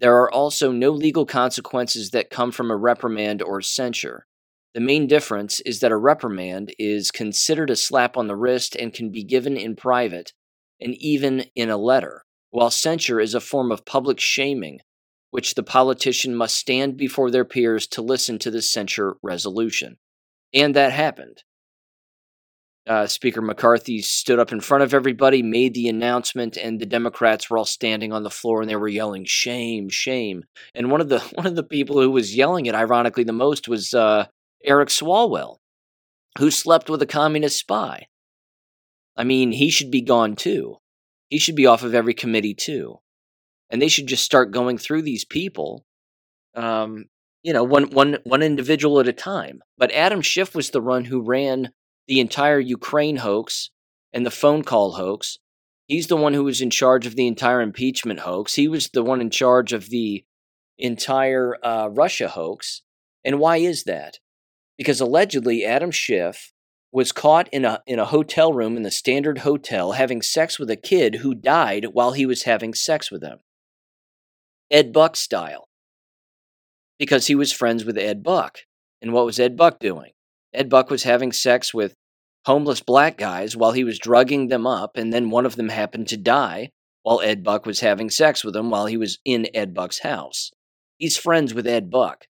There 0.00 0.16
are 0.16 0.32
also 0.32 0.72
no 0.72 0.90
legal 0.90 1.26
consequences 1.26 2.10
that 2.10 2.30
come 2.30 2.50
from 2.50 2.70
a 2.70 2.76
reprimand 2.76 3.42
or 3.42 3.60
censure. 3.60 4.26
The 4.72 4.80
main 4.80 5.06
difference 5.06 5.60
is 5.60 5.80
that 5.80 5.92
a 5.92 5.96
reprimand 5.98 6.74
is 6.78 7.10
considered 7.10 7.68
a 7.68 7.76
slap 7.76 8.16
on 8.16 8.26
the 8.26 8.36
wrist 8.36 8.74
and 8.74 8.94
can 8.94 9.10
be 9.10 9.22
given 9.22 9.58
in 9.58 9.76
private 9.76 10.32
and 10.80 10.94
even 10.94 11.44
in 11.54 11.68
a 11.68 11.76
letter 11.76 12.24
while 12.52 12.70
censure 12.70 13.18
is 13.18 13.34
a 13.34 13.40
form 13.40 13.72
of 13.72 13.84
public 13.84 14.20
shaming, 14.20 14.78
which 15.30 15.54
the 15.54 15.62
politician 15.62 16.36
must 16.36 16.54
stand 16.54 16.96
before 16.96 17.30
their 17.30 17.46
peers 17.46 17.86
to 17.88 18.02
listen 18.02 18.38
to 18.38 18.50
the 18.50 18.62
censure 18.62 19.16
resolution. 19.22 19.96
And 20.54 20.76
that 20.76 20.92
happened. 20.92 21.42
Uh, 22.86 23.06
Speaker 23.06 23.40
McCarthy 23.40 24.02
stood 24.02 24.38
up 24.38 24.52
in 24.52 24.60
front 24.60 24.82
of 24.82 24.92
everybody, 24.92 25.42
made 25.42 25.72
the 25.72 25.88
announcement, 25.88 26.58
and 26.58 26.78
the 26.78 26.86
Democrats 26.86 27.48
were 27.48 27.56
all 27.56 27.64
standing 27.64 28.12
on 28.12 28.22
the 28.22 28.30
floor 28.30 28.60
and 28.60 28.68
they 28.68 28.76
were 28.76 28.88
yelling 28.88 29.24
"shame, 29.24 29.88
shame." 29.88 30.44
And 30.74 30.90
one 30.90 31.00
of 31.00 31.08
the 31.08 31.20
one 31.34 31.46
of 31.46 31.56
the 31.56 31.62
people 31.62 32.00
who 32.00 32.10
was 32.10 32.36
yelling 32.36 32.66
it, 32.66 32.74
ironically, 32.74 33.24
the 33.24 33.32
most 33.32 33.66
was 33.66 33.94
uh, 33.94 34.26
Eric 34.64 34.90
Swalwell, 34.90 35.58
who 36.38 36.50
slept 36.50 36.90
with 36.90 37.00
a 37.00 37.06
communist 37.06 37.58
spy. 37.58 38.08
I 39.16 39.24
mean, 39.24 39.52
he 39.52 39.70
should 39.70 39.90
be 39.90 40.02
gone 40.02 40.34
too. 40.36 40.78
He 41.32 41.38
should 41.38 41.56
be 41.56 41.64
off 41.64 41.82
of 41.82 41.94
every 41.94 42.12
committee 42.12 42.52
too. 42.52 42.98
And 43.70 43.80
they 43.80 43.88
should 43.88 44.06
just 44.06 44.22
start 44.22 44.50
going 44.50 44.76
through 44.76 45.00
these 45.00 45.24
people, 45.24 45.86
um, 46.54 47.06
you 47.42 47.54
know, 47.54 47.64
one, 47.64 47.84
one, 47.84 48.18
one 48.24 48.42
individual 48.42 49.00
at 49.00 49.08
a 49.08 49.14
time. 49.14 49.62
But 49.78 49.92
Adam 49.92 50.20
Schiff 50.20 50.54
was 50.54 50.68
the 50.68 50.82
one 50.82 51.06
who 51.06 51.22
ran 51.22 51.72
the 52.06 52.20
entire 52.20 52.60
Ukraine 52.60 53.16
hoax 53.16 53.70
and 54.12 54.26
the 54.26 54.30
phone 54.30 54.62
call 54.62 54.92
hoax. 54.92 55.38
He's 55.86 56.08
the 56.08 56.18
one 56.18 56.34
who 56.34 56.44
was 56.44 56.60
in 56.60 56.68
charge 56.68 57.06
of 57.06 57.16
the 57.16 57.26
entire 57.26 57.62
impeachment 57.62 58.20
hoax. 58.20 58.52
He 58.52 58.68
was 58.68 58.90
the 58.90 59.02
one 59.02 59.22
in 59.22 59.30
charge 59.30 59.72
of 59.72 59.88
the 59.88 60.26
entire 60.76 61.56
uh, 61.64 61.88
Russia 61.90 62.28
hoax. 62.28 62.82
And 63.24 63.38
why 63.38 63.56
is 63.56 63.84
that? 63.84 64.18
Because 64.76 65.00
allegedly 65.00 65.64
Adam 65.64 65.92
Schiff 65.92 66.52
was 66.92 67.10
caught 67.10 67.48
in 67.48 67.64
a 67.64 67.82
in 67.86 67.98
a 67.98 68.04
hotel 68.04 68.52
room 68.52 68.76
in 68.76 68.82
the 68.82 68.90
Standard 68.90 69.38
Hotel 69.38 69.92
having 69.92 70.20
sex 70.20 70.58
with 70.58 70.70
a 70.70 70.76
kid 70.76 71.16
who 71.16 71.34
died 71.34 71.86
while 71.92 72.12
he 72.12 72.26
was 72.26 72.42
having 72.42 72.74
sex 72.74 73.10
with 73.10 73.22
him. 73.22 73.38
Ed 74.70 74.92
Buck 74.92 75.16
style. 75.16 75.68
Because 76.98 77.26
he 77.26 77.34
was 77.34 77.52
friends 77.52 77.84
with 77.84 77.98
Ed 77.98 78.22
Buck. 78.22 78.60
And 79.00 79.12
what 79.12 79.24
was 79.24 79.40
Ed 79.40 79.56
Buck 79.56 79.78
doing? 79.80 80.12
Ed 80.54 80.68
Buck 80.68 80.90
was 80.90 81.02
having 81.02 81.32
sex 81.32 81.72
with 81.74 81.94
homeless 82.44 82.80
black 82.80 83.16
guys 83.16 83.56
while 83.56 83.72
he 83.72 83.84
was 83.84 83.98
drugging 83.98 84.48
them 84.48 84.66
up, 84.66 84.96
and 84.96 85.12
then 85.12 85.30
one 85.30 85.46
of 85.46 85.56
them 85.56 85.70
happened 85.70 86.08
to 86.08 86.16
die 86.16 86.70
while 87.02 87.20
Ed 87.20 87.42
Buck 87.42 87.66
was 87.66 87.80
having 87.80 88.10
sex 88.10 88.44
with 88.44 88.54
him 88.54 88.70
while 88.70 88.86
he 88.86 88.96
was 88.96 89.18
in 89.24 89.48
Ed 89.54 89.74
Buck's 89.74 90.00
house. 90.00 90.50
He's 90.98 91.16
friends 91.16 91.52
with 91.54 91.66
Ed 91.66 91.90
Buck. 91.90 92.26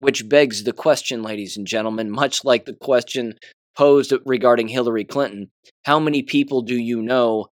Which 0.00 0.28
begs 0.28 0.64
the 0.64 0.72
question, 0.72 1.22
ladies 1.22 1.56
and 1.56 1.66
gentlemen, 1.66 2.10
much 2.10 2.44
like 2.44 2.64
the 2.64 2.74
question 2.74 3.34
posed 3.76 4.12
regarding 4.24 4.68
Hillary 4.68 5.04
Clinton. 5.04 5.50
How 5.84 5.98
many 5.98 6.22
people 6.22 6.62
do 6.62 6.76
you 6.76 7.02
know 7.02 7.46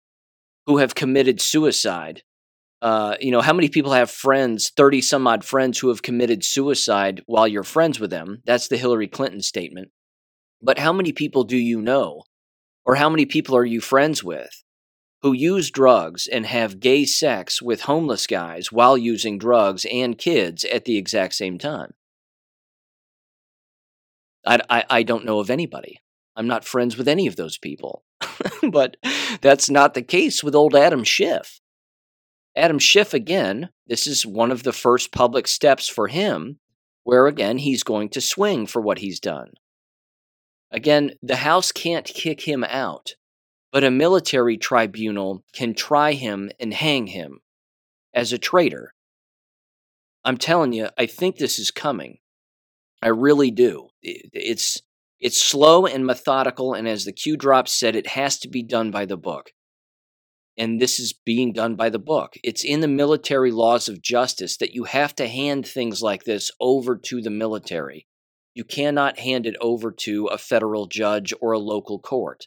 who 0.66 0.78
have 0.78 0.94
committed 0.94 1.40
suicide? 1.40 2.22
Uh, 2.82 3.16
you 3.20 3.30
know, 3.30 3.40
how 3.40 3.52
many 3.52 3.68
people 3.68 3.92
have 3.92 4.10
friends, 4.10 4.72
30 4.76 5.02
some 5.02 5.26
odd 5.26 5.44
friends 5.44 5.78
who 5.78 5.88
have 5.88 6.02
committed 6.02 6.44
suicide 6.44 7.22
while 7.26 7.46
you're 7.46 7.62
friends 7.62 8.00
with 8.00 8.10
them? 8.10 8.42
That's 8.46 8.68
the 8.68 8.78
Hillary 8.78 9.08
Clinton 9.08 9.42
statement. 9.42 9.90
But 10.62 10.78
how 10.78 10.92
many 10.92 11.12
people 11.12 11.44
do 11.44 11.56
you 11.56 11.80
know, 11.80 12.22
or 12.84 12.94
how 12.94 13.10
many 13.10 13.26
people 13.26 13.56
are 13.56 13.64
you 13.64 13.80
friends 13.80 14.24
with, 14.24 14.62
who 15.22 15.32
use 15.32 15.70
drugs 15.70 16.26
and 16.26 16.46
have 16.46 16.80
gay 16.80 17.04
sex 17.04 17.60
with 17.60 17.82
homeless 17.82 18.26
guys 18.26 18.72
while 18.72 18.96
using 18.96 19.38
drugs 19.38 19.86
and 19.90 20.16
kids 20.16 20.64
at 20.64 20.86
the 20.86 20.96
exact 20.96 21.34
same 21.34 21.58
time? 21.58 21.92
I, 24.46 24.60
I, 24.70 24.84
I 24.88 25.02
don't 25.02 25.26
know 25.26 25.40
of 25.40 25.50
anybody. 25.50 26.00
I'm 26.36 26.46
not 26.46 26.64
friends 26.64 26.96
with 26.96 27.08
any 27.08 27.26
of 27.26 27.36
those 27.36 27.58
people. 27.58 28.04
but 28.70 28.96
that's 29.40 29.70
not 29.70 29.94
the 29.94 30.02
case 30.02 30.42
with 30.42 30.54
old 30.54 30.74
Adam 30.74 31.04
Schiff. 31.04 31.60
Adam 32.56 32.78
Schiff, 32.78 33.14
again, 33.14 33.70
this 33.86 34.06
is 34.06 34.26
one 34.26 34.50
of 34.50 34.62
the 34.62 34.72
first 34.72 35.12
public 35.12 35.46
steps 35.46 35.88
for 35.88 36.08
him 36.08 36.58
where 37.04 37.26
again 37.26 37.58
he's 37.58 37.82
going 37.82 38.08
to 38.10 38.20
swing 38.20 38.66
for 38.66 38.80
what 38.80 38.98
he's 38.98 39.20
done. 39.20 39.52
Again, 40.70 41.12
the 41.22 41.36
House 41.36 41.72
can't 41.72 42.04
kick 42.04 42.42
him 42.42 42.62
out, 42.64 43.16
but 43.72 43.84
a 43.84 43.90
military 43.90 44.56
tribunal 44.56 45.42
can 45.52 45.74
try 45.74 46.12
him 46.12 46.50
and 46.60 46.72
hang 46.72 47.08
him 47.08 47.40
as 48.14 48.32
a 48.32 48.38
traitor. 48.38 48.94
I'm 50.24 50.36
telling 50.36 50.72
you, 50.72 50.88
I 50.98 51.06
think 51.06 51.36
this 51.36 51.58
is 51.58 51.70
coming. 51.70 52.18
I 53.02 53.08
really 53.08 53.50
do. 53.50 53.88
It's 54.02 54.82
it's 55.20 55.42
slow 55.42 55.84
and 55.84 56.06
methodical, 56.06 56.72
and 56.72 56.88
as 56.88 57.04
the 57.04 57.12
Q 57.12 57.36
drop 57.36 57.68
said, 57.68 57.94
it 57.94 58.08
has 58.08 58.38
to 58.38 58.48
be 58.48 58.62
done 58.62 58.90
by 58.90 59.04
the 59.04 59.18
book. 59.18 59.52
And 60.56 60.80
this 60.80 60.98
is 60.98 61.12
being 61.12 61.52
done 61.52 61.76
by 61.76 61.90
the 61.90 61.98
book. 61.98 62.34
It's 62.42 62.64
in 62.64 62.80
the 62.80 62.88
military 62.88 63.50
laws 63.50 63.88
of 63.88 64.02
justice 64.02 64.56
that 64.58 64.74
you 64.74 64.84
have 64.84 65.14
to 65.16 65.28
hand 65.28 65.66
things 65.66 66.02
like 66.02 66.24
this 66.24 66.50
over 66.58 66.96
to 66.96 67.20
the 67.20 67.30
military. 67.30 68.06
You 68.54 68.64
cannot 68.64 69.18
hand 69.18 69.46
it 69.46 69.56
over 69.60 69.90
to 69.90 70.26
a 70.26 70.38
federal 70.38 70.86
judge 70.86 71.32
or 71.40 71.52
a 71.52 71.58
local 71.58 71.98
court. 71.98 72.46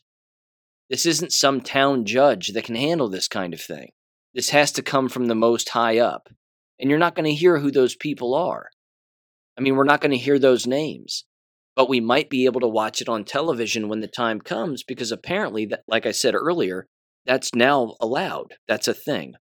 This 0.89 1.05
isn't 1.05 1.31
some 1.31 1.61
town 1.61 2.05
judge 2.05 2.49
that 2.49 2.65
can 2.65 2.75
handle 2.75 3.09
this 3.09 3.27
kind 3.27 3.53
of 3.53 3.61
thing. 3.61 3.91
This 4.33 4.49
has 4.49 4.71
to 4.73 4.81
come 4.81 5.09
from 5.09 5.27
the 5.27 5.35
most 5.35 5.69
high 5.69 5.99
up. 5.99 6.29
And 6.79 6.89
you're 6.89 6.99
not 6.99 7.15
going 7.15 7.25
to 7.25 7.33
hear 7.33 7.59
who 7.59 7.71
those 7.71 7.95
people 7.95 8.33
are. 8.33 8.69
I 9.57 9.61
mean, 9.61 9.75
we're 9.75 9.85
not 9.85 10.01
going 10.01 10.11
to 10.11 10.17
hear 10.17 10.39
those 10.39 10.67
names 10.67 11.23
but 11.75 11.89
we 11.89 11.99
might 11.99 12.29
be 12.29 12.45
able 12.45 12.61
to 12.61 12.67
watch 12.67 13.01
it 13.01 13.09
on 13.09 13.23
television 13.23 13.89
when 13.89 13.99
the 13.99 14.07
time 14.07 14.39
comes 14.39 14.83
because 14.83 15.11
apparently 15.11 15.65
that 15.65 15.83
like 15.87 16.05
i 16.05 16.11
said 16.11 16.35
earlier 16.35 16.87
that's 17.25 17.55
now 17.55 17.95
allowed. 18.01 18.55
That's 18.67 18.89
a 18.89 18.93
thing. 18.93 19.35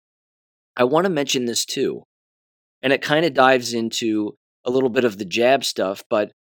I 0.76 0.84
want 0.84 1.04
to 1.04 1.10
mention 1.10 1.46
this 1.46 1.64
too 1.64 2.04
and 2.82 2.92
it 2.92 3.02
kind 3.02 3.24
of 3.24 3.34
dives 3.34 3.74
into 3.74 4.36
a 4.64 4.70
little 4.70 4.88
bit 4.88 5.04
of 5.04 5.18
the 5.18 5.24
jab 5.24 5.64
stuff 5.64 6.02
but 6.08 6.32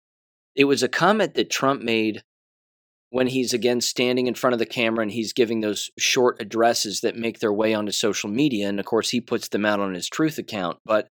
it 0.56 0.66
was 0.66 0.84
a 0.84 0.88
comment 0.88 1.34
that 1.36 1.50
trump 1.50 1.82
made 1.82 2.22
when 3.10 3.28
he's 3.28 3.54
again 3.54 3.82
standing 3.82 4.28
in 4.28 4.36
front 4.36 4.54
of 4.54 4.60
the 4.60 4.66
camera 4.66 5.02
and 5.02 5.12
he's 5.12 5.34
giving 5.34 5.62
those 5.62 5.90
short 5.98 6.42
addresses 6.42 7.02
that 7.02 7.16
make 7.16 7.40
their 7.40 7.54
way 7.54 7.74
onto 7.74 7.92
social 7.92 8.30
media 8.30 8.68
and 8.68 8.80
of 8.80 8.86
course 8.86 9.10
he 9.10 9.22
puts 9.22 9.48
them 9.50 9.66
out 9.66 9.80
on 9.80 9.94
his 9.94 10.08
truth 10.08 10.38
account 10.38 10.78
but 10.86 11.08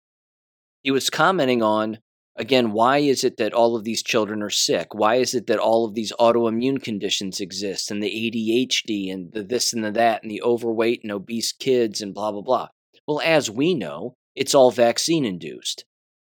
he 0.83 0.91
was 0.91 1.11
commenting 1.11 1.63
on 1.63 1.99
Again, 2.39 2.71
why 2.71 2.99
is 2.99 3.25
it 3.25 3.37
that 3.39 3.53
all 3.53 3.75
of 3.75 3.83
these 3.83 4.01
children 4.01 4.43
are 4.43 4.51
sick? 4.51 4.95
Why 4.95 5.17
is 5.17 5.35
it 5.35 5.49
that 5.49 5.59
all 5.59 5.85
of 5.85 5.95
these 5.95 6.13
autoimmune 6.21 6.81
conditions 6.81 7.41
exist 7.41 7.91
and 7.91 8.01
the 8.01 8.07
ADHD 8.07 9.13
and 9.13 9.33
the 9.33 9.43
this 9.43 9.73
and 9.73 9.83
the 9.83 9.91
that 9.91 10.23
and 10.23 10.31
the 10.31 10.43
overweight 10.43 11.01
and 11.03 11.11
obese 11.11 11.51
kids 11.51 12.01
and 12.01 12.15
blah, 12.15 12.31
blah, 12.31 12.43
blah? 12.43 12.69
Well, 13.09 13.21
as 13.25 13.51
we 13.51 13.75
know, 13.75 14.15
it's 14.37 14.55
all 14.55 14.71
vaccine 14.71 15.25
induced. 15.25 15.85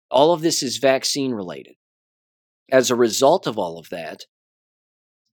All 0.09 0.31
of 0.31 0.41
this 0.41 0.63
is 0.63 0.77
vaccine 0.77 1.33
related. 1.33 1.75
As 2.71 2.89
a 2.89 2.95
result 2.95 3.45
of 3.45 3.59
all 3.59 3.77
of 3.77 3.89
that, 3.89 4.21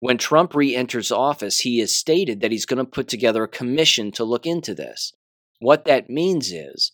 when 0.00 0.18
Trump 0.18 0.52
re 0.52 0.74
enters 0.74 1.12
office, 1.12 1.60
he 1.60 1.78
has 1.78 1.94
stated 1.94 2.40
that 2.40 2.50
he's 2.50 2.66
going 2.66 2.84
to 2.84 2.90
put 2.90 3.06
together 3.06 3.44
a 3.44 3.48
commission 3.48 4.10
to 4.12 4.24
look 4.24 4.46
into 4.46 4.74
this. 4.74 5.12
What 5.60 5.84
that 5.84 6.10
means 6.10 6.50
is 6.52 6.90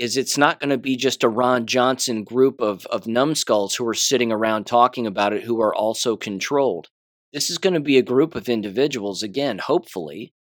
is 0.00 0.16
it's 0.16 0.38
not 0.38 0.58
going 0.58 0.70
to 0.70 0.78
be 0.78 0.96
just 0.96 1.22
a 1.22 1.28
Ron 1.28 1.66
Johnson 1.66 2.24
group 2.24 2.62
of, 2.62 2.86
of 2.86 3.06
numbskulls 3.06 3.74
who 3.74 3.86
are 3.86 3.94
sitting 3.94 4.32
around 4.32 4.64
talking 4.64 5.06
about 5.06 5.34
it 5.34 5.44
who 5.44 5.60
are 5.60 5.74
also 5.74 6.16
controlled. 6.16 6.88
This 7.34 7.50
is 7.50 7.58
going 7.58 7.74
to 7.74 7.80
be 7.80 7.98
a 7.98 8.02
group 8.02 8.34
of 8.34 8.48
individuals, 8.48 9.22
again, 9.22 9.58
hopefully, 9.58 10.32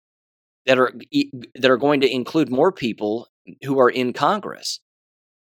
that 0.64 0.78
are 0.78 0.92
that 1.56 1.70
are 1.70 1.76
going 1.76 2.00
to 2.02 2.10
include 2.10 2.50
more 2.50 2.70
people 2.70 3.26
who 3.64 3.80
are 3.80 3.90
in 3.90 4.12
Congress. 4.12 4.78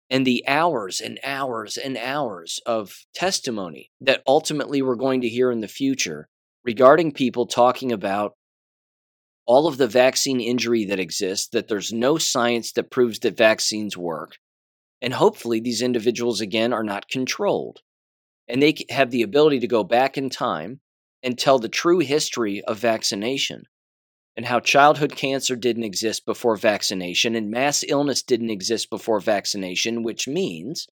And 0.09 0.27
the 0.27 0.43
hours 0.47 0.99
and 0.99 1.17
hours 1.23 1.77
and 1.77 1.95
hours 1.95 2.59
of 2.65 3.05
testimony 3.15 3.89
that 4.01 4.21
ultimately 4.27 4.81
we're 4.81 4.95
going 4.95 5.21
to 5.21 5.29
hear 5.29 5.49
in 5.49 5.61
the 5.61 5.67
future 5.69 6.27
regarding 6.65 7.13
people 7.13 7.47
talking 7.47 7.93
about 7.93 8.33
all 9.45 9.67
of 9.67 9.77
the 9.77 9.87
vaccine 9.87 10.39
injury 10.39 10.85
that 10.85 10.99
exists, 10.99 11.47
that 11.49 11.67
there's 11.67 11.91
no 11.91 12.17
science 12.17 12.71
that 12.73 12.91
proves 12.91 13.19
that 13.19 13.37
vaccines 13.37 13.97
work. 13.97 14.37
And 15.01 15.13
hopefully, 15.13 15.59
these 15.59 15.81
individuals, 15.81 16.39
again, 16.39 16.71
are 16.71 16.83
not 16.83 17.09
controlled. 17.09 17.81
And 18.47 18.61
they 18.61 18.75
have 18.89 19.11
the 19.11 19.21
ability 19.21 19.59
to 19.59 19.67
go 19.67 19.83
back 19.83 20.17
in 20.17 20.29
time 20.29 20.79
and 21.21 21.37
tell 21.37 21.59
the 21.59 21.69
true 21.69 21.99
history 21.99 22.61
of 22.63 22.77
vaccination 22.77 23.63
and 24.35 24.45
how 24.45 24.59
childhood 24.59 25.15
cancer 25.15 25.55
didn't 25.55 25.83
exist 25.83 26.25
before 26.25 26.55
vaccination 26.55 27.35
and 27.35 27.51
mass 27.51 27.83
illness 27.87 28.23
didn't 28.23 28.49
exist 28.49 28.89
before 28.89 29.19
vaccination, 29.19 30.03
which 30.03 30.27
means 30.27 30.87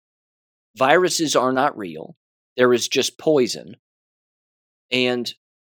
viruses 0.78 1.36
are 1.36 1.52
not 1.52 1.78
real. 1.78 2.16
There 2.56 2.74
is 2.74 2.88
just 2.88 3.18
poison. 3.18 3.78
And 4.92 5.34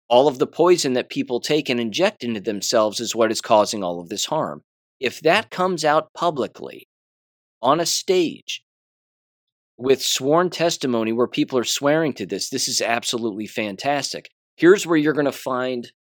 all 0.09 0.27
of 0.27 0.39
the 0.39 0.47
poison 0.47 0.93
that 0.93 1.09
people 1.09 1.39
take 1.39 1.69
and 1.69 1.79
inject 1.79 2.23
into 2.23 2.39
themselves 2.39 2.99
is 2.99 3.15
what 3.15 3.31
is 3.31 3.41
causing 3.41 3.83
all 3.83 3.99
of 3.99 4.09
this 4.09 4.25
harm. 4.25 4.63
If 4.99 5.19
that 5.21 5.51
comes 5.51 5.83
out 5.83 6.13
publicly 6.13 6.87
on 7.61 7.79
a 7.79 7.85
stage 7.85 8.63
with 9.77 10.01
sworn 10.01 10.49
testimony 10.49 11.11
where 11.11 11.27
people 11.27 11.59
are 11.59 11.63
swearing 11.63 12.13
to 12.13 12.25
this, 12.25 12.49
this 12.49 12.67
is 12.67 12.81
absolutely 12.81 13.47
fantastic. 13.47 14.29
Here's 14.55 14.87
where 14.87 14.97
you're 14.97 15.13
going 15.13 15.25
to 15.25 15.31
find 15.31 15.91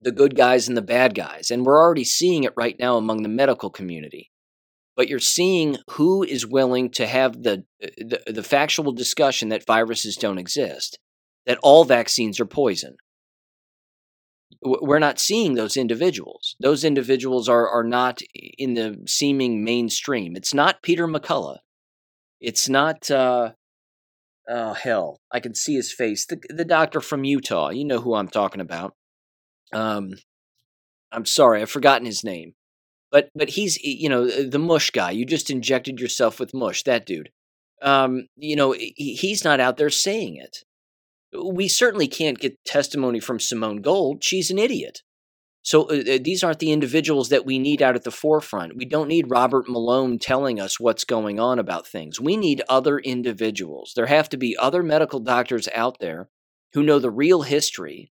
the 0.00 0.12
good 0.12 0.36
guys 0.36 0.68
and 0.68 0.76
the 0.76 0.82
bad 0.82 1.14
guys. 1.14 1.50
And 1.50 1.64
we're 1.64 1.80
already 1.80 2.04
seeing 2.04 2.44
it 2.44 2.52
right 2.56 2.76
now 2.78 2.96
among 2.96 3.22
the 3.22 3.28
medical 3.28 3.70
community. 3.70 4.30
But 4.94 5.08
you're 5.08 5.20
seeing 5.20 5.78
who 5.92 6.22
is 6.22 6.46
willing 6.46 6.90
to 6.90 7.06
have 7.06 7.42
the, 7.42 7.64
the, 7.80 8.22
the 8.26 8.42
factual 8.42 8.92
discussion 8.92 9.48
that 9.48 9.64
viruses 9.64 10.16
don't 10.16 10.38
exist, 10.38 10.98
that 11.46 11.58
all 11.62 11.84
vaccines 11.84 12.38
are 12.38 12.46
poison 12.46 12.96
we're 14.60 14.98
not 14.98 15.18
seeing 15.18 15.54
those 15.54 15.76
individuals. 15.76 16.56
Those 16.60 16.84
individuals 16.84 17.48
are 17.48 17.68
are 17.68 17.84
not 17.84 18.20
in 18.34 18.74
the 18.74 19.02
seeming 19.06 19.64
mainstream. 19.64 20.36
It's 20.36 20.54
not 20.54 20.82
Peter 20.82 21.06
McCullough. 21.06 21.58
It's 22.40 22.68
not. 22.68 23.10
Uh, 23.10 23.52
oh 24.48 24.72
hell, 24.74 25.20
I 25.30 25.40
can 25.40 25.54
see 25.54 25.74
his 25.74 25.92
face. 25.92 26.26
The 26.26 26.40
the 26.48 26.64
doctor 26.64 27.00
from 27.00 27.24
Utah. 27.24 27.70
You 27.70 27.84
know 27.84 28.00
who 28.00 28.14
I'm 28.14 28.28
talking 28.28 28.60
about. 28.60 28.94
Um, 29.72 30.14
I'm 31.10 31.26
sorry, 31.26 31.62
I've 31.62 31.70
forgotten 31.70 32.06
his 32.06 32.24
name. 32.24 32.54
But 33.10 33.28
but 33.34 33.50
he's 33.50 33.78
you 33.82 34.08
know 34.08 34.26
the 34.26 34.58
mush 34.58 34.90
guy. 34.90 35.10
You 35.10 35.24
just 35.26 35.50
injected 35.50 36.00
yourself 36.00 36.40
with 36.40 36.54
mush. 36.54 36.82
That 36.84 37.06
dude. 37.06 37.30
Um, 37.80 38.28
you 38.36 38.56
know 38.56 38.72
he, 38.72 39.16
he's 39.20 39.44
not 39.44 39.60
out 39.60 39.76
there 39.76 39.90
saying 39.90 40.36
it 40.36 40.64
we 41.32 41.68
certainly 41.68 42.08
can't 42.08 42.38
get 42.38 42.64
testimony 42.64 43.20
from 43.20 43.40
Simone 43.40 43.80
Gold. 43.80 44.22
She's 44.22 44.50
an 44.50 44.58
idiot. 44.58 45.02
So 45.62 45.84
uh, 45.84 46.02
uh, 46.14 46.18
these 46.22 46.42
aren't 46.42 46.58
the 46.58 46.72
individuals 46.72 47.28
that 47.28 47.46
we 47.46 47.58
need 47.58 47.80
out 47.80 47.94
at 47.94 48.04
the 48.04 48.10
forefront. 48.10 48.76
We 48.76 48.84
don't 48.84 49.08
need 49.08 49.30
Robert 49.30 49.68
Malone 49.68 50.18
telling 50.18 50.60
us 50.60 50.80
what's 50.80 51.04
going 51.04 51.38
on 51.38 51.58
about 51.58 51.86
things. 51.86 52.20
We 52.20 52.36
need 52.36 52.62
other 52.68 52.98
individuals. 52.98 53.92
There 53.94 54.06
have 54.06 54.28
to 54.30 54.36
be 54.36 54.56
other 54.56 54.82
medical 54.82 55.20
doctors 55.20 55.68
out 55.74 55.98
there 56.00 56.28
who 56.74 56.82
know 56.82 56.98
the 56.98 57.10
real 57.10 57.42
history 57.42 58.12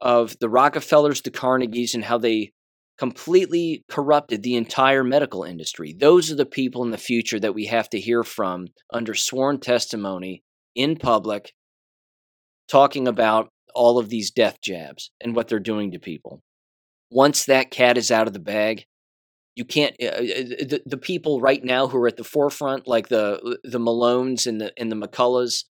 of 0.00 0.38
the 0.38 0.48
Rockefellers, 0.48 1.22
the 1.22 1.30
Carnegies, 1.30 1.94
and 1.94 2.04
how 2.04 2.18
they 2.18 2.52
completely 2.96 3.84
corrupted 3.88 4.42
the 4.42 4.54
entire 4.54 5.02
medical 5.02 5.42
industry. 5.42 5.96
Those 5.98 6.30
are 6.30 6.36
the 6.36 6.46
people 6.46 6.84
in 6.84 6.90
the 6.90 6.98
future 6.98 7.40
that 7.40 7.54
we 7.54 7.66
have 7.66 7.88
to 7.90 8.00
hear 8.00 8.22
from 8.22 8.68
under 8.92 9.14
sworn 9.14 9.58
testimony 9.58 10.42
in 10.74 10.96
public 10.96 11.54
talking 12.70 13.08
about 13.08 13.48
all 13.74 13.98
of 13.98 14.08
these 14.08 14.30
death 14.30 14.60
jabs 14.62 15.10
and 15.20 15.34
what 15.34 15.48
they're 15.48 15.58
doing 15.58 15.92
to 15.92 15.98
people. 15.98 16.42
Once 17.10 17.44
that 17.44 17.70
cat 17.70 17.96
is 17.96 18.10
out 18.10 18.26
of 18.26 18.32
the 18.32 18.38
bag, 18.38 18.84
you 19.54 19.64
can't. 19.64 19.96
Uh, 20.00 20.06
uh 20.06 20.20
the, 20.20 20.82
the 20.86 20.96
people 20.96 21.40
right 21.40 21.64
now 21.64 21.88
who 21.88 21.98
are 21.98 22.08
at 22.08 22.16
the 22.16 22.24
forefront, 22.24 22.86
like 22.86 23.08
the 23.08 23.58
the 23.64 23.80
Malones 23.80 24.46
and 24.46 24.60
the 24.60 24.72
and 24.76 24.92
the 24.92 24.96
McCulloughs, 24.96 25.64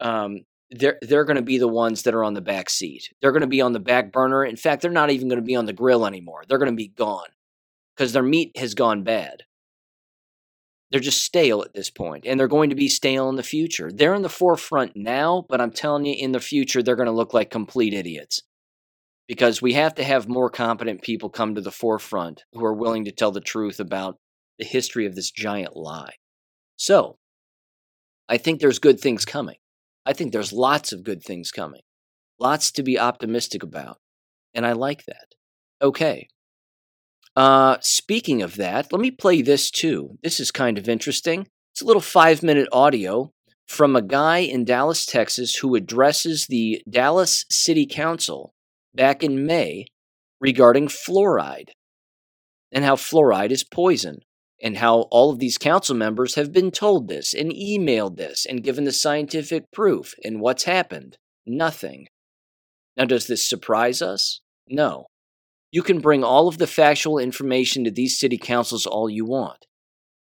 um, 0.00 0.42
they're 0.70 0.98
they're 1.02 1.24
going 1.24 1.36
to 1.36 1.42
be 1.42 1.58
the 1.58 1.68
ones 1.68 2.02
that 2.02 2.14
are 2.14 2.24
on 2.24 2.34
the 2.34 2.40
back 2.40 2.70
seat. 2.70 3.12
They're 3.20 3.32
going 3.32 3.40
to 3.40 3.46
be 3.46 3.60
on 3.60 3.72
the 3.72 3.80
back 3.80 4.12
burner. 4.12 4.44
In 4.44 4.56
fact, 4.56 4.82
they're 4.82 4.90
not 4.90 5.10
even 5.10 5.28
going 5.28 5.40
to 5.40 5.46
be 5.46 5.56
on 5.56 5.66
the 5.66 5.72
grill 5.72 6.06
anymore. 6.06 6.44
They're 6.48 6.58
going 6.58 6.70
to 6.70 6.76
be 6.76 6.88
gone 6.88 7.28
because 7.96 8.12
their 8.12 8.22
meat 8.22 8.56
has 8.56 8.74
gone 8.74 9.02
bad. 9.02 9.44
They're 10.94 11.00
just 11.00 11.24
stale 11.24 11.60
at 11.62 11.74
this 11.74 11.90
point, 11.90 12.24
and 12.24 12.38
they're 12.38 12.46
going 12.46 12.70
to 12.70 12.76
be 12.76 12.86
stale 12.86 13.28
in 13.28 13.34
the 13.34 13.42
future. 13.42 13.90
They're 13.90 14.14
in 14.14 14.22
the 14.22 14.28
forefront 14.28 14.92
now, 14.94 15.44
but 15.48 15.60
I'm 15.60 15.72
telling 15.72 16.06
you, 16.06 16.14
in 16.16 16.30
the 16.30 16.38
future, 16.38 16.84
they're 16.84 16.94
going 16.94 17.06
to 17.06 17.12
look 17.12 17.34
like 17.34 17.50
complete 17.50 17.92
idiots 17.92 18.42
because 19.26 19.60
we 19.60 19.72
have 19.72 19.96
to 19.96 20.04
have 20.04 20.28
more 20.28 20.48
competent 20.48 21.02
people 21.02 21.30
come 21.30 21.56
to 21.56 21.60
the 21.60 21.72
forefront 21.72 22.44
who 22.52 22.64
are 22.64 22.72
willing 22.72 23.06
to 23.06 23.10
tell 23.10 23.32
the 23.32 23.40
truth 23.40 23.80
about 23.80 24.18
the 24.60 24.64
history 24.64 25.04
of 25.04 25.16
this 25.16 25.32
giant 25.32 25.74
lie. 25.74 26.14
So, 26.76 27.18
I 28.28 28.36
think 28.36 28.60
there's 28.60 28.78
good 28.78 29.00
things 29.00 29.24
coming. 29.24 29.56
I 30.06 30.12
think 30.12 30.30
there's 30.32 30.52
lots 30.52 30.92
of 30.92 31.02
good 31.02 31.24
things 31.24 31.50
coming, 31.50 31.82
lots 32.38 32.70
to 32.70 32.84
be 32.84 33.00
optimistic 33.00 33.64
about. 33.64 33.98
And 34.54 34.64
I 34.64 34.74
like 34.74 35.06
that. 35.06 35.34
Okay, 35.82 36.28
uh, 37.36 37.78
speaking 37.80 38.42
of 38.42 38.56
that, 38.56 38.92
let 38.92 39.00
me 39.00 39.10
play 39.10 39.42
this 39.42 39.70
too. 39.70 40.18
This 40.22 40.40
is 40.40 40.50
kind 40.50 40.78
of 40.78 40.88
interesting. 40.88 41.46
It's 41.72 41.82
a 41.82 41.86
little 41.86 42.02
five 42.02 42.42
minute 42.42 42.68
audio 42.72 43.32
from 43.66 43.96
a 43.96 44.02
guy 44.02 44.38
in 44.38 44.64
Dallas, 44.64 45.06
Texas, 45.06 45.56
who 45.56 45.74
addresses 45.74 46.46
the 46.46 46.82
Dallas 46.88 47.44
City 47.50 47.86
Council 47.86 48.52
back 48.94 49.22
in 49.22 49.46
May 49.46 49.86
regarding 50.40 50.88
fluoride 50.88 51.70
and 52.74 52.84
how 52.84 52.96
fluoride 52.96 53.52
is 53.52 53.62
poison, 53.64 54.18
and 54.60 54.78
how 54.78 55.02
all 55.12 55.30
of 55.30 55.38
these 55.38 55.58
council 55.58 55.94
members 55.94 56.34
have 56.34 56.52
been 56.52 56.72
told 56.72 57.06
this 57.06 57.32
and 57.32 57.52
emailed 57.52 58.16
this 58.16 58.44
and 58.44 58.64
given 58.64 58.84
the 58.84 58.92
scientific 58.92 59.70
proof. 59.72 60.14
And 60.24 60.40
what's 60.40 60.64
happened? 60.64 61.16
Nothing. 61.46 62.08
Now, 62.96 63.04
does 63.04 63.26
this 63.26 63.48
surprise 63.48 64.02
us? 64.02 64.40
No. 64.68 65.06
You 65.74 65.82
can 65.82 65.98
bring 65.98 66.22
all 66.22 66.46
of 66.46 66.58
the 66.58 66.68
factual 66.68 67.18
information 67.18 67.82
to 67.82 67.90
these 67.90 68.16
city 68.16 68.38
councils 68.38 68.86
all 68.86 69.10
you 69.10 69.24
want 69.24 69.66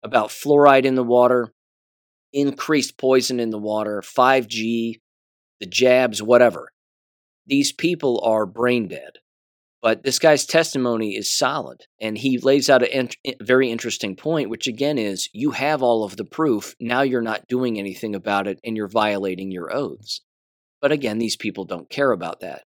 about 0.04 0.28
fluoride 0.28 0.84
in 0.84 0.96
the 0.96 1.06
water, 1.06 1.54
increased 2.34 2.98
poison 2.98 3.40
in 3.40 3.50
the 3.50 3.58
water, 3.58 4.04
5G, 4.06 5.00
the 5.62 5.66
jabs, 5.66 6.22
whatever. 6.22 6.74
These 7.46 7.72
people 7.72 8.20
are 8.26 8.46
brain 8.46 8.90
dead. 8.90 9.20
But 9.82 10.04
this 10.04 10.20
guy's 10.20 10.46
testimony 10.46 11.16
is 11.16 11.32
solid, 11.32 11.86
and 12.02 12.18
he 12.18 12.40
lays 12.40 12.70
out 12.70 12.84
a 12.84 13.10
very 13.42 13.72
interesting 13.72 14.18
point, 14.18 14.50
which 14.50 14.68
again 14.68 14.98
is 14.98 15.30
you 15.32 15.52
have 15.52 15.82
all 15.82 16.04
of 16.04 16.18
the 16.18 16.26
proof. 16.26 16.76
Now 16.82 17.04
you're 17.04 17.22
not 17.22 17.48
doing 17.48 17.80
anything 17.80 18.16
about 18.16 18.48
it, 18.48 18.60
and 18.66 18.76
you're 18.76 18.90
violating 18.90 19.52
your 19.52 19.74
oaths. 19.74 20.20
But 20.82 20.92
again, 20.92 21.20
these 21.20 21.38
people 21.38 21.64
don't 21.64 21.90
care 21.90 22.12
about 22.12 22.42
that. 22.42 22.64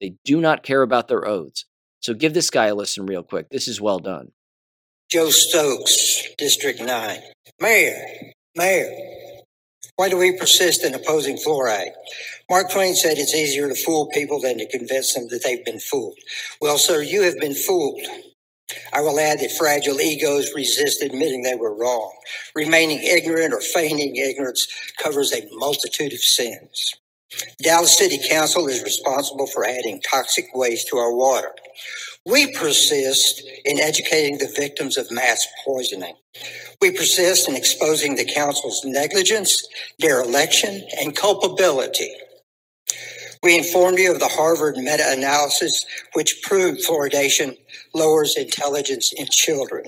They 0.00 0.14
do 0.24 0.40
not 0.40 0.62
care 0.62 0.80
about 0.80 1.08
their 1.08 1.28
oaths. 1.28 1.66
So 2.00 2.14
give 2.14 2.34
this 2.34 2.50
guy 2.50 2.66
a 2.66 2.74
listen 2.74 3.06
real 3.06 3.22
quick. 3.22 3.48
This 3.50 3.68
is 3.68 3.80
well 3.80 3.98
done. 3.98 4.32
Joe 5.10 5.30
Stokes, 5.30 6.34
District 6.36 6.80
9. 6.80 7.20
Mayor, 7.60 7.94
Mayor, 8.56 8.90
why 9.96 10.08
do 10.08 10.16
we 10.18 10.36
persist 10.36 10.84
in 10.84 10.94
opposing 10.94 11.36
fluoride? 11.36 11.92
Mark 12.50 12.70
Twain 12.70 12.94
said 12.94 13.18
it's 13.18 13.34
easier 13.34 13.68
to 13.68 13.74
fool 13.74 14.08
people 14.12 14.40
than 14.40 14.58
to 14.58 14.68
convince 14.68 15.14
them 15.14 15.28
that 15.30 15.42
they've 15.42 15.64
been 15.64 15.80
fooled. 15.80 16.18
Well, 16.60 16.78
sir, 16.78 17.02
you 17.02 17.22
have 17.22 17.38
been 17.38 17.54
fooled. 17.54 18.02
I 18.92 19.00
will 19.00 19.18
add 19.20 19.40
that 19.40 19.52
fragile 19.52 20.00
egos 20.00 20.52
resist 20.54 21.02
admitting 21.02 21.42
they 21.42 21.54
were 21.54 21.74
wrong. 21.74 22.12
Remaining 22.54 22.98
ignorant 23.02 23.54
or 23.54 23.60
feigning 23.60 24.16
ignorance 24.16 24.66
covers 25.02 25.32
a 25.32 25.48
multitude 25.52 26.12
of 26.12 26.20
sins. 26.20 26.94
Dallas 27.62 27.96
City 27.96 28.18
Council 28.28 28.68
is 28.68 28.82
responsible 28.82 29.46
for 29.46 29.66
adding 29.66 30.00
toxic 30.02 30.46
waste 30.54 30.88
to 30.88 30.98
our 30.98 31.14
water. 31.14 31.52
We 32.26 32.52
persist 32.54 33.42
in 33.64 33.80
educating 33.80 34.38
the 34.38 34.52
victims 34.56 34.96
of 34.96 35.10
mass 35.10 35.46
poisoning. 35.66 36.14
We 36.82 36.92
persist 36.92 37.48
in 37.48 37.56
exposing 37.56 38.16
the 38.16 38.24
council's 38.26 38.82
negligence, 38.84 39.66
dereliction, 40.00 40.86
and 41.00 41.16
culpability. 41.16 42.12
We 43.42 43.56
informed 43.56 43.98
you 43.98 44.12
of 44.12 44.20
the 44.20 44.28
Harvard 44.28 44.76
meta 44.76 45.04
analysis, 45.08 45.86
which 46.14 46.42
proved 46.42 46.84
fluoridation 46.84 47.56
lowers 47.94 48.36
intelligence 48.36 49.12
in 49.12 49.26
children. 49.30 49.84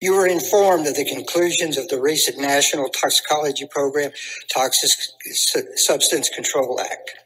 You 0.00 0.14
were 0.14 0.26
informed 0.26 0.86
of 0.86 0.96
the 0.96 1.04
conclusions 1.04 1.78
of 1.78 1.88
the 1.88 2.00
recent 2.00 2.38
National 2.38 2.88
Toxicology 2.88 3.66
Program 3.70 4.12
Toxic 4.52 4.90
Substance 5.76 6.28
Control 6.28 6.80
Act. 6.80 7.16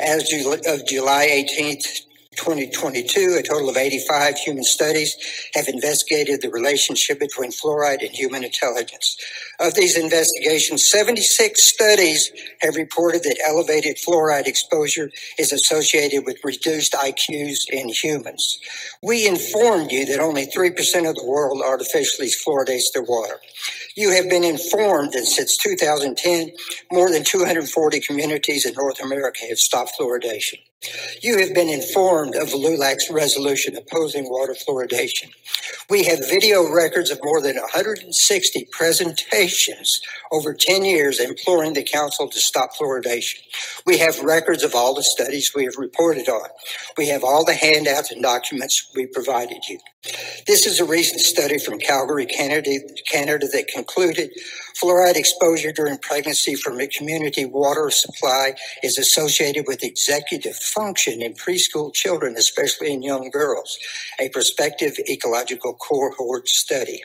As 0.00 0.32
of 0.66 0.86
July 0.86 1.28
18th, 1.28 2.02
2022, 2.38 3.36
a 3.38 3.42
total 3.42 3.68
of 3.68 3.76
85 3.76 4.38
human 4.38 4.64
studies 4.64 5.16
have 5.54 5.68
investigated 5.68 6.40
the 6.40 6.50
relationship 6.50 7.18
between 7.18 7.52
fluoride 7.52 8.00
and 8.00 8.12
human 8.12 8.44
intelligence. 8.44 9.16
Of 9.60 9.74
these 9.74 9.98
investigations, 9.98 10.88
76 10.90 11.62
studies 11.62 12.30
have 12.62 12.76
reported 12.76 13.24
that 13.24 13.42
elevated 13.46 13.98
fluoride 13.98 14.46
exposure 14.46 15.10
is 15.38 15.52
associated 15.52 16.24
with 16.26 16.38
reduced 16.44 16.92
IQs 16.92 17.68
in 17.70 17.88
humans. 17.88 18.58
We 19.02 19.26
informed 19.26 19.92
you 19.92 20.06
that 20.06 20.20
only 20.20 20.46
3% 20.46 20.70
of 21.08 21.16
the 21.16 21.26
world 21.26 21.60
artificially 21.62 22.28
fluoridates 22.28 22.92
their 22.94 23.02
water. 23.02 23.40
You 23.96 24.12
have 24.12 24.30
been 24.30 24.44
informed 24.44 25.12
that 25.14 25.26
since 25.26 25.56
2010, 25.56 26.52
more 26.92 27.10
than 27.10 27.24
240 27.24 28.00
communities 28.00 28.64
in 28.64 28.74
North 28.74 29.02
America 29.02 29.40
have 29.48 29.58
stopped 29.58 29.92
fluoridation. 30.00 30.58
You 31.22 31.38
have 31.40 31.54
been 31.54 31.68
informed 31.70 32.36
of 32.36 32.54
LULAC's 32.54 33.10
resolution 33.10 33.76
opposing 33.76 34.24
water 34.30 34.54
fluoridation. 34.54 35.30
We 35.90 36.04
have 36.04 36.20
video 36.30 36.68
records 36.72 37.10
of 37.10 37.20
more 37.24 37.42
than 37.42 37.56
160 37.56 38.68
presentations 38.72 40.00
over 40.32 40.54
10 40.54 40.84
years 40.84 41.20
imploring 41.20 41.74
the 41.74 41.84
council 41.84 42.28
to 42.28 42.40
stop 42.40 42.70
fluoridation. 42.80 43.40
We 43.86 43.98
have 43.98 44.20
records 44.20 44.64
of 44.64 44.74
all 44.74 44.94
the 44.94 45.04
studies 45.04 45.52
we 45.54 45.64
have 45.64 45.76
reported 45.78 46.28
on. 46.28 46.48
We 46.98 47.08
have 47.08 47.24
all 47.24 47.44
the 47.44 47.54
handouts 47.54 48.12
and 48.12 48.22
documents 48.22 48.90
we 48.96 49.06
provided 49.06 49.64
you. 49.68 49.80
This 50.46 50.66
is 50.66 50.80
a 50.80 50.84
recent 50.86 51.20
study 51.20 51.58
from 51.58 51.78
Calgary, 51.78 52.26
Canada, 52.26 52.70
Canada 53.10 53.46
that 53.52 53.68
concluded 53.68 54.30
fluoride 54.80 55.16
exposure 55.16 55.72
during 55.72 55.98
pregnancy 55.98 56.54
from 56.54 56.80
a 56.80 56.86
community 56.86 57.44
water 57.44 57.90
supply 57.90 58.54
is 58.82 58.98
associated 58.98 59.64
with 59.66 59.84
executive 59.84 60.56
function 60.56 61.22
in 61.22 61.34
preschool 61.34 61.92
children, 61.92 62.36
especially 62.36 62.92
in 62.92 63.02
young 63.02 63.30
girls, 63.30 63.78
a 64.20 64.28
prospective 64.30 64.98
ecological 65.08 65.74
cohort 65.74 66.48
study. 66.48 67.02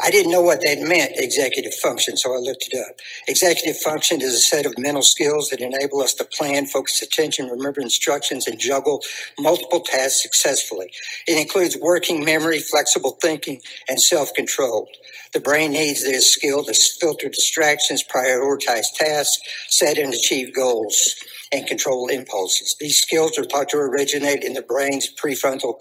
I 0.00 0.10
didn't 0.10 0.32
know 0.32 0.42
what 0.42 0.62
that 0.62 0.80
meant, 0.80 1.12
executive 1.16 1.74
function, 1.74 2.16
so 2.16 2.34
I 2.34 2.38
looked 2.38 2.68
it 2.72 2.78
up. 2.78 2.96
Executive 3.28 3.78
function 3.80 4.22
is 4.22 4.34
a 4.34 4.38
set 4.40 4.66
of 4.66 4.78
mental 4.78 5.02
skills 5.02 5.50
that 5.50 5.60
enable 5.60 6.00
us 6.02 6.14
to 6.14 6.24
plan, 6.24 6.66
focus 6.66 7.02
attention, 7.02 7.48
remember 7.48 7.80
instructions, 7.80 8.46
and 8.46 8.58
juggle 8.58 9.02
multiple 9.38 9.80
tasks 9.80 10.22
successfully. 10.22 10.92
It 11.28 11.38
includes 11.40 11.76
working 11.80 12.24
memory, 12.24 12.60
flexible 12.60 13.18
thinking, 13.22 13.60
and 13.88 14.00
self 14.00 14.34
control. 14.34 14.88
The 15.32 15.40
brain 15.40 15.72
needs 15.72 16.04
this 16.04 16.30
skill 16.32 16.64
to 16.64 16.74
filter 16.74 17.28
distractions, 17.28 18.04
prioritize 18.04 18.86
tasks, 18.96 19.38
set 19.70 19.98
and 19.98 20.14
achieve 20.14 20.54
goals 20.54 21.16
and 21.54 21.66
control 21.68 22.08
impulses. 22.08 22.76
These 22.80 22.98
skills 22.98 23.38
are 23.38 23.44
thought 23.44 23.70
to 23.70 23.78
originate 23.78 24.44
in 24.44 24.54
the 24.54 24.62
brain's 24.62 25.12
prefrontal 25.14 25.76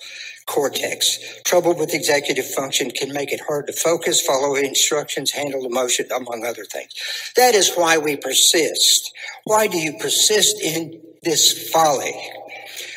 cortex. 0.48 1.20
Trouble 1.46 1.76
with 1.76 1.94
executive 1.96 2.48
function 2.48 2.92
can 2.92 3.14
make 3.14 3.34
it 3.34 3.42
hard 3.48 3.68
to 3.68 3.74
focus, 3.74 4.22
follow 4.22 4.56
instructions, 4.56 5.32
handle 5.32 5.66
emotion, 5.66 6.08
among 6.16 6.46
other 6.46 6.66
things. 6.66 6.94
That 7.38 7.56
is 7.56 7.74
why 7.76 7.98
we 8.00 8.18
persist. 8.18 9.14
Why 9.46 9.68
do 9.68 9.78
you 9.80 9.98
persist 10.00 10.62
in 10.62 11.02
this 11.24 11.70
folly? 11.72 12.16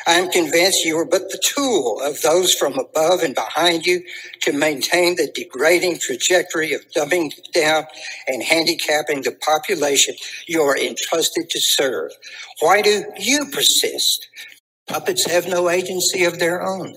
I 0.07 0.13
am 0.15 0.29
convinced 0.31 0.85
you 0.85 0.97
are 0.99 1.05
but 1.05 1.31
the 1.31 1.39
tool 1.43 2.01
of 2.03 2.21
those 2.21 2.53
from 2.55 2.79
above 2.79 3.21
and 3.23 3.35
behind 3.35 3.85
you 3.85 4.03
to 4.43 4.53
maintain 4.53 5.15
the 5.17 5.31
degrading 5.33 5.99
trajectory 5.99 6.73
of 6.73 6.81
dumbing 6.95 7.33
down 7.53 7.85
and 8.27 8.43
handicapping 8.43 9.23
the 9.23 9.33
population 9.33 10.15
you 10.47 10.61
are 10.63 10.77
entrusted 10.77 11.49
to 11.51 11.59
serve. 11.61 12.11
Why 12.61 12.81
do 12.81 13.05
you 13.19 13.45
persist? 13.47 14.27
Puppets 14.87 15.29
have 15.31 15.47
no 15.47 15.69
agency 15.69 16.25
of 16.25 16.39
their 16.39 16.63
own. 16.63 16.95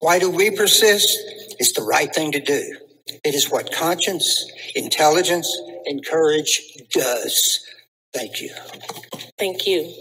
Why 0.00 0.18
do 0.18 0.30
we 0.30 0.50
persist? 0.50 1.18
It's 1.58 1.72
the 1.74 1.82
right 1.82 2.14
thing 2.14 2.32
to 2.32 2.40
do. 2.40 2.76
It 3.24 3.34
is 3.34 3.50
what 3.50 3.72
conscience, 3.72 4.46
intelligence, 4.76 5.50
and 5.86 6.06
courage 6.06 6.62
does. 6.92 7.66
Thank 8.14 8.40
you. 8.42 8.50
Thank 9.38 9.66
you. 9.66 9.94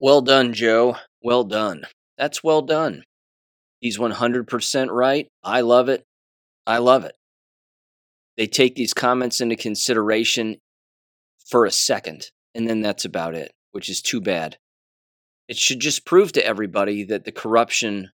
Well 0.00 0.22
done, 0.22 0.54
Joe. 0.54 0.96
Well 1.22 1.44
done. 1.44 1.84
That's 2.16 2.42
well 2.42 2.62
done. 2.62 3.04
He's 3.80 3.98
100% 3.98 4.90
right. 4.90 5.28
I 5.44 5.60
love 5.60 5.88
it. 5.88 6.04
I 6.66 6.78
love 6.78 7.04
it. 7.04 7.14
They 8.36 8.46
take 8.46 8.74
these 8.74 8.94
comments 8.94 9.40
into 9.42 9.56
consideration 9.56 10.58
for 11.46 11.66
a 11.66 11.70
second, 11.70 12.30
and 12.54 12.66
then 12.66 12.80
that's 12.80 13.04
about 13.04 13.34
it, 13.34 13.52
which 13.72 13.90
is 13.90 14.00
too 14.00 14.20
bad. 14.20 14.56
It 15.48 15.58
should 15.58 15.80
just 15.80 16.06
prove 16.06 16.32
to 16.32 16.46
everybody 16.46 17.04
that 17.04 17.24
the 17.24 17.32
corruption 17.32 18.10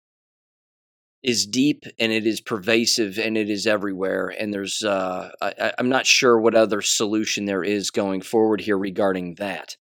is 1.22 1.46
deep 1.46 1.84
and 1.98 2.12
it 2.12 2.26
is 2.26 2.40
pervasive 2.40 3.18
and 3.18 3.36
it 3.36 3.50
is 3.50 3.66
everywhere. 3.66 4.28
And 4.28 4.52
there's, 4.54 4.82
uh, 4.82 5.30
I, 5.40 5.72
I'm 5.78 5.88
not 5.88 6.06
sure 6.06 6.38
what 6.38 6.54
other 6.54 6.80
solution 6.80 7.46
there 7.46 7.64
is 7.64 7.90
going 7.90 8.20
forward 8.20 8.60
here 8.60 8.78
regarding 8.78 9.34
that. 9.36 9.76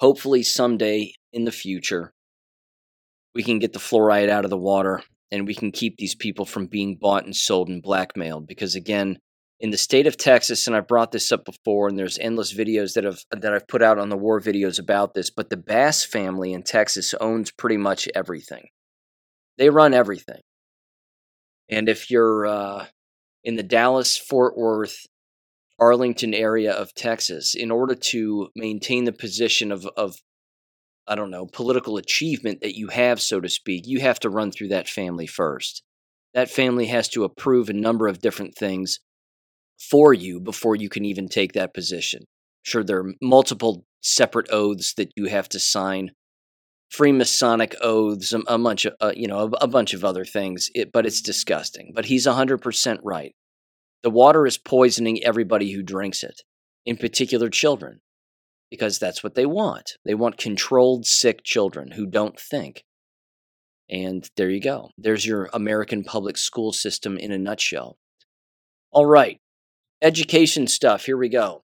Hopefully, 0.00 0.42
someday 0.42 1.12
in 1.32 1.44
the 1.44 1.52
future, 1.52 2.12
we 3.34 3.42
can 3.42 3.58
get 3.58 3.72
the 3.72 3.78
fluoride 3.78 4.28
out 4.28 4.44
of 4.44 4.50
the 4.50 4.56
water 4.56 5.02
and 5.30 5.46
we 5.46 5.54
can 5.54 5.70
keep 5.70 5.96
these 5.96 6.14
people 6.14 6.44
from 6.44 6.66
being 6.66 6.96
bought 7.00 7.24
and 7.24 7.36
sold 7.36 7.68
and 7.68 7.82
blackmailed. 7.82 8.46
Because 8.46 8.74
again, 8.74 9.18
in 9.60 9.70
the 9.70 9.76
state 9.76 10.06
of 10.06 10.16
Texas, 10.16 10.66
and 10.66 10.76
I 10.76 10.80
brought 10.80 11.12
this 11.12 11.32
up 11.32 11.44
before, 11.44 11.88
and 11.88 11.98
there's 11.98 12.18
endless 12.18 12.54
videos 12.54 12.94
that 12.94 13.04
have 13.04 13.18
that 13.32 13.52
I've 13.52 13.66
put 13.66 13.82
out 13.82 13.98
on 13.98 14.08
the 14.08 14.16
war 14.16 14.40
videos 14.40 14.78
about 14.78 15.14
this, 15.14 15.30
but 15.30 15.50
the 15.50 15.56
Bass 15.56 16.04
family 16.04 16.52
in 16.52 16.62
Texas 16.62 17.14
owns 17.20 17.50
pretty 17.50 17.76
much 17.76 18.08
everything. 18.14 18.68
They 19.56 19.70
run 19.70 19.94
everything. 19.94 20.40
And 21.68 21.88
if 21.88 22.10
you're 22.10 22.46
uh, 22.46 22.86
in 23.44 23.56
the 23.56 23.62
Dallas 23.62 24.16
Fort 24.16 24.56
Worth 24.56 25.06
Arlington 25.78 26.34
area 26.34 26.72
of 26.72 26.94
Texas, 26.94 27.54
in 27.54 27.70
order 27.70 27.94
to 27.94 28.48
maintain 28.56 29.04
the 29.04 29.12
position 29.12 29.70
of, 29.70 29.86
of 29.96 30.16
I 31.06 31.14
don't 31.14 31.30
know, 31.30 31.46
political 31.46 31.96
achievement 31.96 32.60
that 32.60 32.76
you 32.76 32.88
have, 32.88 33.20
so 33.20 33.40
to 33.40 33.48
speak, 33.48 33.86
you 33.86 34.00
have 34.00 34.20
to 34.20 34.30
run 34.30 34.52
through 34.52 34.68
that 34.68 34.88
family 34.88 35.26
first. 35.26 35.82
That 36.34 36.50
family 36.50 36.86
has 36.86 37.08
to 37.10 37.24
approve 37.24 37.70
a 37.70 37.74
number 37.74 38.08
of 38.08 38.20
different 38.20 38.54
things 38.54 39.00
for 39.78 40.12
you 40.12 40.40
before 40.40 40.76
you 40.76 40.88
can 40.88 41.04
even 41.04 41.28
take 41.28 41.52
that 41.52 41.72
position. 41.72 42.24
Sure, 42.62 42.84
there 42.84 42.98
are 42.98 43.14
multiple 43.22 43.84
separate 44.02 44.48
oaths 44.50 44.94
that 44.94 45.10
you 45.16 45.26
have 45.26 45.48
to 45.50 45.58
sign, 45.58 46.10
Freemasonic 46.92 47.74
oaths, 47.82 48.32
a, 48.32 48.58
bunch 48.58 48.86
of 48.86 48.94
uh, 49.00 49.12
you 49.14 49.28
know 49.28 49.40
a, 49.40 49.64
a, 49.64 49.66
bunch 49.66 49.92
of 49.92 50.04
other 50.04 50.24
things. 50.24 50.70
It, 50.74 50.90
but 50.90 51.04
it's 51.04 51.20
disgusting. 51.20 51.92
But 51.94 52.06
he's 52.06 52.26
hundred 52.26 52.58
percent 52.58 53.00
right. 53.04 53.34
The 54.02 54.10
water 54.10 54.46
is 54.46 54.58
poisoning 54.58 55.22
everybody 55.24 55.72
who 55.72 55.82
drinks 55.82 56.22
it, 56.22 56.42
in 56.86 56.96
particular 56.96 57.50
children, 57.50 58.00
because 58.70 58.98
that's 58.98 59.24
what 59.24 59.34
they 59.34 59.46
want. 59.46 59.96
They 60.04 60.14
want 60.14 60.38
controlled, 60.38 61.06
sick 61.06 61.42
children 61.42 61.92
who 61.92 62.06
don't 62.06 62.38
think. 62.38 62.84
And 63.90 64.28
there 64.36 64.50
you 64.50 64.60
go. 64.60 64.90
There's 64.98 65.26
your 65.26 65.48
American 65.52 66.04
public 66.04 66.36
school 66.36 66.72
system 66.72 67.16
in 67.16 67.32
a 67.32 67.38
nutshell. 67.38 67.96
All 68.92 69.06
right, 69.06 69.40
education 70.02 70.66
stuff. 70.66 71.06
Here 71.06 71.16
we 71.16 71.28
go. 71.28 71.62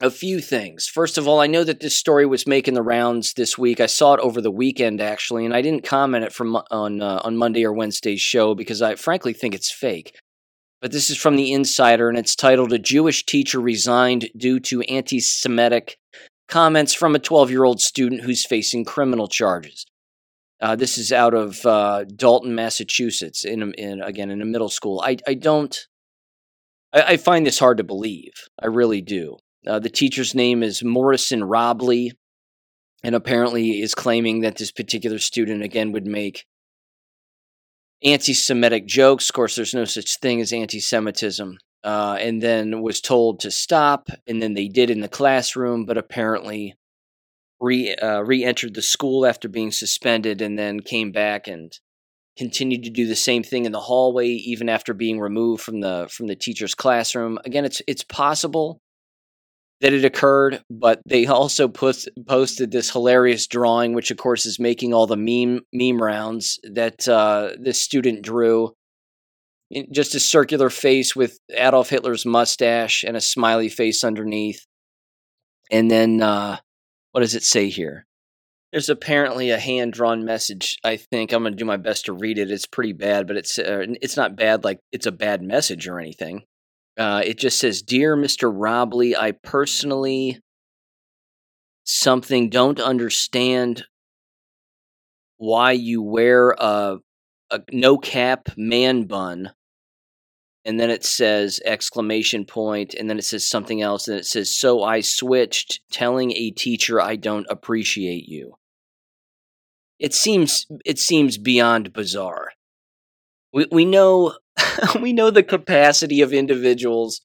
A 0.00 0.10
few 0.10 0.40
things. 0.40 0.88
First 0.88 1.16
of 1.16 1.28
all, 1.28 1.38
I 1.38 1.46
know 1.46 1.62
that 1.62 1.78
this 1.78 1.96
story 1.96 2.26
was 2.26 2.46
making 2.46 2.74
the 2.74 2.82
rounds 2.82 3.34
this 3.34 3.56
week. 3.56 3.78
I 3.78 3.86
saw 3.86 4.14
it 4.14 4.20
over 4.20 4.40
the 4.40 4.50
weekend 4.50 5.00
actually, 5.00 5.44
and 5.44 5.54
I 5.54 5.62
didn't 5.62 5.84
comment 5.84 6.24
it 6.24 6.32
from 6.32 6.56
on 6.72 7.00
uh, 7.00 7.20
on 7.22 7.36
Monday 7.36 7.64
or 7.64 7.72
Wednesday's 7.72 8.20
show 8.20 8.56
because 8.56 8.82
I 8.82 8.96
frankly 8.96 9.32
think 9.32 9.54
it's 9.54 9.70
fake. 9.70 10.18
But 10.82 10.90
this 10.90 11.10
is 11.10 11.16
from 11.16 11.36
the 11.36 11.52
Insider, 11.52 12.08
and 12.08 12.18
it's 12.18 12.34
titled 12.34 12.72
"A 12.72 12.78
Jewish 12.78 13.24
Teacher 13.24 13.60
Resigned 13.60 14.28
Due 14.36 14.58
to 14.60 14.82
Anti-Semitic 14.82 15.96
Comments 16.48 16.92
from 16.92 17.14
a 17.14 17.20
12-Year-Old 17.20 17.80
Student 17.80 18.22
Who's 18.22 18.44
Facing 18.44 18.84
Criminal 18.84 19.28
Charges." 19.28 19.86
Uh, 20.60 20.74
this 20.74 20.98
is 20.98 21.12
out 21.12 21.34
of 21.34 21.64
uh, 21.64 22.04
Dalton, 22.04 22.56
Massachusetts, 22.56 23.44
in, 23.44 23.72
in 23.74 24.02
again 24.02 24.30
in 24.30 24.42
a 24.42 24.44
middle 24.44 24.68
school. 24.68 25.00
I 25.00 25.18
I 25.24 25.34
don't. 25.34 25.78
I, 26.92 27.02
I 27.02 27.16
find 27.16 27.46
this 27.46 27.60
hard 27.60 27.76
to 27.78 27.84
believe. 27.84 28.32
I 28.60 28.66
really 28.66 29.02
do. 29.02 29.36
Uh, 29.64 29.78
the 29.78 29.88
teacher's 29.88 30.34
name 30.34 30.64
is 30.64 30.82
Morrison 30.82 31.44
Robley, 31.44 32.10
and 33.04 33.14
apparently 33.14 33.80
is 33.80 33.94
claiming 33.94 34.40
that 34.40 34.56
this 34.56 34.72
particular 34.72 35.20
student 35.20 35.62
again 35.62 35.92
would 35.92 36.06
make 36.06 36.44
anti-Semitic 38.04 38.86
jokes. 38.86 39.30
Of 39.30 39.34
course, 39.34 39.56
there's 39.56 39.74
no 39.74 39.84
such 39.84 40.18
thing 40.18 40.40
as 40.40 40.52
anti-Semitism. 40.52 41.58
Uh, 41.84 42.16
and 42.20 42.40
then 42.40 42.80
was 42.80 43.00
told 43.00 43.40
to 43.40 43.50
stop, 43.50 44.08
and 44.28 44.40
then 44.40 44.54
they 44.54 44.68
did 44.68 44.88
in 44.88 45.00
the 45.00 45.08
classroom, 45.08 45.84
but 45.84 45.98
apparently 45.98 46.76
re 47.60 47.92
uh, 47.96 48.20
re-entered 48.20 48.74
the 48.74 48.82
school 48.82 49.26
after 49.26 49.48
being 49.48 49.72
suspended, 49.72 50.40
and 50.40 50.56
then 50.56 50.78
came 50.78 51.10
back 51.10 51.48
and 51.48 51.80
continued 52.38 52.84
to 52.84 52.90
do 52.90 53.08
the 53.08 53.16
same 53.16 53.42
thing 53.42 53.64
in 53.64 53.72
the 53.72 53.80
hallway, 53.80 54.28
even 54.28 54.68
after 54.68 54.94
being 54.94 55.18
removed 55.18 55.60
from 55.60 55.80
the 55.80 56.08
from 56.08 56.28
the 56.28 56.36
teacher's 56.36 56.76
classroom. 56.76 57.36
Again, 57.44 57.64
it's 57.64 57.82
it's 57.88 58.04
possible 58.04 58.80
that 59.82 59.92
it 59.92 60.04
occurred, 60.04 60.62
but 60.70 61.02
they 61.06 61.26
also 61.26 61.66
put, 61.66 62.06
posted 62.28 62.70
this 62.70 62.90
hilarious 62.90 63.48
drawing, 63.48 63.94
which 63.94 64.12
of 64.12 64.16
course 64.16 64.46
is 64.46 64.60
making 64.60 64.94
all 64.94 65.08
the 65.08 65.16
meme 65.16 65.62
meme 65.72 66.00
rounds 66.00 66.60
that 66.62 67.06
uh, 67.08 67.50
this 67.58 67.78
student 67.78 68.22
drew. 68.22 68.74
Just 69.90 70.14
a 70.14 70.20
circular 70.20 70.70
face 70.70 71.16
with 71.16 71.38
Adolf 71.50 71.90
Hitler's 71.90 72.24
mustache 72.24 73.04
and 73.04 73.16
a 73.16 73.20
smiley 73.20 73.68
face 73.68 74.04
underneath. 74.04 74.66
And 75.70 75.90
then, 75.90 76.22
uh, 76.22 76.58
what 77.12 77.22
does 77.22 77.34
it 77.34 77.42
say 77.42 77.68
here? 77.68 78.06
There's 78.70 78.90
apparently 78.90 79.50
a 79.50 79.58
hand 79.58 79.94
drawn 79.94 80.24
message. 80.24 80.78
I 80.84 80.96
think 80.96 81.32
I'm 81.32 81.42
going 81.42 81.54
to 81.54 81.58
do 81.58 81.64
my 81.64 81.76
best 81.76 82.04
to 82.04 82.12
read 82.12 82.38
it. 82.38 82.50
It's 82.50 82.66
pretty 82.66 82.92
bad, 82.92 83.26
but 83.26 83.36
it's 83.36 83.58
uh, 83.58 83.86
it's 84.00 84.16
not 84.16 84.36
bad 84.36 84.62
like 84.62 84.78
it's 84.92 85.06
a 85.06 85.12
bad 85.12 85.42
message 85.42 85.88
or 85.88 85.98
anything. 85.98 86.44
Uh, 86.98 87.22
it 87.24 87.38
just 87.38 87.58
says, 87.58 87.82
Dear 87.82 88.16
Mr. 88.16 88.52
Robley, 88.54 89.16
I 89.16 89.32
personally 89.32 90.40
something 91.84 92.48
don't 92.50 92.80
understand 92.80 93.84
why 95.38 95.72
you 95.72 96.02
wear 96.02 96.50
a, 96.58 96.98
a 97.50 97.60
no 97.72 97.98
cap 97.98 98.48
man 98.56 99.04
bun. 99.04 99.50
And 100.64 100.78
then 100.78 100.90
it 100.90 101.04
says 101.04 101.60
exclamation 101.64 102.44
point, 102.44 102.94
and 102.94 103.10
then 103.10 103.18
it 103.18 103.24
says 103.24 103.48
something 103.48 103.82
else, 103.82 104.06
and 104.06 104.16
it 104.16 104.26
says, 104.26 104.54
So 104.54 104.84
I 104.84 105.00
switched, 105.00 105.80
telling 105.90 106.30
a 106.32 106.52
teacher 106.52 107.00
I 107.00 107.16
don't 107.16 107.46
appreciate 107.50 108.28
you. 108.28 108.54
It 109.98 110.14
seems 110.14 110.66
it 110.84 111.00
seems 111.00 111.36
beyond 111.36 111.92
bizarre. 111.92 112.51
We 113.52 113.66
we 113.70 113.84
know 113.84 114.36
we 115.00 115.12
know 115.12 115.30
the 115.30 115.42
capacity 115.42 116.20
of 116.22 116.32
individuals 116.32 117.22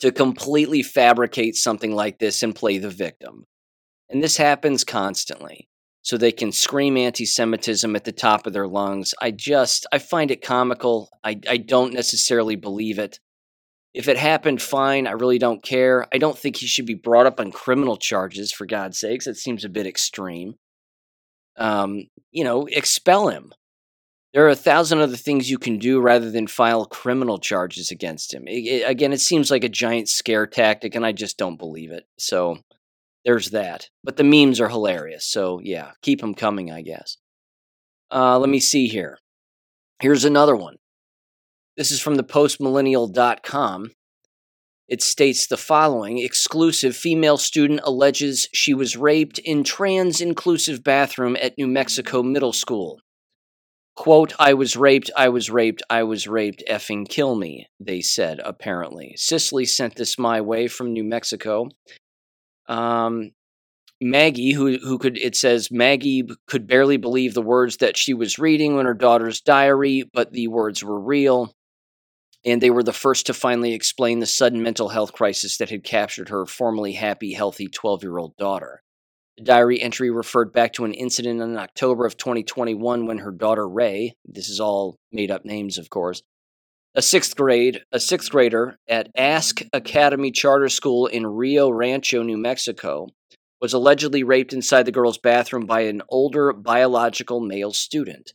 to 0.00 0.12
completely 0.12 0.82
fabricate 0.82 1.56
something 1.56 1.94
like 1.94 2.18
this 2.18 2.42
and 2.42 2.54
play 2.54 2.78
the 2.78 2.90
victim. 2.90 3.46
And 4.10 4.22
this 4.22 4.36
happens 4.36 4.84
constantly. 4.84 5.68
So 6.02 6.18
they 6.18 6.32
can 6.32 6.52
scream 6.52 6.98
anti 6.98 7.24
Semitism 7.24 7.96
at 7.96 8.04
the 8.04 8.12
top 8.12 8.46
of 8.46 8.52
their 8.52 8.68
lungs. 8.68 9.14
I 9.22 9.30
just, 9.30 9.86
I 9.90 9.98
find 9.98 10.30
it 10.30 10.42
comical. 10.42 11.08
I, 11.24 11.40
I 11.48 11.56
don't 11.56 11.94
necessarily 11.94 12.56
believe 12.56 12.98
it. 12.98 13.20
If 13.94 14.06
it 14.08 14.18
happened, 14.18 14.60
fine. 14.60 15.06
I 15.06 15.12
really 15.12 15.38
don't 15.38 15.62
care. 15.62 16.06
I 16.12 16.18
don't 16.18 16.36
think 16.36 16.56
he 16.56 16.66
should 16.66 16.84
be 16.84 16.94
brought 16.94 17.24
up 17.24 17.40
on 17.40 17.52
criminal 17.52 17.96
charges, 17.96 18.52
for 18.52 18.66
God's 18.66 18.98
sakes. 18.98 19.26
It 19.26 19.36
seems 19.36 19.64
a 19.64 19.70
bit 19.70 19.86
extreme. 19.86 20.56
Um, 21.56 22.08
you 22.30 22.44
know, 22.44 22.66
expel 22.66 23.28
him. 23.28 23.54
There 24.34 24.44
are 24.44 24.50
a 24.50 24.56
thousand 24.56 24.98
other 24.98 25.16
things 25.16 25.48
you 25.48 25.58
can 25.58 25.78
do 25.78 26.00
rather 26.00 26.28
than 26.28 26.48
file 26.48 26.86
criminal 26.86 27.38
charges 27.38 27.92
against 27.92 28.34
him. 28.34 28.48
It, 28.48 28.66
it, 28.66 28.90
again, 28.90 29.12
it 29.12 29.20
seems 29.20 29.48
like 29.48 29.62
a 29.62 29.68
giant 29.68 30.08
scare 30.08 30.44
tactic, 30.44 30.96
and 30.96 31.06
I 31.06 31.12
just 31.12 31.38
don't 31.38 31.56
believe 31.56 31.92
it. 31.92 32.04
So 32.18 32.58
there's 33.24 33.50
that. 33.50 33.90
But 34.02 34.16
the 34.16 34.24
memes 34.24 34.60
are 34.60 34.68
hilarious. 34.68 35.24
So 35.24 35.60
yeah, 35.62 35.92
keep 36.02 36.20
them 36.20 36.34
coming, 36.34 36.72
I 36.72 36.82
guess. 36.82 37.16
Uh, 38.10 38.40
let 38.40 38.50
me 38.50 38.58
see 38.58 38.88
here. 38.88 39.18
Here's 40.00 40.24
another 40.24 40.56
one. 40.56 40.78
This 41.76 41.92
is 41.92 42.00
from 42.00 42.16
the 42.16 42.24
postmillennial.com. 42.24 43.92
It 44.88 45.02
states 45.02 45.46
the 45.46 45.56
following 45.56 46.18
exclusive 46.18 46.96
female 46.96 47.36
student 47.36 47.80
alleges 47.84 48.48
she 48.52 48.74
was 48.74 48.96
raped 48.96 49.38
in 49.38 49.62
trans 49.62 50.20
inclusive 50.20 50.82
bathroom 50.82 51.36
at 51.40 51.56
New 51.56 51.68
Mexico 51.68 52.22
Middle 52.22 52.52
School. 52.52 53.00
Quote, 53.96 54.34
I 54.40 54.54
was 54.54 54.76
raped, 54.76 55.10
I 55.16 55.28
was 55.28 55.50
raped, 55.50 55.82
I 55.88 56.02
was 56.02 56.26
raped, 56.26 56.64
effing 56.68 57.08
kill 57.08 57.36
me, 57.36 57.68
they 57.78 58.00
said, 58.00 58.40
apparently. 58.44 59.14
Cicely 59.16 59.64
sent 59.64 59.94
this 59.94 60.18
my 60.18 60.40
way 60.40 60.66
from 60.66 60.92
New 60.92 61.04
Mexico. 61.04 61.68
Um, 62.68 63.30
Maggie, 64.00 64.52
who, 64.52 64.78
who 64.78 64.98
could, 64.98 65.16
it 65.16 65.36
says, 65.36 65.70
Maggie 65.70 66.26
could 66.48 66.66
barely 66.66 66.96
believe 66.96 67.34
the 67.34 67.42
words 67.42 67.76
that 67.76 67.96
she 67.96 68.14
was 68.14 68.38
reading 68.38 68.76
in 68.78 68.84
her 68.84 68.94
daughter's 68.94 69.40
diary, 69.40 70.04
but 70.12 70.32
the 70.32 70.48
words 70.48 70.82
were 70.82 71.00
real. 71.00 71.54
And 72.44 72.60
they 72.60 72.70
were 72.70 72.82
the 72.82 72.92
first 72.92 73.26
to 73.26 73.34
finally 73.34 73.72
explain 73.72 74.18
the 74.18 74.26
sudden 74.26 74.62
mental 74.62 74.88
health 74.88 75.12
crisis 75.12 75.56
that 75.58 75.70
had 75.70 75.84
captured 75.84 76.28
her 76.28 76.46
formerly 76.46 76.92
happy, 76.92 77.32
healthy 77.32 77.68
12 77.68 78.02
year 78.02 78.18
old 78.18 78.36
daughter. 78.36 78.82
The 79.36 79.44
diary 79.44 79.82
entry 79.82 80.10
referred 80.10 80.52
back 80.52 80.72
to 80.74 80.84
an 80.84 80.94
incident 80.94 81.40
in 81.40 81.56
October 81.56 82.06
of 82.06 82.16
2021 82.16 83.06
when 83.06 83.18
her 83.18 83.32
daughter 83.32 83.68
Ray, 83.68 84.16
this 84.24 84.48
is 84.48 84.60
all 84.60 84.96
made 85.10 85.30
up 85.30 85.44
names 85.44 85.76
of 85.76 85.90
course, 85.90 86.22
a 86.94 87.02
sixth 87.02 87.34
grade, 87.34 87.80
a 87.90 87.98
sixth 87.98 88.30
grader 88.30 88.78
at 88.86 89.10
Ask 89.16 89.62
Academy 89.72 90.30
Charter 90.30 90.68
School 90.68 91.06
in 91.08 91.26
Rio 91.26 91.68
Rancho, 91.68 92.22
New 92.22 92.36
Mexico, 92.36 93.08
was 93.60 93.72
allegedly 93.72 94.22
raped 94.22 94.52
inside 94.52 94.84
the 94.84 94.92
girl's 94.92 95.18
bathroom 95.18 95.66
by 95.66 95.80
an 95.80 96.02
older 96.08 96.52
biological 96.52 97.40
male 97.40 97.72
student. 97.72 98.34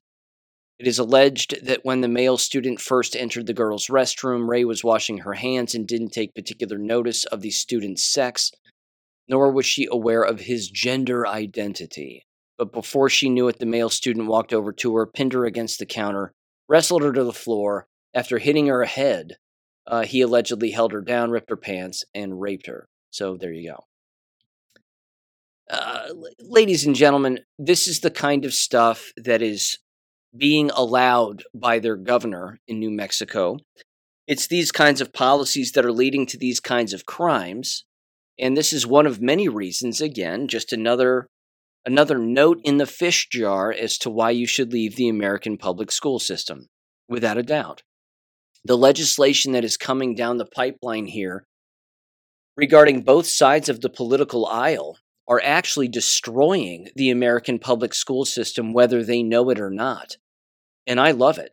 It 0.77 0.87
is 0.87 0.99
alleged 0.99 1.65
that 1.65 1.85
when 1.85 2.01
the 2.01 2.09
male 2.09 2.37
student 2.37 2.81
first 2.81 3.15
entered 3.15 3.47
the 3.47 3.53
girl's 3.53 3.87
restroom, 3.87 4.49
Ray 4.49 4.65
was 4.65 4.83
washing 4.83 5.19
her 5.19 5.35
hands 5.35 5.73
and 5.73 5.87
didn't 5.87 6.09
take 6.09 6.35
particular 6.35 6.77
notice 6.77 7.23
of 7.23 7.39
the 7.39 7.51
student's 7.51 8.03
sex 8.03 8.51
nor 9.29 9.51
was 9.51 9.65
she 9.65 9.87
aware 9.91 10.23
of 10.23 10.41
his 10.41 10.69
gender 10.69 11.25
identity. 11.25 12.25
But 12.57 12.73
before 12.73 13.09
she 13.09 13.29
knew 13.29 13.47
it, 13.47 13.59
the 13.59 13.65
male 13.65 13.89
student 13.89 14.27
walked 14.27 14.51
over 14.51 14.73
to 14.73 14.95
her, 14.95 15.05
pinned 15.05 15.33
her 15.33 15.45
against 15.45 15.79
the 15.79 15.85
counter, 15.85 16.33
wrestled 16.67 17.03
her 17.03 17.13
to 17.13 17.23
the 17.23 17.31
floor. 17.31 17.87
After 18.13 18.39
hitting 18.39 18.67
her 18.67 18.85
head, 18.85 19.37
uh, 19.87 20.03
he 20.03 20.21
allegedly 20.21 20.71
held 20.71 20.91
her 20.91 21.01
down, 21.01 21.31
ripped 21.31 21.49
her 21.51 21.55
pants, 21.55 22.03
and 22.13 22.41
raped 22.41 22.67
her. 22.67 22.89
So 23.11 23.37
there 23.37 23.53
you 23.53 23.71
go. 23.71 23.85
Uh, 25.69 26.09
ladies 26.39 26.85
and 26.85 26.95
gentlemen, 26.95 27.41
this 27.59 27.87
is 27.87 27.99
the 27.99 28.09
kind 28.09 28.43
of 28.43 28.53
stuff 28.53 29.11
that 29.15 29.41
is 29.41 29.77
being 30.35 30.71
allowed 30.71 31.43
by 31.53 31.79
their 31.79 31.95
governor 31.95 32.59
in 32.67 32.79
New 32.79 32.91
Mexico 32.91 33.57
It's 34.27 34.47
these 34.47 34.71
kinds 34.71 35.01
of 35.01 35.13
policies 35.13 35.71
that 35.73 35.85
are 35.85 35.91
leading 35.91 36.25
to 36.27 36.37
these 36.37 36.59
kinds 36.59 36.93
of 36.93 37.05
crimes. 37.05 37.85
And 38.39 38.55
this 38.55 38.71
is 38.71 38.87
one 38.87 39.05
of 39.05 39.21
many 39.21 39.49
reasons, 39.49 39.99
again, 39.99 40.47
just 40.47 40.71
another 40.71 41.27
another 41.85 42.17
note 42.17 42.59
in 42.63 42.77
the 42.77 42.85
fish 42.85 43.27
jar 43.29 43.71
as 43.71 43.97
to 43.97 44.09
why 44.09 44.31
you 44.31 44.45
should 44.45 44.71
leave 44.71 44.95
the 44.95 45.09
American 45.09 45.57
public 45.57 45.91
school 45.91 46.19
system, 46.19 46.67
without 47.07 47.37
a 47.37 47.43
doubt. 47.43 47.83
The 48.63 48.77
legislation 48.77 49.53
that 49.53 49.63
is 49.63 49.77
coming 49.77 50.15
down 50.15 50.37
the 50.37 50.45
pipeline 50.45 51.07
here 51.07 51.45
regarding 52.55 53.01
both 53.01 53.25
sides 53.25 53.69
of 53.69 53.81
the 53.81 53.89
political 53.89 54.45
aisle 54.45 54.97
are 55.27 55.41
actually 55.43 55.87
destroying 55.87 56.89
the 56.95 57.09
American 57.09 57.59
public 57.59 57.93
school 57.93 58.25
system, 58.25 58.73
whether 58.73 59.03
they 59.03 59.23
know 59.23 59.49
it 59.49 59.59
or 59.59 59.69
not. 59.69 60.17
And 60.85 60.99
I 60.99 61.11
love 61.11 61.37
it. 61.37 61.51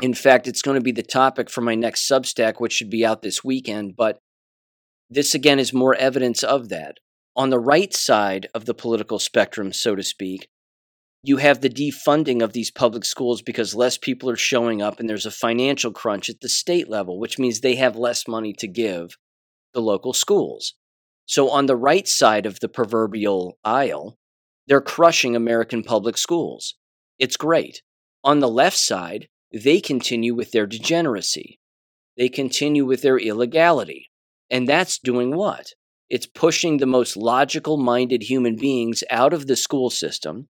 In 0.00 0.14
fact, 0.14 0.46
it's 0.46 0.62
going 0.62 0.76
to 0.76 0.84
be 0.84 0.92
the 0.92 1.02
topic 1.02 1.48
for 1.48 1.60
my 1.60 1.74
next 1.74 2.08
Substack, 2.08 2.54
which 2.58 2.72
should 2.72 2.90
be 2.90 3.04
out 3.04 3.22
this 3.22 3.42
weekend. 3.42 3.94
But 3.96 4.18
this 5.14 5.34
again 5.34 5.58
is 5.58 5.72
more 5.72 5.94
evidence 5.94 6.42
of 6.42 6.68
that. 6.70 6.98
On 7.36 7.50
the 7.50 7.58
right 7.58 7.92
side 7.94 8.48
of 8.54 8.64
the 8.64 8.74
political 8.74 9.18
spectrum, 9.18 9.72
so 9.72 9.94
to 9.94 10.02
speak, 10.02 10.48
you 11.22 11.36
have 11.36 11.60
the 11.60 11.68
defunding 11.68 12.42
of 12.42 12.52
these 12.52 12.70
public 12.70 13.04
schools 13.04 13.42
because 13.42 13.74
less 13.74 13.96
people 13.96 14.28
are 14.28 14.36
showing 14.36 14.82
up 14.82 14.98
and 14.98 15.08
there's 15.08 15.26
a 15.26 15.30
financial 15.30 15.92
crunch 15.92 16.28
at 16.28 16.40
the 16.40 16.48
state 16.48 16.88
level, 16.88 17.18
which 17.18 17.38
means 17.38 17.60
they 17.60 17.76
have 17.76 17.94
less 17.94 18.26
money 18.26 18.52
to 18.54 18.66
give 18.66 19.16
the 19.72 19.80
local 19.80 20.12
schools. 20.12 20.74
So, 21.26 21.48
on 21.48 21.66
the 21.66 21.76
right 21.76 22.08
side 22.08 22.44
of 22.44 22.60
the 22.60 22.68
proverbial 22.68 23.58
aisle, 23.64 24.18
they're 24.66 24.80
crushing 24.80 25.36
American 25.36 25.82
public 25.82 26.18
schools. 26.18 26.74
It's 27.18 27.36
great. 27.36 27.82
On 28.24 28.40
the 28.40 28.48
left 28.48 28.76
side, 28.76 29.28
they 29.52 29.80
continue 29.80 30.34
with 30.34 30.50
their 30.52 30.66
degeneracy. 30.66 31.60
They 32.16 32.28
continue 32.28 32.84
with 32.84 33.02
their 33.02 33.18
illegality. 33.18 34.10
And 34.52 34.68
that's 34.68 34.98
doing 34.98 35.34
what? 35.34 35.72
It's 36.10 36.26
pushing 36.26 36.76
the 36.76 36.86
most 36.86 37.16
logical 37.16 37.78
minded 37.78 38.24
human 38.24 38.56
beings 38.56 39.02
out 39.10 39.32
of 39.32 39.46
the 39.46 39.56
school 39.56 39.88
system, 39.88 40.46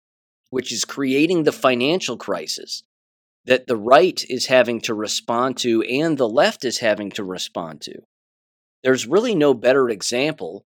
which 0.51 0.73
is 0.73 0.85
creating 0.85 1.43
the 1.43 1.53
financial 1.53 2.17
crisis 2.17 2.85
that 3.45 3.67
the 3.67 3.77
right 3.77 4.25
is 4.31 4.47
having 4.47 4.81
to 4.83 4.95
respond 4.95 5.57
to 5.57 5.83
and 5.83 6.17
the 6.17 6.29
left 6.29 6.65
is 6.65 6.79
having 6.79 7.11
to 7.11 7.25
respond 7.25 7.81
to. 7.81 7.95
There's 8.85 9.07
really 9.07 9.35
no 9.35 9.53
better 9.53 9.89
example, 9.89 10.65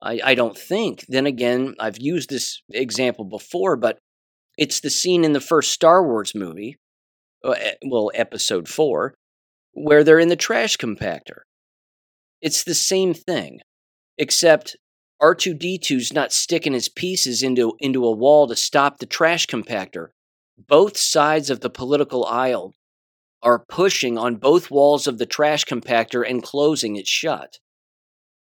I, 0.00 0.20
I 0.24 0.34
don't 0.34 0.56
think. 0.56 1.04
Then 1.08 1.26
again, 1.26 1.74
I've 1.78 1.98
used 1.98 2.30
this 2.30 2.62
example 2.70 3.26
before, 3.26 3.76
but 3.76 3.98
it's 4.56 4.80
the 4.80 4.88
scene 4.88 5.24
in 5.24 5.34
the 5.34 5.40
first 5.40 5.72
Star 5.72 6.06
Wars 6.06 6.34
movie, 6.34 6.78
uh, 7.44 7.54
well, 7.84 8.10
episode 8.14 8.66
four, 8.66 9.12
where 9.72 10.04
they're 10.04 10.18
in 10.18 10.28
the 10.28 10.36
trash 10.36 10.78
compactor. 10.78 11.42
It's 12.42 12.64
the 12.64 12.74
same 12.74 13.14
thing, 13.14 13.60
except 14.18 14.76
R2D2's 15.22 16.12
not 16.12 16.32
sticking 16.32 16.72
his 16.72 16.88
pieces 16.88 17.42
into, 17.44 17.74
into 17.78 18.04
a 18.04 18.10
wall 18.10 18.48
to 18.48 18.56
stop 18.56 18.98
the 18.98 19.06
trash 19.06 19.46
compactor. 19.46 20.08
Both 20.58 20.96
sides 20.98 21.48
of 21.48 21.60
the 21.60 21.70
political 21.70 22.26
aisle 22.26 22.74
are 23.42 23.64
pushing 23.68 24.18
on 24.18 24.36
both 24.36 24.70
walls 24.70 25.06
of 25.06 25.18
the 25.18 25.26
trash 25.26 25.64
compactor 25.64 26.28
and 26.28 26.42
closing 26.42 26.96
it 26.96 27.06
shut. 27.06 27.58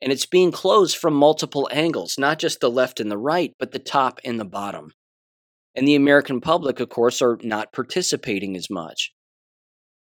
And 0.02 0.12
it's 0.12 0.26
being 0.26 0.50
closed 0.50 0.96
from 0.96 1.14
multiple 1.14 1.68
angles, 1.72 2.16
not 2.18 2.40
just 2.40 2.60
the 2.60 2.70
left 2.70 2.98
and 2.98 3.10
the 3.10 3.16
right, 3.16 3.52
but 3.58 3.70
the 3.70 3.78
top 3.78 4.20
and 4.24 4.38
the 4.38 4.44
bottom. 4.44 4.92
And 5.76 5.86
the 5.86 5.94
American 5.94 6.40
public, 6.40 6.80
of 6.80 6.88
course, 6.88 7.22
are 7.22 7.38
not 7.42 7.72
participating 7.72 8.56
as 8.56 8.68
much, 8.68 9.12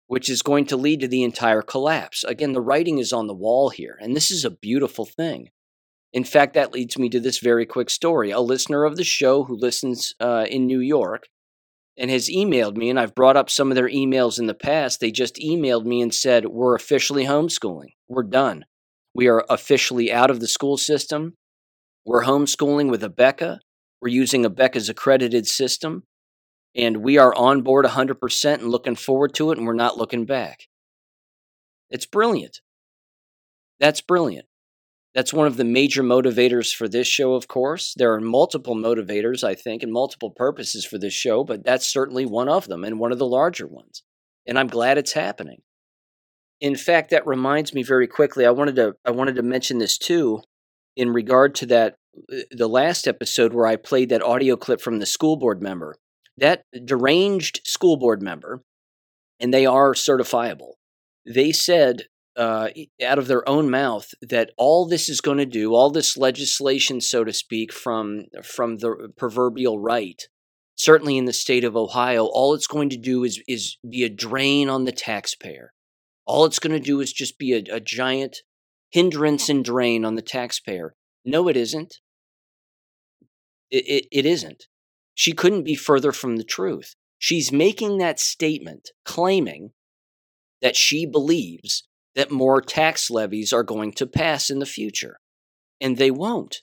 which 0.08 0.30
is 0.30 0.42
going 0.42 0.66
to 0.66 0.78
lead 0.78 1.00
to 1.00 1.08
the 1.08 1.24
entire 1.24 1.62
collapse. 1.62 2.24
Again, 2.24 2.54
the 2.54 2.62
writing 2.62 3.00
is 3.00 3.14
on 3.14 3.28
the 3.28 3.34
wall 3.34 3.70
here, 3.70 3.98
and 4.02 4.16
this 4.16 4.30
is 4.32 4.46
a 4.46 4.52
beautiful 4.52 5.06
thing. 5.06 5.50
In 6.12 6.24
fact, 6.24 6.54
that 6.54 6.74
leads 6.74 6.98
me 6.98 7.10
to 7.10 7.20
this 7.20 7.40
very 7.40 7.66
quick 7.66 7.90
story. 7.90 8.30
A 8.30 8.40
listener 8.40 8.86
of 8.86 8.98
the 8.98 9.04
show 9.04 9.46
who 9.46 9.56
listens 9.56 10.14
uh, 10.20 10.46
in 10.48 10.68
New 10.68 10.80
York 10.80 11.28
and 11.98 12.12
has 12.12 12.30
emailed 12.30 12.78
me, 12.78 12.90
and 12.90 13.00
I've 13.00 13.16
brought 13.16 13.38
up 13.38 13.50
some 13.50 13.72
of 13.72 13.76
their 13.76 13.90
emails 13.90 14.38
in 14.40 14.46
the 14.46 14.54
past. 14.54 15.00
They 15.00 15.12
just 15.12 15.36
emailed 15.36 15.86
me 15.86 16.02
and 16.02 16.14
said, 16.14 16.46
We're 16.46 16.76
officially 16.76 17.26
homeschooling. 17.26 17.94
We're 18.08 18.24
done. 18.24 18.66
We 19.16 19.28
are 19.28 19.46
officially 19.50 20.12
out 20.12 20.32
of 20.32 20.40
the 20.40 20.48
school 20.48 20.78
system. 20.78 21.36
We're 22.06 22.24
homeschooling 22.24 22.90
with 22.90 23.02
Abeka. 23.02 23.60
We're 24.02 24.10
using 24.10 24.44
Abeka's 24.44 24.90
accredited 24.90 25.48
system. 25.48 26.04
And 26.76 26.98
we 26.98 27.18
are 27.18 27.34
on 27.36 27.62
board 27.62 27.86
100% 27.86 28.54
and 28.54 28.70
looking 28.70 28.96
forward 28.96 29.34
to 29.36 29.52
it, 29.52 29.58
and 29.58 29.68
we're 29.68 29.74
not 29.74 29.98
looking 29.98 30.26
back. 30.26 30.68
It's 31.90 32.06
brilliant. 32.06 32.62
That's 33.80 34.02
brilliant. 34.02 34.48
That's 35.14 35.34
one 35.34 35.46
of 35.46 35.58
the 35.58 35.64
major 35.64 36.02
motivators 36.02 36.74
for 36.74 36.88
this 36.88 37.06
show, 37.06 37.36
of 37.36 37.48
course. 37.48 37.94
There 37.96 38.14
are 38.14 38.20
multiple 38.20 38.76
motivators, 38.76 39.44
I 39.44 39.54
think, 39.54 39.84
and 39.84 39.92
multiple 39.92 40.32
purposes 40.32 40.86
for 40.86 40.98
this 40.98 41.14
show, 41.14 41.44
but 41.44 41.64
that's 41.64 41.88
certainly 41.88 42.26
one 42.26 42.50
of 42.50 42.68
them 42.68 42.84
and 42.84 43.00
one 43.00 43.12
of 43.12 43.20
the 43.20 43.28
larger 43.28 43.68
ones. 43.68 44.02
And 44.48 44.58
I'm 44.58 44.68
glad 44.68 44.98
it's 44.98 45.14
happening. 45.14 45.62
In 46.60 46.76
fact, 46.76 47.12
that 47.12 47.28
reminds 47.28 47.74
me 47.74 47.84
very 47.84 48.08
quickly. 48.08 48.46
I 48.46 48.52
wanted 48.52 48.76
to 48.78 48.96
I 49.06 49.12
wanted 49.12 49.36
to 49.36 49.44
mention 49.44 49.78
this 49.78 49.98
too 49.98 50.42
in 50.96 51.12
regard 51.12 51.56
to 51.56 51.66
that 51.68 51.98
uh, 52.32 52.38
the 52.52 52.68
last 52.68 53.08
episode 53.08 53.54
where 53.54 53.68
I 53.68 53.76
played 53.76 54.10
that 54.10 54.24
audio 54.24 54.56
clip 54.56 54.82
from 54.82 55.00
the 55.00 55.06
school 55.06 55.36
board 55.36 55.62
member. 55.62 55.98
That 56.38 56.64
deranged 56.86 57.62
school 57.66 57.98
board 57.98 58.22
member, 58.22 58.64
and 59.40 59.54
they 59.54 59.66
are 59.66 59.94
certifiable. 59.94 60.74
They 61.26 61.52
said 61.52 62.04
uh, 62.36 62.70
out 63.06 63.20
of 63.20 63.28
their 63.28 63.48
own 63.48 63.70
mouth 63.70 64.14
that 64.22 64.52
all 64.58 64.88
this 64.88 65.10
is 65.10 65.22
going 65.22 65.38
to 65.38 65.46
do, 65.46 65.74
all 65.74 65.92
this 65.92 66.18
legislation, 66.18 67.02
so 67.02 67.24
to 67.24 67.34
speak, 67.34 67.72
from 67.72 68.26
from 68.44 68.78
the 68.78 69.12
proverbial 69.16 69.80
right, 69.80 70.22
certainly 70.76 71.18
in 71.18 71.26
the 71.26 71.34
state 71.34 71.64
of 71.64 71.78
Ohio, 71.78 72.26
all 72.26 72.54
it's 72.54 72.68
going 72.68 72.90
to 72.90 72.98
do 72.98 73.24
is 73.24 73.42
is 73.48 73.78
be 73.88 74.04
a 74.04 74.10
drain 74.10 74.70
on 74.70 74.86
the 74.86 74.92
taxpayer. 74.92 75.74
All 76.26 76.46
it's 76.46 76.60
going 76.60 76.74
to 76.74 76.80
do 76.80 77.00
is 77.02 77.14
just 77.14 77.38
be 77.38 77.54
a, 77.54 77.76
a 77.76 77.80
giant 77.80 78.38
hindrance 78.90 79.50
and 79.50 79.64
drain 79.64 80.06
on 80.06 80.16
the 80.16 80.22
taxpayer. 80.22 80.96
No, 81.26 81.48
it 81.48 81.58
isn't. 81.58 82.00
It, 83.70 83.86
it, 83.88 84.08
it 84.12 84.26
isn't. 84.26 84.66
She 85.16 85.34
couldn't 85.34 85.64
be 85.64 85.76
further 85.76 86.12
from 86.12 86.38
the 86.38 86.44
truth. 86.44 86.96
She's 87.18 87.52
making 87.52 88.00
that 88.00 88.20
statement, 88.20 88.90
claiming 89.06 89.72
that 90.62 90.76
she 90.76 91.06
believes 91.06 91.88
that 92.16 92.32
more 92.32 92.62
tax 92.62 93.10
levies 93.10 93.54
are 93.54 93.64
going 93.64 93.94
to 93.94 94.08
pass 94.08 94.50
in 94.50 94.60
the 94.60 94.66
future. 94.66 95.20
And 95.80 95.98
they 95.98 96.12
won't. 96.12 96.62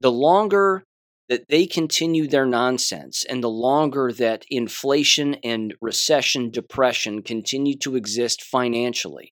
The 0.00 0.12
longer 0.12 0.84
that 1.28 1.48
they 1.48 1.66
continue 1.66 2.26
their 2.26 2.46
nonsense 2.46 3.24
and 3.24 3.42
the 3.42 3.48
longer 3.48 4.12
that 4.12 4.44
inflation 4.50 5.34
and 5.42 5.74
recession 5.80 6.50
depression 6.50 7.22
continue 7.22 7.76
to 7.78 7.96
exist 7.96 8.42
financially 8.42 9.32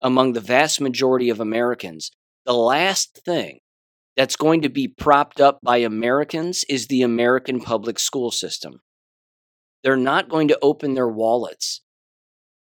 among 0.00 0.32
the 0.32 0.40
vast 0.40 0.80
majority 0.80 1.28
of 1.28 1.40
Americans, 1.40 2.10
the 2.44 2.54
last 2.54 3.20
thing 3.24 3.60
that's 4.16 4.36
going 4.36 4.62
to 4.62 4.68
be 4.68 4.88
propped 4.88 5.40
up 5.40 5.60
by 5.62 5.78
Americans 5.78 6.64
is 6.68 6.86
the 6.86 7.02
American 7.02 7.60
public 7.60 7.98
school 7.98 8.30
system. 8.30 8.80
They're 9.84 9.96
not 9.96 10.28
going 10.28 10.48
to 10.48 10.58
open 10.62 10.94
their 10.94 11.08
wallets 11.08 11.82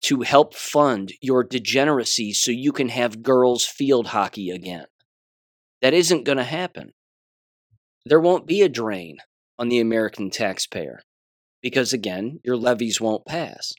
to 0.01 0.21
help 0.21 0.55
fund 0.55 1.11
your 1.21 1.43
degeneracy 1.43 2.31
so 2.33 2.51
you 2.51 2.71
can 2.71 2.89
have 2.89 3.23
girls 3.23 3.65
field 3.65 4.07
hockey 4.07 4.49
again. 4.49 4.85
That 5.81 5.93
isn't 5.93 6.23
going 6.23 6.37
to 6.37 6.43
happen. 6.43 6.93
There 8.05 8.19
won't 8.19 8.47
be 8.47 8.61
a 8.61 8.69
drain 8.69 9.17
on 9.57 9.69
the 9.69 9.79
American 9.79 10.29
taxpayer 10.29 11.01
because, 11.61 11.91
again, 11.91 12.39
your 12.43 12.55
levies 12.55 13.01
won't 13.01 13.25
pass. 13.25 13.73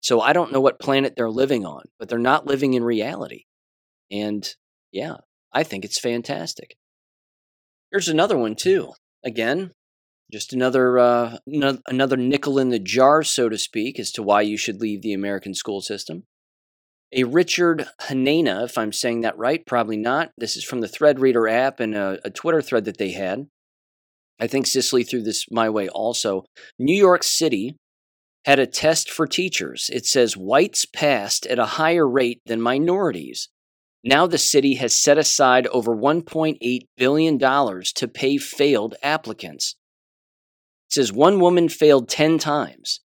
So 0.00 0.20
I 0.20 0.32
don't 0.32 0.52
know 0.52 0.60
what 0.60 0.78
planet 0.78 1.14
they're 1.16 1.30
living 1.30 1.66
on, 1.66 1.82
but 1.98 2.08
they're 2.08 2.18
not 2.18 2.46
living 2.46 2.74
in 2.74 2.84
reality. 2.84 3.46
And 4.10 4.48
yeah, 4.92 5.16
I 5.58 5.64
think 5.64 5.84
it's 5.84 5.98
fantastic. 5.98 6.76
Here's 7.90 8.06
another 8.06 8.38
one, 8.38 8.54
too. 8.54 8.92
Again, 9.24 9.72
just 10.30 10.52
another 10.52 11.00
uh, 11.00 11.38
no, 11.48 11.78
another 11.88 12.16
nickel 12.16 12.60
in 12.60 12.68
the 12.68 12.78
jar, 12.78 13.24
so 13.24 13.48
to 13.48 13.58
speak, 13.58 13.98
as 13.98 14.12
to 14.12 14.22
why 14.22 14.42
you 14.42 14.56
should 14.56 14.80
leave 14.80 15.02
the 15.02 15.12
American 15.12 15.54
school 15.54 15.80
system. 15.80 16.22
A 17.12 17.24
Richard 17.24 17.88
Hanena, 18.02 18.66
if 18.66 18.78
I'm 18.78 18.92
saying 18.92 19.22
that 19.22 19.36
right, 19.36 19.66
probably 19.66 19.96
not. 19.96 20.30
This 20.38 20.56
is 20.56 20.62
from 20.62 20.80
the 20.80 20.86
Threadreader 20.86 21.50
app 21.50 21.80
and 21.80 21.96
a, 21.96 22.20
a 22.24 22.30
Twitter 22.30 22.62
thread 22.62 22.84
that 22.84 22.98
they 22.98 23.10
had. 23.10 23.48
I 24.38 24.46
think 24.46 24.68
Cicely 24.68 25.02
threw 25.02 25.24
this 25.24 25.46
my 25.50 25.68
way 25.68 25.88
also. 25.88 26.44
New 26.78 26.96
York 26.96 27.24
City 27.24 27.74
had 28.44 28.60
a 28.60 28.66
test 28.66 29.10
for 29.10 29.26
teachers. 29.26 29.90
It 29.92 30.06
says 30.06 30.36
whites 30.36 30.84
passed 30.84 31.46
at 31.46 31.58
a 31.58 31.74
higher 31.80 32.08
rate 32.08 32.42
than 32.46 32.60
minorities. 32.60 33.48
Now 34.04 34.26
the 34.26 34.38
city 34.38 34.74
has 34.74 34.98
set 34.98 35.18
aside 35.18 35.66
over 35.68 35.94
$1.8 35.94 36.80
billion 36.96 37.38
to 37.38 38.08
pay 38.08 38.38
failed 38.38 38.94
applicants. 39.02 39.74
It 40.88 40.94
says 40.94 41.12
one 41.12 41.40
woman 41.40 41.68
failed 41.68 42.08
10 42.08 42.38
times. 42.38 43.00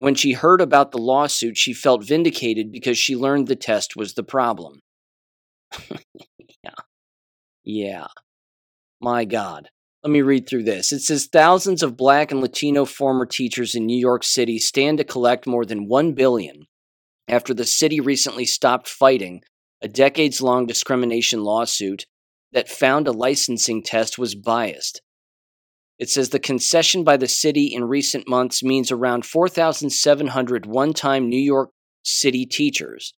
When 0.00 0.14
she 0.14 0.32
heard 0.32 0.60
about 0.60 0.92
the 0.92 0.98
lawsuit, 0.98 1.56
she 1.56 1.72
felt 1.72 2.06
vindicated 2.06 2.70
because 2.70 2.98
she 2.98 3.16
learned 3.16 3.48
the 3.48 3.56
test 3.56 3.96
was 3.96 4.14
the 4.14 4.22
problem. 4.22 4.80
yeah. 6.62 6.70
Yeah. 7.64 8.06
My 9.00 9.24
God. 9.24 9.70
Let 10.02 10.12
me 10.12 10.22
read 10.22 10.48
through 10.48 10.62
this. 10.62 10.92
It 10.92 11.00
says 11.00 11.26
thousands 11.26 11.82
of 11.82 11.96
black 11.96 12.30
and 12.30 12.40
Latino 12.40 12.84
former 12.84 13.26
teachers 13.26 13.74
in 13.74 13.86
New 13.86 13.98
York 13.98 14.22
City 14.22 14.58
stand 14.58 14.98
to 14.98 15.04
collect 15.04 15.46
more 15.46 15.64
than 15.64 15.88
1 15.88 16.12
billion 16.12 16.66
after 17.28 17.52
the 17.52 17.64
city 17.64 18.00
recently 18.00 18.44
stopped 18.44 18.88
fighting 18.88 19.42
a 19.80 19.88
decades-long 19.88 20.66
discrimination 20.66 21.42
lawsuit 21.42 22.06
that 22.52 22.68
found 22.68 23.06
a 23.06 23.12
licensing 23.12 23.82
test 23.82 24.18
was 24.18 24.34
biased. 24.34 25.02
It 25.98 26.08
says 26.08 26.30
the 26.30 26.38
concession 26.38 27.04
by 27.04 27.16
the 27.16 27.28
city 27.28 27.66
in 27.66 27.84
recent 27.84 28.28
months 28.28 28.62
means 28.62 28.90
around 28.90 29.24
4,700 29.24 30.66
one 30.66 30.92
time 30.92 31.28
New 31.28 31.40
York 31.40 31.70
City 32.04 32.46
teachers 32.46 33.14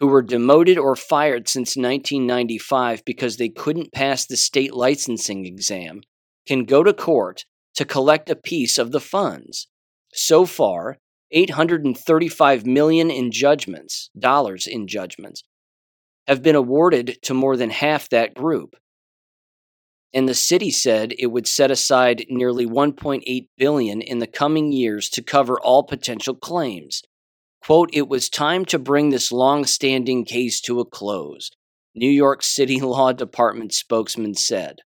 who 0.00 0.06
were 0.06 0.22
demoted 0.22 0.78
or 0.78 0.96
fired 0.96 1.46
since 1.46 1.76
1995 1.76 3.04
because 3.04 3.36
they 3.36 3.50
couldn't 3.50 3.92
pass 3.92 4.26
the 4.26 4.36
state 4.36 4.74
licensing 4.74 5.44
exam 5.44 6.00
can 6.46 6.64
go 6.64 6.82
to 6.82 6.94
court 6.94 7.44
to 7.74 7.84
collect 7.84 8.30
a 8.30 8.34
piece 8.34 8.78
of 8.78 8.92
the 8.92 9.00
funds. 9.00 9.68
So 10.14 10.46
far, 10.46 10.96
835 11.32 12.66
million 12.66 13.10
in 13.10 13.30
judgments, 13.30 14.10
dollars 14.18 14.66
in 14.66 14.88
judgments 14.88 15.44
have 16.30 16.44
been 16.44 16.54
awarded 16.54 17.18
to 17.22 17.34
more 17.34 17.56
than 17.56 17.70
half 17.70 18.08
that 18.08 18.34
group. 18.34 18.76
And 20.14 20.28
the 20.28 20.34
city 20.34 20.70
said 20.70 21.12
it 21.18 21.26
would 21.26 21.48
set 21.48 21.72
aside 21.72 22.24
nearly 22.28 22.66
1.8 22.66 23.48
billion 23.58 24.00
in 24.00 24.20
the 24.20 24.28
coming 24.28 24.70
years 24.70 25.08
to 25.10 25.22
cover 25.22 25.60
all 25.60 25.82
potential 25.82 26.36
claims. 26.36 27.02
Quote, 27.60 27.90
it 27.92 28.08
was 28.08 28.30
time 28.30 28.64
to 28.66 28.78
bring 28.78 29.10
this 29.10 29.32
long-standing 29.32 30.24
case 30.24 30.60
to 30.60 30.78
a 30.78 30.84
close, 30.84 31.50
New 31.96 32.08
York 32.08 32.44
City 32.44 32.80
Law 32.80 33.12
Department 33.12 33.74
spokesman 33.74 34.34
said. 34.34 34.82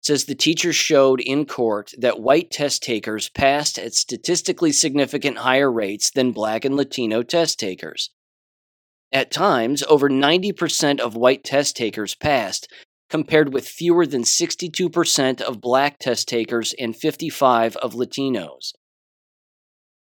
Says 0.00 0.24
the 0.24 0.34
teachers 0.34 0.74
showed 0.74 1.20
in 1.20 1.44
court 1.44 1.92
that 1.98 2.18
white 2.18 2.50
test 2.50 2.82
takers 2.82 3.28
passed 3.28 3.78
at 3.78 3.92
statistically 3.92 4.72
significant 4.72 5.36
higher 5.36 5.70
rates 5.70 6.10
than 6.10 6.32
black 6.32 6.64
and 6.64 6.76
Latino 6.76 7.22
test 7.22 7.60
takers. 7.60 8.08
At 9.12 9.30
times, 9.30 9.82
over 9.88 10.08
90% 10.08 10.98
of 10.98 11.14
white 11.14 11.44
test 11.44 11.76
takers 11.76 12.14
passed, 12.14 12.72
compared 13.10 13.52
with 13.52 13.68
fewer 13.68 14.06
than 14.06 14.22
62% 14.22 15.42
of 15.42 15.60
black 15.60 15.98
test 15.98 16.26
takers 16.26 16.74
and 16.78 16.96
55 16.96 17.76
of 17.76 17.92
Latinos. 17.92 18.72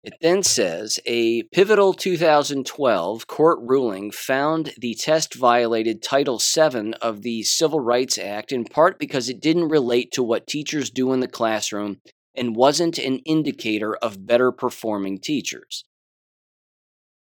It 0.04 0.14
then 0.22 0.44
says 0.44 1.00
a 1.06 1.44
pivotal 1.52 1.94
2012 1.94 3.28
court 3.28 3.60
ruling 3.62 4.12
found 4.12 4.74
the 4.78 4.94
test 4.94 5.34
violated 5.34 6.02
Title 6.02 6.40
VII 6.40 6.94
of 7.02 7.22
the 7.24 7.44
Civil 7.44 7.82
Rights 7.82 8.18
Act 8.18 8.52
in 8.52 8.64
part 8.64 8.98
because 9.00 9.28
it 9.28 9.42
didn't 9.42 9.70
relate 9.70 10.12
to 10.14 10.24
what 10.24 10.48
teachers 10.48 10.90
do 10.90 11.12
in 11.12 11.20
the 11.20 11.28
classroom 11.28 11.98
and 12.36 12.56
wasn't 12.56 12.98
an 12.98 13.20
indicator 13.26 13.96
of 13.98 14.26
better 14.26 14.52
performing 14.52 15.18
teachers. 15.18 15.84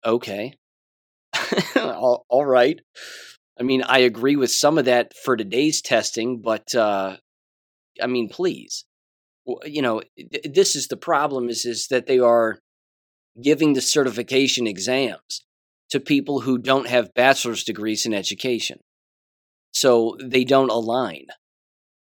Okay, 0.04 0.56
all, 1.76 2.26
all 2.30 2.46
right. 2.46 2.80
I 3.60 3.64
mean, 3.64 3.82
I 3.84 4.00
agree 4.00 4.36
with 4.36 4.52
some 4.52 4.78
of 4.78 4.86
that 4.86 5.14
for 5.24 5.36
today's 5.36 5.82
testing, 5.82 6.42
but 6.42 6.76
uh, 6.76 7.18
I 8.02 8.08
mean, 8.08 8.30
please, 8.30 8.86
you 9.66 9.82
know, 9.82 10.04
this 10.44 10.76
is 10.76 10.88
the 10.88 10.98
problem: 10.98 11.50
is 11.50 11.66
is 11.66 11.88
that 11.88 12.06
they 12.06 12.20
are 12.20 12.60
giving 13.42 13.74
the 13.74 13.82
certification 13.82 14.68
exams 14.68 15.46
to 15.90 16.00
people 16.00 16.42
who 16.42 16.58
don't 16.58 16.88
have 16.88 17.14
bachelor's 17.14 17.64
degrees 17.64 18.06
in 18.06 18.14
education, 18.14 18.80
so 19.72 20.16
they 20.24 20.44
don't 20.44 20.72
align. 20.72 21.28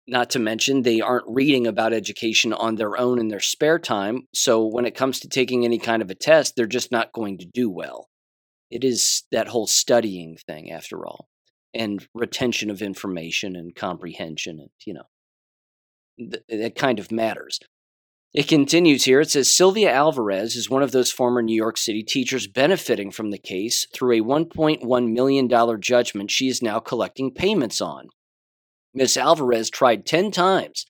Not 0.08 0.30
to 0.32 0.40
mention, 0.40 0.82
they 0.84 1.02
aren't 1.02 1.26
reading 1.28 1.66
about 1.66 1.92
education 1.92 2.54
on 2.54 2.76
their 2.76 2.96
own 2.96 3.20
in 3.20 3.28
their 3.28 3.40
spare 3.40 3.80
time. 3.80 4.28
So 4.36 4.64
when 4.64 4.86
it 4.86 4.94
comes 4.94 5.20
to 5.20 5.28
taking 5.28 5.66
any 5.66 5.80
kind 5.80 6.04
of 6.04 6.12
a 6.12 6.16
test, 6.16 6.54
they're 6.56 6.68
just 6.68 6.92
not 6.92 7.12
going 7.12 7.40
to 7.40 7.46
do 7.46 7.72
well. 7.72 8.08
It 8.76 8.84
is 8.84 9.24
that 9.32 9.48
whole 9.48 9.68
studying 9.68 10.36
thing, 10.36 10.70
after 10.70 11.08
all, 11.08 11.30
and 11.74 12.06
retention 12.14 12.70
of 12.70 12.82
information 12.82 13.56
and 13.56 13.74
comprehension, 13.74 14.60
and 14.60 14.70
you 14.86 14.96
know, 14.96 15.08
th- 16.20 16.44
that 16.50 16.76
kind 16.76 17.00
of 17.00 17.10
matters. 17.10 17.62
It 18.34 18.50
continues 18.50 19.06
here. 19.06 19.22
It 19.22 19.32
says 19.32 19.56
Sylvia 19.56 19.94
Alvarez 19.94 20.58
is 20.58 20.70
one 20.70 20.84
of 20.84 20.92
those 20.92 21.10
former 21.10 21.42
New 21.42 21.56
York 21.56 21.78
City 21.78 22.04
teachers 22.04 22.48
benefiting 22.48 23.12
from 23.12 23.32
the 23.32 23.38
case 23.38 23.88
through 23.94 24.18
a 24.18 24.26
$1.1 24.26 25.14
million 25.14 25.80
judgment 25.80 26.30
she 26.30 26.50
is 26.50 26.62
now 26.62 26.80
collecting 26.80 27.32
payments 27.32 27.80
on. 27.80 28.10
Miss 28.94 29.16
Alvarez 29.16 29.70
tried 29.70 30.06
10 30.06 30.32
times 30.32 30.86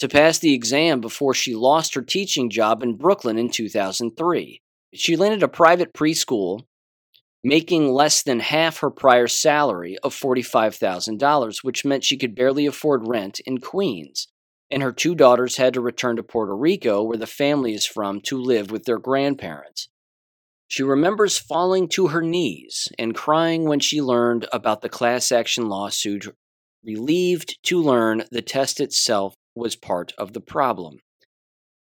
to 0.00 0.08
pass 0.08 0.40
the 0.40 0.54
exam 0.54 1.00
before 1.00 1.34
she 1.34 1.54
lost 1.54 1.94
her 1.94 2.02
teaching 2.02 2.50
job 2.50 2.82
in 2.82 2.96
Brooklyn 2.96 3.38
in 3.38 3.48
2003. 3.48 4.60
She 4.92 5.14
landed 5.14 5.44
a 5.44 5.48
private 5.48 5.94
preschool 5.94 6.62
making 7.44 7.92
less 7.92 8.22
than 8.22 8.40
half 8.40 8.78
her 8.78 8.90
prior 8.90 9.28
salary 9.28 9.96
of 10.02 10.14
$45,000, 10.14 11.58
which 11.62 11.84
meant 11.84 12.04
she 12.04 12.16
could 12.16 12.34
barely 12.34 12.66
afford 12.66 13.08
rent 13.08 13.40
in 13.46 13.58
Queens. 13.58 14.28
And 14.70 14.82
her 14.82 14.92
two 14.92 15.14
daughters 15.14 15.56
had 15.56 15.74
to 15.74 15.80
return 15.80 16.16
to 16.16 16.22
Puerto 16.22 16.54
Rico, 16.54 17.02
where 17.02 17.16
the 17.16 17.26
family 17.26 17.74
is 17.74 17.86
from, 17.86 18.20
to 18.22 18.36
live 18.36 18.70
with 18.70 18.84
their 18.84 18.98
grandparents. 18.98 19.88
She 20.66 20.82
remembers 20.82 21.38
falling 21.38 21.88
to 21.90 22.08
her 22.08 22.20
knees 22.20 22.88
and 22.98 23.14
crying 23.14 23.64
when 23.64 23.80
she 23.80 24.02
learned 24.02 24.46
about 24.52 24.82
the 24.82 24.90
class 24.90 25.32
action 25.32 25.68
lawsuit, 25.68 26.34
relieved 26.84 27.58
to 27.64 27.80
learn 27.80 28.24
the 28.30 28.42
test 28.42 28.78
itself 28.78 29.34
was 29.54 29.76
part 29.76 30.12
of 30.18 30.34
the 30.34 30.40
problem. 30.40 30.98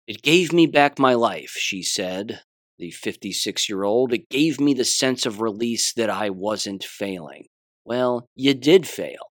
It 0.07 0.23
gave 0.23 0.53
me 0.53 0.67
back 0.67 0.99
my 0.99 1.15
life, 1.15 1.51
she 1.51 1.83
said, 1.83 2.41
the 2.79 2.91
56 2.91 3.69
year 3.69 3.83
old, 3.83 4.13
it 4.13 4.29
gave 4.29 4.61
me 4.61 4.75
the 4.75 4.85
sense 4.85 5.27
of 5.27 5.41
release 5.41 5.93
that 5.95 6.11
I 6.11 6.31
wasn't 6.31 6.85
failing. 6.85 7.47
Well, 7.85 8.29
you 8.35 8.55
did 8.55 8.87
fail. 8.87 9.31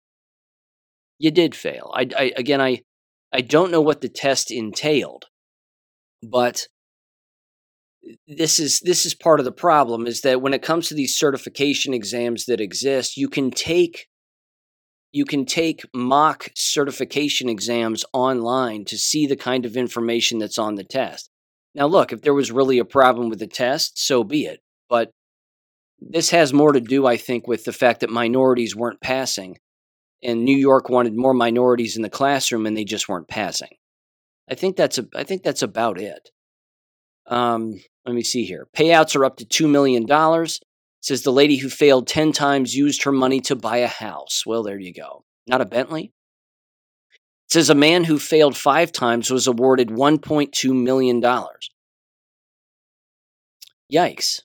You 1.18 1.30
did 1.30 1.54
fail. 1.54 1.90
I, 1.94 2.08
I 2.16 2.32
again, 2.36 2.60
I, 2.60 2.82
I 3.32 3.40
don't 3.40 3.70
know 3.70 3.80
what 3.80 4.00
the 4.00 4.08
test 4.08 4.50
entailed, 4.50 5.26
but 6.22 6.66
this 8.28 8.58
is 8.58 8.80
this 8.80 9.04
is 9.06 9.14
part 9.14 9.40
of 9.40 9.44
the 9.44 9.52
problem 9.52 10.06
is 10.06 10.20
that 10.20 10.40
when 10.40 10.54
it 10.54 10.62
comes 10.62 10.88
to 10.88 10.94
these 10.94 11.16
certification 11.16 11.92
exams 11.92 12.46
that 12.46 12.60
exist 12.60 13.16
you 13.16 13.28
can 13.28 13.50
take 13.50 14.06
you 15.12 15.24
can 15.24 15.44
take 15.44 15.82
mock 15.94 16.50
certification 16.54 17.48
exams 17.48 18.04
online 18.12 18.84
to 18.84 18.96
see 18.96 19.26
the 19.26 19.36
kind 19.36 19.64
of 19.64 19.76
information 19.76 20.38
that's 20.38 20.58
on 20.58 20.76
the 20.76 20.84
test 20.84 21.30
now, 21.76 21.86
look, 21.86 22.10
if 22.10 22.22
there 22.22 22.32
was 22.32 22.50
really 22.50 22.78
a 22.78 22.86
problem 22.86 23.28
with 23.28 23.38
the 23.38 23.46
test, 23.46 23.98
so 23.98 24.24
be 24.24 24.46
it. 24.46 24.60
But 24.88 25.10
this 26.00 26.30
has 26.30 26.54
more 26.54 26.72
to 26.72 26.80
do, 26.80 27.06
I 27.06 27.18
think, 27.18 27.46
with 27.46 27.64
the 27.64 27.72
fact 27.72 28.00
that 28.00 28.08
minorities 28.08 28.74
weren't 28.74 29.02
passing. 29.02 29.58
And 30.22 30.42
New 30.42 30.56
York 30.56 30.88
wanted 30.88 31.14
more 31.14 31.34
minorities 31.34 31.94
in 31.94 32.02
the 32.02 32.08
classroom 32.08 32.64
and 32.64 32.74
they 32.74 32.84
just 32.84 33.10
weren't 33.10 33.28
passing. 33.28 33.76
I 34.50 34.54
think 34.54 34.76
that's 34.76 34.96
a, 34.96 35.06
I 35.14 35.24
think 35.24 35.42
that's 35.42 35.60
about 35.60 36.00
it. 36.00 36.30
Um, 37.26 37.78
let 38.06 38.14
me 38.14 38.22
see 38.22 38.44
here. 38.44 38.68
Payouts 38.74 39.14
are 39.14 39.26
up 39.26 39.36
to 39.36 39.44
$2 39.44 39.68
million. 39.68 40.06
says 41.02 41.22
the 41.22 41.32
lady 41.32 41.58
who 41.58 41.68
failed 41.68 42.06
10 42.06 42.32
times 42.32 42.74
used 42.74 43.02
her 43.02 43.12
money 43.12 43.40
to 43.42 43.54
buy 43.54 43.78
a 43.78 43.86
house. 43.86 44.44
Well, 44.46 44.62
there 44.62 44.78
you 44.78 44.94
go. 44.94 45.24
Not 45.46 45.60
a 45.60 45.66
Bentley? 45.66 46.14
It 47.46 47.52
says 47.52 47.70
a 47.70 47.74
man 47.74 48.04
who 48.04 48.18
failed 48.18 48.56
five 48.56 48.90
times 48.90 49.30
was 49.30 49.46
awarded 49.46 49.88
$1.2 49.88 50.82
million. 50.82 51.22
Yikes. 53.92 54.42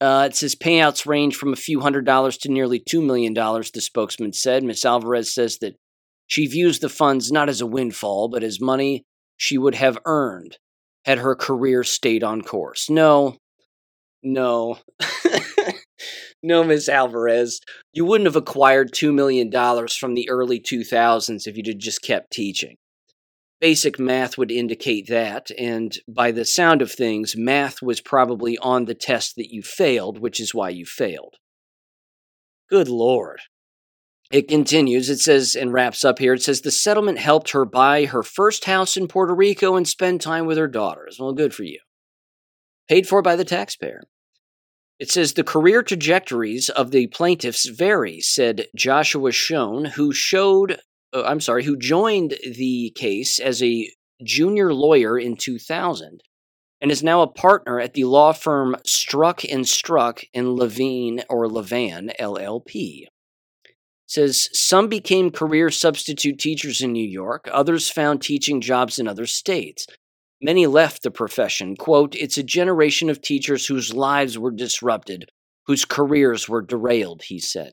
Uh, 0.00 0.28
it 0.30 0.36
says 0.36 0.54
payouts 0.54 1.06
range 1.06 1.34
from 1.34 1.52
a 1.52 1.56
few 1.56 1.80
hundred 1.80 2.04
dollars 2.04 2.36
to 2.38 2.50
nearly 2.50 2.78
$2 2.78 3.04
million, 3.04 3.34
the 3.34 3.80
spokesman 3.80 4.32
said. 4.32 4.62
Ms. 4.62 4.84
Alvarez 4.84 5.34
says 5.34 5.58
that 5.58 5.76
she 6.26 6.46
views 6.46 6.78
the 6.78 6.88
funds 6.88 7.32
not 7.32 7.48
as 7.48 7.60
a 7.60 7.66
windfall, 7.66 8.28
but 8.28 8.44
as 8.44 8.60
money 8.60 9.04
she 9.36 9.58
would 9.58 9.74
have 9.74 9.98
earned 10.04 10.58
had 11.04 11.18
her 11.18 11.34
career 11.34 11.82
stayed 11.82 12.22
on 12.22 12.42
course. 12.42 12.90
No, 12.90 13.36
no. 14.22 14.78
no, 16.46 16.62
Miss 16.62 16.88
Alvarez, 16.88 17.60
you 17.92 18.04
wouldn't 18.04 18.26
have 18.26 18.36
acquired 18.36 18.92
$2 18.92 19.12
million 19.12 19.50
from 19.88 20.14
the 20.14 20.30
early 20.30 20.60
2000s 20.60 21.46
if 21.46 21.56
you'd 21.56 21.78
just 21.80 22.02
kept 22.02 22.32
teaching. 22.32 22.76
Basic 23.60 23.98
math 23.98 24.38
would 24.38 24.52
indicate 24.52 25.08
that, 25.08 25.50
and 25.58 25.98
by 26.06 26.30
the 26.30 26.44
sound 26.44 26.82
of 26.82 26.92
things, 26.92 27.36
math 27.36 27.82
was 27.82 28.00
probably 28.00 28.56
on 28.58 28.84
the 28.84 28.94
test 28.94 29.34
that 29.36 29.50
you 29.50 29.62
failed, 29.62 30.20
which 30.20 30.38
is 30.38 30.54
why 30.54 30.68
you 30.68 30.86
failed. 30.86 31.34
Good 32.70 32.88
Lord. 32.88 33.40
It 34.30 34.46
continues, 34.46 35.10
it 35.10 35.18
says, 35.18 35.56
and 35.56 35.72
wraps 35.72 36.04
up 36.04 36.18
here. 36.20 36.34
It 36.34 36.42
says 36.42 36.60
the 36.60 36.70
settlement 36.70 37.18
helped 37.18 37.50
her 37.50 37.64
buy 37.64 38.04
her 38.04 38.22
first 38.22 38.66
house 38.66 38.96
in 38.96 39.08
Puerto 39.08 39.34
Rico 39.34 39.74
and 39.74 39.88
spend 39.88 40.20
time 40.20 40.46
with 40.46 40.58
her 40.58 40.68
daughters. 40.68 41.16
Well, 41.18 41.32
good 41.32 41.54
for 41.54 41.64
you. 41.64 41.80
paid 42.88 43.08
for 43.08 43.22
by 43.22 43.34
the 43.34 43.44
taxpayer. 43.44 44.02
It 44.98 45.10
says 45.10 45.34
the 45.34 45.44
career 45.44 45.82
trajectories 45.82 46.70
of 46.70 46.90
the 46.90 47.06
plaintiffs 47.08 47.68
vary, 47.68 48.20
said 48.20 48.66
Joshua 48.74 49.30
Schoen, 49.30 49.84
who 49.84 50.12
showed, 50.12 50.80
uh, 51.12 51.24
I'm 51.24 51.40
sorry, 51.40 51.64
who 51.64 51.76
joined 51.76 52.38
the 52.44 52.92
case 52.96 53.38
as 53.38 53.62
a 53.62 53.90
junior 54.24 54.72
lawyer 54.72 55.18
in 55.18 55.36
2000 55.36 56.22
and 56.80 56.90
is 56.90 57.02
now 57.02 57.22
a 57.22 57.26
partner 57.26 57.80
at 57.80 57.94
the 57.94 58.04
law 58.04 58.32
firm 58.32 58.76
Stroock 58.86 59.44
and 59.50 59.64
Stroock 59.64 60.24
in 60.32 60.54
Levine 60.54 61.22
or 61.28 61.46
Levan 61.46 62.14
LLP. 62.18 63.06
Says 64.06 64.48
some 64.52 64.88
became 64.88 65.30
career 65.30 65.70
substitute 65.70 66.38
teachers 66.38 66.80
in 66.80 66.92
New 66.92 67.06
York, 67.06 67.48
others 67.52 67.90
found 67.90 68.22
teaching 68.22 68.60
jobs 68.60 68.98
in 68.98 69.08
other 69.08 69.26
states. 69.26 69.86
Many 70.40 70.66
left 70.66 71.02
the 71.02 71.10
profession. 71.10 71.76
Quote, 71.76 72.14
it's 72.14 72.36
a 72.36 72.42
generation 72.42 73.08
of 73.08 73.22
teachers 73.22 73.66
whose 73.66 73.94
lives 73.94 74.38
were 74.38 74.50
disrupted, 74.50 75.30
whose 75.66 75.84
careers 75.84 76.48
were 76.48 76.62
derailed, 76.62 77.22
he 77.22 77.38
said. 77.38 77.72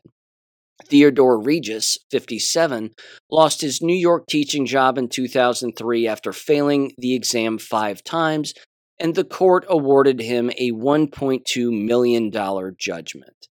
Theodore 0.86 1.40
Regis, 1.40 1.98
57, 2.12 2.92
lost 3.30 3.62
his 3.62 3.82
New 3.82 3.96
York 3.96 4.26
teaching 4.28 4.66
job 4.66 4.98
in 4.98 5.08
2003 5.08 6.08
after 6.08 6.34
failing 6.34 6.94
the 6.98 7.14
exam 7.14 7.58
five 7.58 8.04
times, 8.04 8.54
and 9.00 9.16
the 9.16 9.24
court 9.24 9.66
awarded 9.68 10.20
him 10.20 10.50
a 10.58 10.72
$1.2 10.72 11.86
million 11.86 12.32
judgment. 12.78 13.48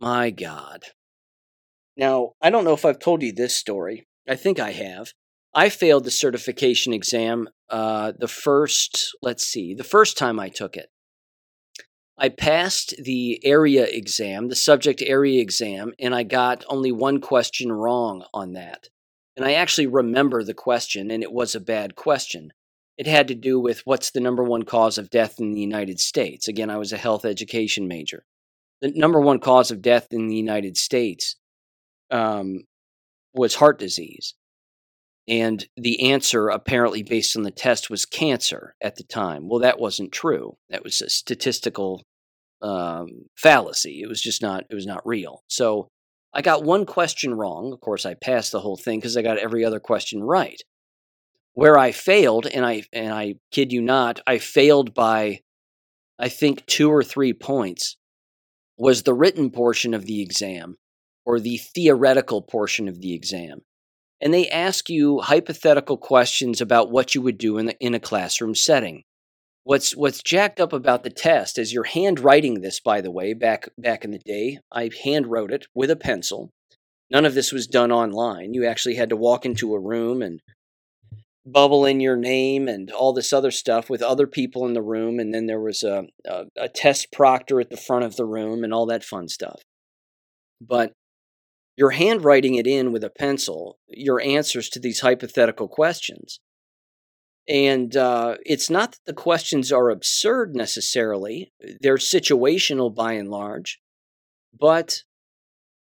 My 0.00 0.30
God. 0.30 0.84
Now, 1.96 2.32
I 2.40 2.50
don't 2.50 2.64
know 2.64 2.72
if 2.72 2.84
I've 2.84 2.98
told 2.98 3.22
you 3.22 3.32
this 3.32 3.54
story. 3.54 4.06
I 4.28 4.36
think 4.36 4.58
I 4.58 4.72
have. 4.72 5.12
I 5.52 5.68
failed 5.68 6.04
the 6.04 6.10
certification 6.10 6.92
exam 6.92 7.48
uh, 7.68 8.12
the 8.18 8.28
first, 8.28 9.16
let's 9.22 9.44
see, 9.44 9.74
the 9.74 9.84
first 9.84 10.16
time 10.16 10.38
I 10.38 10.48
took 10.48 10.76
it. 10.76 10.90
I 12.16 12.28
passed 12.28 12.94
the 13.02 13.40
area 13.44 13.84
exam, 13.84 14.48
the 14.48 14.56
subject 14.56 15.02
area 15.02 15.40
exam, 15.40 15.92
and 15.98 16.14
I 16.14 16.22
got 16.22 16.64
only 16.68 16.92
one 16.92 17.20
question 17.20 17.72
wrong 17.72 18.24
on 18.34 18.52
that. 18.52 18.88
And 19.36 19.46
I 19.46 19.54
actually 19.54 19.86
remember 19.86 20.44
the 20.44 20.54
question, 20.54 21.10
and 21.10 21.22
it 21.22 21.32
was 21.32 21.54
a 21.54 21.60
bad 21.60 21.96
question. 21.96 22.52
It 22.98 23.06
had 23.06 23.28
to 23.28 23.34
do 23.34 23.58
with 23.58 23.80
what's 23.86 24.10
the 24.10 24.20
number 24.20 24.44
one 24.44 24.64
cause 24.64 24.98
of 24.98 25.08
death 25.08 25.40
in 25.40 25.52
the 25.52 25.60
United 25.60 25.98
States. 25.98 26.46
Again, 26.46 26.68
I 26.68 26.76
was 26.76 26.92
a 26.92 26.98
health 26.98 27.24
education 27.24 27.88
major. 27.88 28.26
The 28.82 28.92
number 28.94 29.20
one 29.20 29.38
cause 29.38 29.70
of 29.70 29.80
death 29.80 30.08
in 30.10 30.28
the 30.28 30.36
United 30.36 30.76
States 30.76 31.36
um, 32.10 32.64
was 33.32 33.54
heart 33.54 33.78
disease. 33.78 34.34
And 35.30 35.64
the 35.76 36.10
answer, 36.10 36.48
apparently 36.48 37.04
based 37.04 37.36
on 37.36 37.44
the 37.44 37.52
test, 37.52 37.88
was 37.88 38.04
cancer 38.04 38.74
at 38.82 38.96
the 38.96 39.04
time. 39.04 39.48
Well, 39.48 39.60
that 39.60 39.78
wasn't 39.78 40.10
true. 40.10 40.56
That 40.70 40.82
was 40.82 41.00
a 41.00 41.08
statistical 41.08 42.02
um, 42.60 43.26
fallacy. 43.36 44.00
It 44.02 44.08
was 44.08 44.20
just 44.20 44.42
not. 44.42 44.64
It 44.68 44.74
was 44.74 44.86
not 44.86 45.06
real. 45.06 45.44
So 45.46 45.86
I 46.34 46.42
got 46.42 46.64
one 46.64 46.84
question 46.84 47.32
wrong. 47.32 47.72
Of 47.72 47.80
course, 47.80 48.04
I 48.04 48.14
passed 48.14 48.50
the 48.50 48.58
whole 48.58 48.76
thing 48.76 48.98
because 48.98 49.16
I 49.16 49.22
got 49.22 49.38
every 49.38 49.64
other 49.64 49.78
question 49.78 50.20
right. 50.20 50.60
Where 51.54 51.78
I 51.78 51.92
failed, 51.92 52.46
and 52.46 52.66
I 52.66 52.82
and 52.92 53.14
I 53.14 53.36
kid 53.52 53.72
you 53.72 53.82
not, 53.82 54.20
I 54.26 54.38
failed 54.38 54.94
by, 54.94 55.42
I 56.18 56.28
think 56.28 56.66
two 56.66 56.90
or 56.90 57.04
three 57.04 57.34
points, 57.34 57.96
was 58.76 59.04
the 59.04 59.14
written 59.14 59.50
portion 59.50 59.94
of 59.94 60.06
the 60.06 60.22
exam, 60.22 60.74
or 61.24 61.38
the 61.38 61.58
theoretical 61.58 62.42
portion 62.42 62.88
of 62.88 63.00
the 63.00 63.14
exam 63.14 63.60
and 64.20 64.34
they 64.34 64.48
ask 64.48 64.88
you 64.88 65.20
hypothetical 65.20 65.96
questions 65.96 66.60
about 66.60 66.90
what 66.90 67.14
you 67.14 67.22
would 67.22 67.38
do 67.38 67.58
in, 67.58 67.66
the, 67.66 67.78
in 67.78 67.94
a 67.94 68.00
classroom 68.00 68.54
setting. 68.54 69.04
What's 69.64 69.94
what's 69.96 70.22
jacked 70.22 70.58
up 70.58 70.72
about 70.72 71.04
the 71.04 71.10
test 71.10 71.58
is 71.58 71.72
you're 71.72 71.84
handwriting 71.84 72.60
this, 72.60 72.80
by 72.80 73.00
the 73.00 73.10
way. 73.10 73.34
Back 73.34 73.68
back 73.76 74.04
in 74.04 74.10
the 74.10 74.18
day, 74.18 74.58
I 74.72 74.90
hand 75.04 75.26
wrote 75.26 75.52
it 75.52 75.66
with 75.74 75.90
a 75.90 75.96
pencil. 75.96 76.50
None 77.10 77.24
of 77.24 77.34
this 77.34 77.52
was 77.52 77.66
done 77.66 77.92
online. 77.92 78.54
You 78.54 78.66
actually 78.66 78.94
had 78.94 79.10
to 79.10 79.16
walk 79.16 79.44
into 79.44 79.74
a 79.74 79.80
room 79.80 80.22
and 80.22 80.40
bubble 81.44 81.84
in 81.84 82.00
your 82.00 82.16
name 82.16 82.68
and 82.68 82.90
all 82.90 83.12
this 83.12 83.32
other 83.32 83.50
stuff 83.50 83.90
with 83.90 84.02
other 84.02 84.26
people 84.26 84.66
in 84.66 84.74
the 84.74 84.82
room, 84.82 85.18
and 85.18 85.34
then 85.34 85.46
there 85.46 85.60
was 85.60 85.82
a, 85.82 86.04
a, 86.24 86.44
a 86.56 86.68
test 86.68 87.12
proctor 87.12 87.60
at 87.60 87.70
the 87.70 87.76
front 87.76 88.04
of 88.04 88.16
the 88.16 88.26
room 88.26 88.64
and 88.64 88.72
all 88.72 88.86
that 88.86 89.04
fun 89.04 89.28
stuff. 89.28 89.60
But 90.60 90.92
you're 91.80 91.92
handwriting 91.92 92.56
it 92.56 92.66
in 92.66 92.92
with 92.92 93.02
a 93.02 93.08
pencil, 93.08 93.78
your 93.88 94.20
answers 94.20 94.68
to 94.68 94.78
these 94.78 95.00
hypothetical 95.00 95.66
questions. 95.66 96.38
And 97.48 97.96
uh, 97.96 98.36
it's 98.44 98.68
not 98.68 98.92
that 98.92 98.98
the 99.06 99.14
questions 99.14 99.72
are 99.72 99.88
absurd 99.88 100.54
necessarily, 100.54 101.54
they're 101.80 101.96
situational 101.96 102.94
by 102.94 103.14
and 103.14 103.30
large. 103.30 103.80
But 104.52 105.04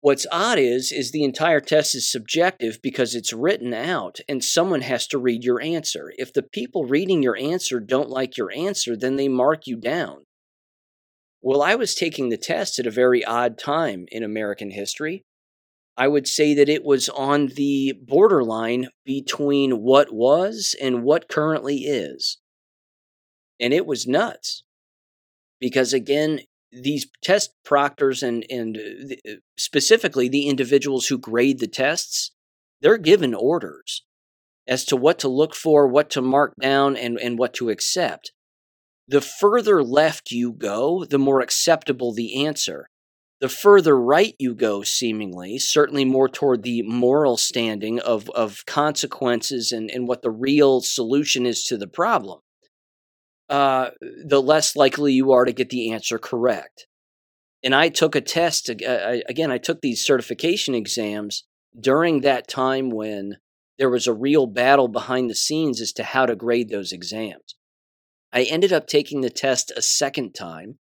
what's 0.02 0.28
odd 0.34 0.60
is, 0.60 0.92
is 0.92 1.12
the 1.12 1.24
entire 1.24 1.62
test 1.62 1.96
is 1.96 2.12
subjective 2.12 2.80
because 2.84 3.16
it's 3.16 3.32
written 3.32 3.74
out 3.74 4.20
and 4.28 4.44
someone 4.44 4.82
has 4.82 5.08
to 5.08 5.18
read 5.18 5.46
your 5.46 5.62
answer. 5.62 6.12
If 6.18 6.34
the 6.34 6.44
people 6.44 6.84
reading 6.84 7.24
your 7.24 7.38
answer 7.38 7.80
don't 7.80 8.10
like 8.10 8.36
your 8.36 8.52
answer, 8.52 8.98
then 8.98 9.16
they 9.16 9.30
mark 9.30 9.66
you 9.66 9.78
down. 9.78 10.26
Well, 11.42 11.62
I 11.62 11.76
was 11.76 11.96
taking 11.96 12.28
the 12.28 12.38
test 12.38 12.80
at 12.80 12.86
a 12.86 12.92
very 12.92 13.24
odd 13.24 13.58
time 13.58 14.08
in 14.12 14.24
American 14.24 14.72
history. 14.72 15.24
I 15.98 16.08
would 16.08 16.28
say 16.28 16.54
that 16.54 16.70
it 16.70 16.84
was 16.84 17.08
on 17.10 17.48
the 17.56 17.94
borderline 18.06 18.90
between 19.06 19.82
what 19.82 20.14
was 20.14 20.76
and 20.82 21.04
what 21.04 21.30
currently 21.30 21.78
is. 21.86 22.38
And 23.60 23.74
it 23.74 23.86
was 23.86 24.06
nuts. 24.06 24.64
Because 25.60 25.94
again, 25.94 26.42
these 26.72 27.08
test 27.24 27.54
proctors 27.64 28.22
and, 28.22 28.46
and 28.50 28.78
uh, 28.78 29.32
uh, 29.32 29.36
specifically 29.58 30.28
the 30.28 30.50
individuals 30.50 31.08
who 31.08 31.18
grade 31.18 31.60
the 31.60 31.68
tests, 31.68 32.32
they're 32.82 32.98
given 32.98 33.34
orders 33.34 34.04
as 34.68 34.84
to 34.86 34.98
what 34.98 35.20
to 35.20 35.30
look 35.30 35.56
for, 35.56 35.88
what 35.88 36.10
to 36.10 36.22
mark 36.22 36.54
down, 36.60 36.98
and, 36.98 37.18
and 37.20 37.40
what 37.40 37.54
to 37.54 37.70
accept. 37.70 38.34
The 39.08 39.22
further 39.22 39.84
left 39.84 40.32
you 40.32 40.52
go, 40.52 41.06
the 41.06 41.20
more 41.20 41.40
acceptable 41.40 42.14
the 42.14 42.46
answer. 42.46 42.90
The 43.42 43.50
further 43.50 44.00
right 44.00 44.34
you 44.40 44.56
go, 44.56 44.82
seemingly, 44.84 45.58
certainly 45.58 46.06
more 46.06 46.30
toward 46.30 46.64
the 46.64 46.84
moral 46.84 47.36
standing 47.36 48.00
of, 48.00 48.30
of 48.30 48.66
consequences 48.66 49.72
and, 49.72 49.92
and 49.92 50.08
what 50.08 50.22
the 50.22 50.32
real 50.32 50.80
solution 50.82 51.46
is 51.46 51.64
to 51.66 51.78
the 51.78 51.88
problem, 51.88 52.40
uh, 53.50 53.90
the 54.26 54.42
less 54.42 54.76
likely 54.76 55.14
you 55.14 55.34
are 55.34 55.44
to 55.44 55.52
get 55.52 55.70
the 55.70 55.92
answer 55.92 56.18
correct. 56.18 56.88
And 57.62 57.76
I 57.76 57.90
took 57.90 58.16
a 58.16 58.22
test, 58.22 58.70
uh, 58.70 59.18
again, 59.28 59.52
I 59.52 59.58
took 59.58 59.82
these 59.82 60.06
certification 60.06 60.74
exams 60.74 61.44
during 61.78 62.22
that 62.22 62.48
time 62.48 62.90
when 62.90 63.38
there 63.78 63.90
was 63.90 64.08
a 64.08 64.14
real 64.14 64.48
battle 64.48 64.88
behind 64.88 65.30
the 65.30 65.36
scenes 65.36 65.82
as 65.82 65.92
to 65.94 66.04
how 66.04 66.26
to 66.26 66.36
grade 66.36 66.70
those 66.70 66.94
exams. 66.94 67.56
I 68.32 68.44
ended 68.44 68.72
up 68.72 68.88
taking 68.88 69.22
the 69.22 69.30
test 69.30 69.72
a 69.76 69.82
second 69.82 70.34
time 70.34 70.78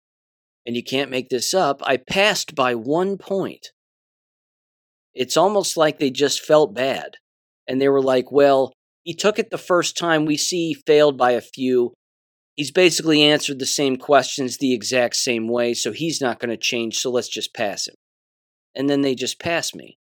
and 0.65 0.75
you 0.75 0.83
can't 0.83 1.11
make 1.11 1.29
this 1.29 1.53
up, 1.53 1.81
I 1.83 1.97
passed 1.97 2.55
by 2.55 2.75
one 2.75 3.17
point. 3.17 3.67
It's 5.13 5.37
almost 5.37 5.75
like 5.75 5.99
they 5.99 6.11
just 6.11 6.45
felt 6.45 6.73
bad. 6.73 7.15
And 7.67 7.81
they 7.81 7.89
were 7.89 8.01
like, 8.01 8.31
well, 8.31 8.73
he 9.03 9.13
took 9.13 9.39
it 9.39 9.49
the 9.49 9.57
first 9.57 9.97
time. 9.97 10.25
We 10.25 10.37
see 10.37 10.69
he 10.69 10.81
failed 10.85 11.17
by 11.17 11.31
a 11.31 11.41
few. 11.41 11.93
He's 12.55 12.71
basically 12.71 13.23
answered 13.23 13.59
the 13.59 13.65
same 13.65 13.97
questions 13.97 14.57
the 14.57 14.73
exact 14.73 15.15
same 15.15 15.47
way, 15.47 15.73
so 15.73 15.91
he's 15.91 16.21
not 16.21 16.39
going 16.39 16.49
to 16.49 16.57
change, 16.57 16.97
so 16.97 17.09
let's 17.09 17.29
just 17.29 17.53
pass 17.53 17.87
him. 17.87 17.95
And 18.75 18.89
then 18.89 19.01
they 19.01 19.15
just 19.15 19.39
passed 19.39 19.75
me. 19.75 19.97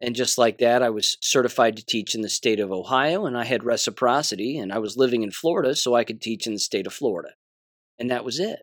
And 0.00 0.14
just 0.14 0.38
like 0.38 0.58
that, 0.58 0.82
I 0.82 0.90
was 0.90 1.16
certified 1.20 1.76
to 1.76 1.84
teach 1.84 2.14
in 2.14 2.20
the 2.20 2.28
state 2.28 2.60
of 2.60 2.70
Ohio, 2.70 3.26
and 3.26 3.36
I 3.36 3.44
had 3.44 3.64
reciprocity, 3.64 4.58
and 4.58 4.72
I 4.72 4.78
was 4.78 4.96
living 4.96 5.22
in 5.22 5.30
Florida, 5.30 5.74
so 5.74 5.94
I 5.94 6.04
could 6.04 6.20
teach 6.20 6.46
in 6.46 6.52
the 6.52 6.58
state 6.58 6.86
of 6.86 6.92
Florida. 6.92 7.30
And 7.98 8.10
that 8.10 8.24
was 8.24 8.38
it. 8.38 8.60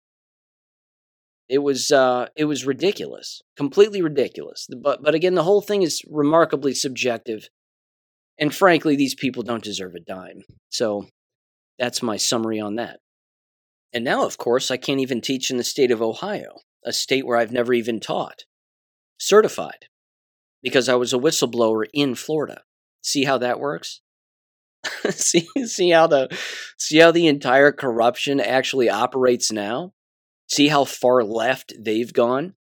It 1.49 1.59
was 1.59 1.91
uh, 1.91 2.27
it 2.35 2.45
was 2.45 2.65
ridiculous, 2.65 3.41
completely 3.57 4.01
ridiculous. 4.01 4.67
But 4.81 5.03
but 5.03 5.13
again, 5.15 5.35
the 5.35 5.43
whole 5.43 5.61
thing 5.61 5.81
is 5.81 6.01
remarkably 6.09 6.73
subjective, 6.73 7.49
and 8.39 8.53
frankly, 8.53 8.95
these 8.95 9.15
people 9.15 9.43
don't 9.43 9.63
deserve 9.63 9.95
a 9.95 9.99
dime. 9.99 10.43
So 10.69 11.07
that's 11.77 12.01
my 12.01 12.17
summary 12.17 12.59
on 12.59 12.75
that. 12.75 12.99
And 13.93 14.03
now, 14.03 14.25
of 14.25 14.37
course, 14.37 14.71
I 14.71 14.77
can't 14.77 15.01
even 15.01 15.21
teach 15.21 15.51
in 15.51 15.57
the 15.57 15.63
state 15.63 15.91
of 15.91 16.01
Ohio, 16.01 16.59
a 16.83 16.93
state 16.93 17.25
where 17.25 17.37
I've 17.37 17.51
never 17.51 17.73
even 17.73 17.99
taught, 17.99 18.45
certified, 19.19 19.85
because 20.63 20.89
I 20.89 20.95
was 20.95 21.13
a 21.13 21.17
whistleblower 21.19 21.85
in 21.93 22.15
Florida. 22.15 22.63
See 23.01 23.25
how 23.25 23.37
that 23.37 23.59
works? 23.59 24.01
see 25.09 25.47
see 25.65 25.91
how 25.91 26.07
the 26.07 26.27
see 26.77 26.97
how 26.97 27.11
the 27.11 27.27
entire 27.27 27.71
corruption 27.71 28.39
actually 28.39 28.89
operates 28.89 29.51
now? 29.51 29.93
See 30.54 30.68
how 30.68 30.86
far 30.86 31.24
left 31.24 31.74
they've 31.80 32.14
gone? 32.14 32.54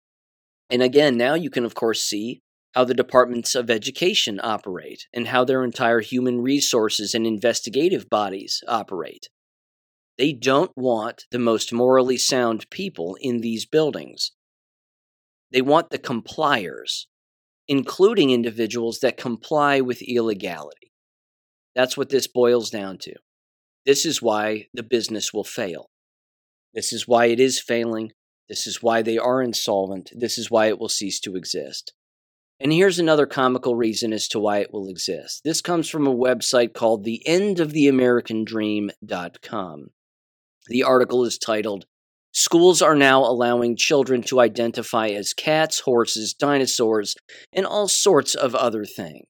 And 0.70 0.80
again, 0.80 1.16
now 1.16 1.34
you 1.34 1.50
can, 1.50 1.64
of 1.64 1.74
course, 1.74 2.00
see 2.00 2.40
how 2.72 2.84
the 2.84 2.94
departments 2.94 3.56
of 3.56 3.68
education 3.68 4.38
operate 4.40 5.08
and 5.12 5.26
how 5.26 5.44
their 5.44 5.64
entire 5.64 5.98
human 5.98 6.40
resources 6.40 7.16
and 7.16 7.26
investigative 7.26 8.08
bodies 8.08 8.62
operate. 8.68 9.28
They 10.18 10.32
don't 10.32 10.70
want 10.76 11.24
the 11.32 11.40
most 11.40 11.72
morally 11.72 12.16
sound 12.16 12.70
people 12.70 13.18
in 13.20 13.40
these 13.40 13.66
buildings. 13.66 14.30
They 15.50 15.60
want 15.60 15.90
the 15.90 15.98
compliers, 15.98 17.08
including 17.66 18.30
individuals 18.30 19.00
that 19.00 19.16
comply 19.16 19.80
with 19.80 20.00
illegality. 20.00 20.92
That's 21.74 21.96
what 21.96 22.10
this 22.10 22.28
boils 22.28 22.70
down 22.70 22.98
to. 22.98 23.14
This 23.84 24.06
is 24.06 24.22
why 24.22 24.68
the 24.72 24.84
business 24.84 25.34
will 25.34 25.42
fail. 25.42 25.90
This 26.74 26.92
is 26.92 27.08
why 27.08 27.26
it 27.26 27.40
is 27.40 27.60
failing. 27.60 28.12
This 28.48 28.66
is 28.66 28.82
why 28.82 29.02
they 29.02 29.18
are 29.18 29.42
insolvent. 29.42 30.10
This 30.14 30.38
is 30.38 30.50
why 30.50 30.66
it 30.66 30.78
will 30.78 30.88
cease 30.88 31.20
to 31.20 31.36
exist. 31.36 31.92
And 32.58 32.72
here's 32.72 32.98
another 32.98 33.26
comical 33.26 33.74
reason 33.74 34.12
as 34.12 34.28
to 34.28 34.38
why 34.38 34.58
it 34.58 34.72
will 34.72 34.88
exist. 34.88 35.42
This 35.44 35.62
comes 35.62 35.88
from 35.88 36.06
a 36.06 36.14
website 36.14 36.74
called 36.74 37.06
theendoftheamericandream.com. 37.06 39.86
The 40.66 40.82
article 40.82 41.24
is 41.24 41.38
titled 41.38 41.86
Schools 42.32 42.80
are 42.80 42.94
now 42.94 43.24
allowing 43.24 43.76
children 43.76 44.22
to 44.22 44.38
identify 44.38 45.08
as 45.08 45.32
cats, 45.32 45.80
horses, 45.80 46.32
dinosaurs, 46.32 47.16
and 47.52 47.66
all 47.66 47.88
sorts 47.88 48.36
of 48.36 48.54
other 48.54 48.84
things. 48.84 49.26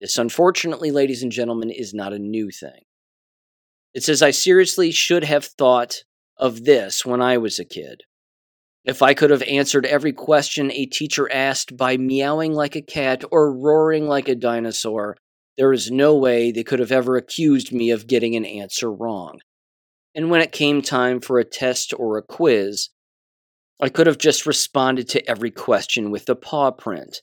This, 0.00 0.18
unfortunately, 0.18 0.90
ladies 0.90 1.22
and 1.22 1.30
gentlemen, 1.30 1.70
is 1.70 1.94
not 1.94 2.12
a 2.12 2.18
new 2.18 2.50
thing. 2.50 2.82
It 3.94 4.02
says, 4.02 4.20
I 4.20 4.32
seriously 4.32 4.90
should 4.90 5.24
have 5.24 5.44
thought 5.44 6.02
of 6.38 6.64
this 6.64 7.04
when 7.04 7.20
I 7.20 7.38
was 7.38 7.58
a 7.58 7.64
kid. 7.64 8.02
If 8.84 9.02
I 9.02 9.12
could 9.12 9.30
have 9.30 9.42
answered 9.42 9.84
every 9.84 10.12
question 10.12 10.70
a 10.72 10.86
teacher 10.86 11.30
asked 11.30 11.76
by 11.76 11.96
meowing 11.96 12.54
like 12.54 12.76
a 12.76 12.82
cat 12.82 13.22
or 13.30 13.52
roaring 13.52 14.06
like 14.06 14.28
a 14.28 14.34
dinosaur, 14.34 15.16
there 15.58 15.72
is 15.72 15.90
no 15.90 16.16
way 16.16 16.52
they 16.52 16.62
could 16.62 16.78
have 16.78 16.92
ever 16.92 17.16
accused 17.16 17.72
me 17.72 17.90
of 17.90 18.06
getting 18.06 18.36
an 18.36 18.44
answer 18.44 18.90
wrong. 18.90 19.40
And 20.14 20.30
when 20.30 20.40
it 20.40 20.52
came 20.52 20.80
time 20.80 21.20
for 21.20 21.38
a 21.38 21.44
test 21.44 21.92
or 21.96 22.16
a 22.16 22.22
quiz, 22.22 22.88
I 23.80 23.88
could 23.88 24.06
have 24.06 24.18
just 24.18 24.46
responded 24.46 25.08
to 25.10 25.28
every 25.28 25.50
question 25.50 26.10
with 26.10 26.26
the 26.26 26.36
paw 26.36 26.70
print. 26.70 27.20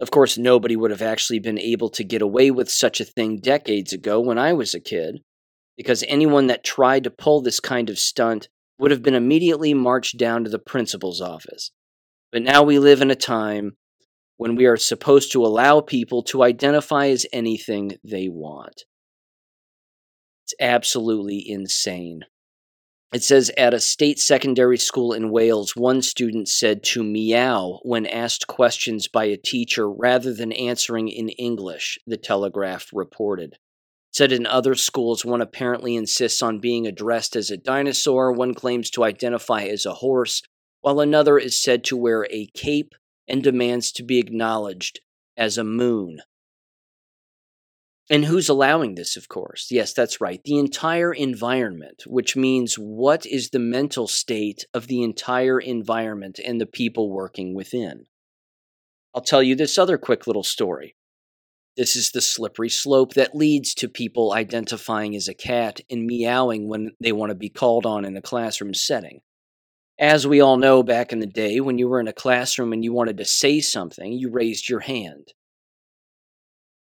Of 0.00 0.10
course, 0.10 0.36
nobody 0.36 0.76
would 0.76 0.90
have 0.90 1.02
actually 1.02 1.38
been 1.38 1.58
able 1.58 1.88
to 1.90 2.04
get 2.04 2.22
away 2.22 2.50
with 2.50 2.70
such 2.70 3.00
a 3.00 3.04
thing 3.04 3.38
decades 3.38 3.92
ago 3.92 4.20
when 4.20 4.38
I 4.38 4.52
was 4.52 4.74
a 4.74 4.80
kid, 4.80 5.20
because 5.76 6.04
anyone 6.06 6.46
that 6.46 6.64
tried 6.64 7.04
to 7.04 7.10
pull 7.10 7.40
this 7.40 7.60
kind 7.60 7.90
of 7.90 7.98
stunt 7.98 8.48
would 8.78 8.90
have 8.90 9.02
been 9.02 9.14
immediately 9.14 9.74
marched 9.74 10.18
down 10.18 10.44
to 10.44 10.50
the 10.50 10.58
principal's 10.58 11.20
office. 11.20 11.70
But 12.32 12.42
now 12.42 12.62
we 12.62 12.78
live 12.78 13.00
in 13.00 13.10
a 13.10 13.16
time 13.16 13.76
when 14.36 14.56
we 14.56 14.66
are 14.66 14.76
supposed 14.76 15.32
to 15.32 15.44
allow 15.44 15.80
people 15.80 16.22
to 16.24 16.42
identify 16.42 17.06
as 17.06 17.26
anything 17.32 17.92
they 18.02 18.28
want. 18.28 18.82
It's 20.44 20.54
absolutely 20.60 21.42
insane. 21.48 22.24
It 23.12 23.22
says 23.22 23.52
at 23.56 23.72
a 23.72 23.80
state 23.80 24.18
secondary 24.18 24.76
school 24.76 25.12
in 25.12 25.30
Wales, 25.30 25.76
one 25.76 26.02
student 26.02 26.48
said 26.48 26.82
to 26.82 27.04
meow 27.04 27.78
when 27.82 28.06
asked 28.06 28.48
questions 28.48 29.06
by 29.06 29.26
a 29.26 29.36
teacher 29.36 29.88
rather 29.88 30.34
than 30.34 30.50
answering 30.50 31.08
in 31.08 31.28
English, 31.28 31.96
the 32.08 32.16
Telegraph 32.16 32.90
reported 32.92 33.56
said 34.14 34.30
in 34.30 34.46
other 34.46 34.76
schools, 34.76 35.24
one 35.24 35.40
apparently 35.40 35.96
insists 35.96 36.40
on 36.40 36.60
being 36.60 36.86
addressed 36.86 37.34
as 37.34 37.50
a 37.50 37.56
dinosaur, 37.56 38.30
one 38.30 38.54
claims 38.54 38.88
to 38.88 39.02
identify 39.02 39.64
as 39.64 39.84
a 39.84 39.94
horse, 39.94 40.40
while 40.82 41.00
another 41.00 41.36
is 41.36 41.60
said 41.60 41.82
to 41.82 41.96
wear 41.96 42.24
a 42.30 42.46
cape 42.54 42.94
and 43.26 43.42
demands 43.42 43.90
to 43.90 44.04
be 44.04 44.20
acknowledged 44.20 45.00
as 45.36 45.58
a 45.58 45.64
moon. 45.64 46.20
And 48.08 48.26
who's 48.26 48.48
allowing 48.48 48.94
this, 48.94 49.16
of 49.16 49.28
course? 49.28 49.68
Yes, 49.70 49.92
that's 49.92 50.20
right. 50.20 50.40
The 50.44 50.58
entire 50.58 51.12
environment, 51.12 52.04
which 52.06 52.36
means 52.36 52.76
what 52.76 53.26
is 53.26 53.50
the 53.50 53.58
mental 53.58 54.06
state 54.06 54.64
of 54.72 54.86
the 54.86 55.02
entire 55.02 55.58
environment 55.58 56.38
and 56.38 56.60
the 56.60 56.66
people 56.66 57.10
working 57.10 57.52
within. 57.52 58.06
I'll 59.12 59.22
tell 59.22 59.42
you 59.42 59.56
this 59.56 59.76
other 59.76 59.98
quick 59.98 60.28
little 60.28 60.44
story. 60.44 60.94
This 61.76 61.96
is 61.96 62.12
the 62.12 62.20
slippery 62.20 62.68
slope 62.68 63.14
that 63.14 63.34
leads 63.34 63.74
to 63.74 63.88
people 63.88 64.32
identifying 64.32 65.16
as 65.16 65.26
a 65.26 65.34
cat 65.34 65.80
and 65.90 66.06
meowing 66.06 66.68
when 66.68 66.92
they 67.00 67.10
want 67.10 67.30
to 67.30 67.34
be 67.34 67.48
called 67.48 67.84
on 67.84 68.04
in 68.04 68.16
a 68.16 68.22
classroom 68.22 68.74
setting. 68.74 69.20
As 69.98 70.26
we 70.26 70.40
all 70.40 70.56
know, 70.56 70.84
back 70.84 71.12
in 71.12 71.18
the 71.18 71.26
day, 71.26 71.60
when 71.60 71.78
you 71.78 71.88
were 71.88 72.00
in 72.00 72.08
a 72.08 72.12
classroom 72.12 72.72
and 72.72 72.84
you 72.84 72.92
wanted 72.92 73.16
to 73.18 73.24
say 73.24 73.60
something, 73.60 74.12
you 74.12 74.30
raised 74.30 74.68
your 74.68 74.80
hand. 74.80 75.32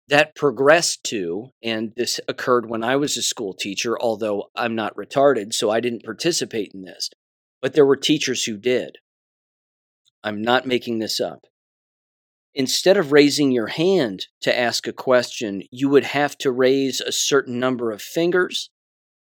That 0.09 0.35
progressed 0.35 1.03
to, 1.05 1.49
and 1.63 1.93
this 1.95 2.19
occurred 2.27 2.69
when 2.69 2.83
I 2.83 2.95
was 2.95 3.17
a 3.17 3.21
school 3.23 3.53
teacher, 3.53 3.99
although 3.99 4.49
I'm 4.55 4.75
not 4.75 4.95
retarded, 4.95 5.53
so 5.53 5.69
I 5.69 5.79
didn't 5.79 6.03
participate 6.03 6.71
in 6.73 6.83
this, 6.83 7.09
but 7.61 7.73
there 7.73 7.85
were 7.85 7.97
teachers 7.97 8.45
who 8.45 8.57
did. 8.57 8.97
I'm 10.23 10.41
not 10.41 10.67
making 10.67 10.99
this 10.99 11.19
up 11.19 11.45
instead 12.57 12.97
of 12.97 13.11
raising 13.11 13.51
your 13.51 13.67
hand 13.67 14.25
to 14.41 14.59
ask 14.59 14.87
a 14.87 14.91
question, 14.91 15.61
you 15.71 15.87
would 15.89 16.03
have 16.03 16.35
to 16.39 16.51
raise 16.51 16.99
a 16.99 17.11
certain 17.11 17.59
number 17.59 17.91
of 17.91 18.01
fingers, 18.01 18.71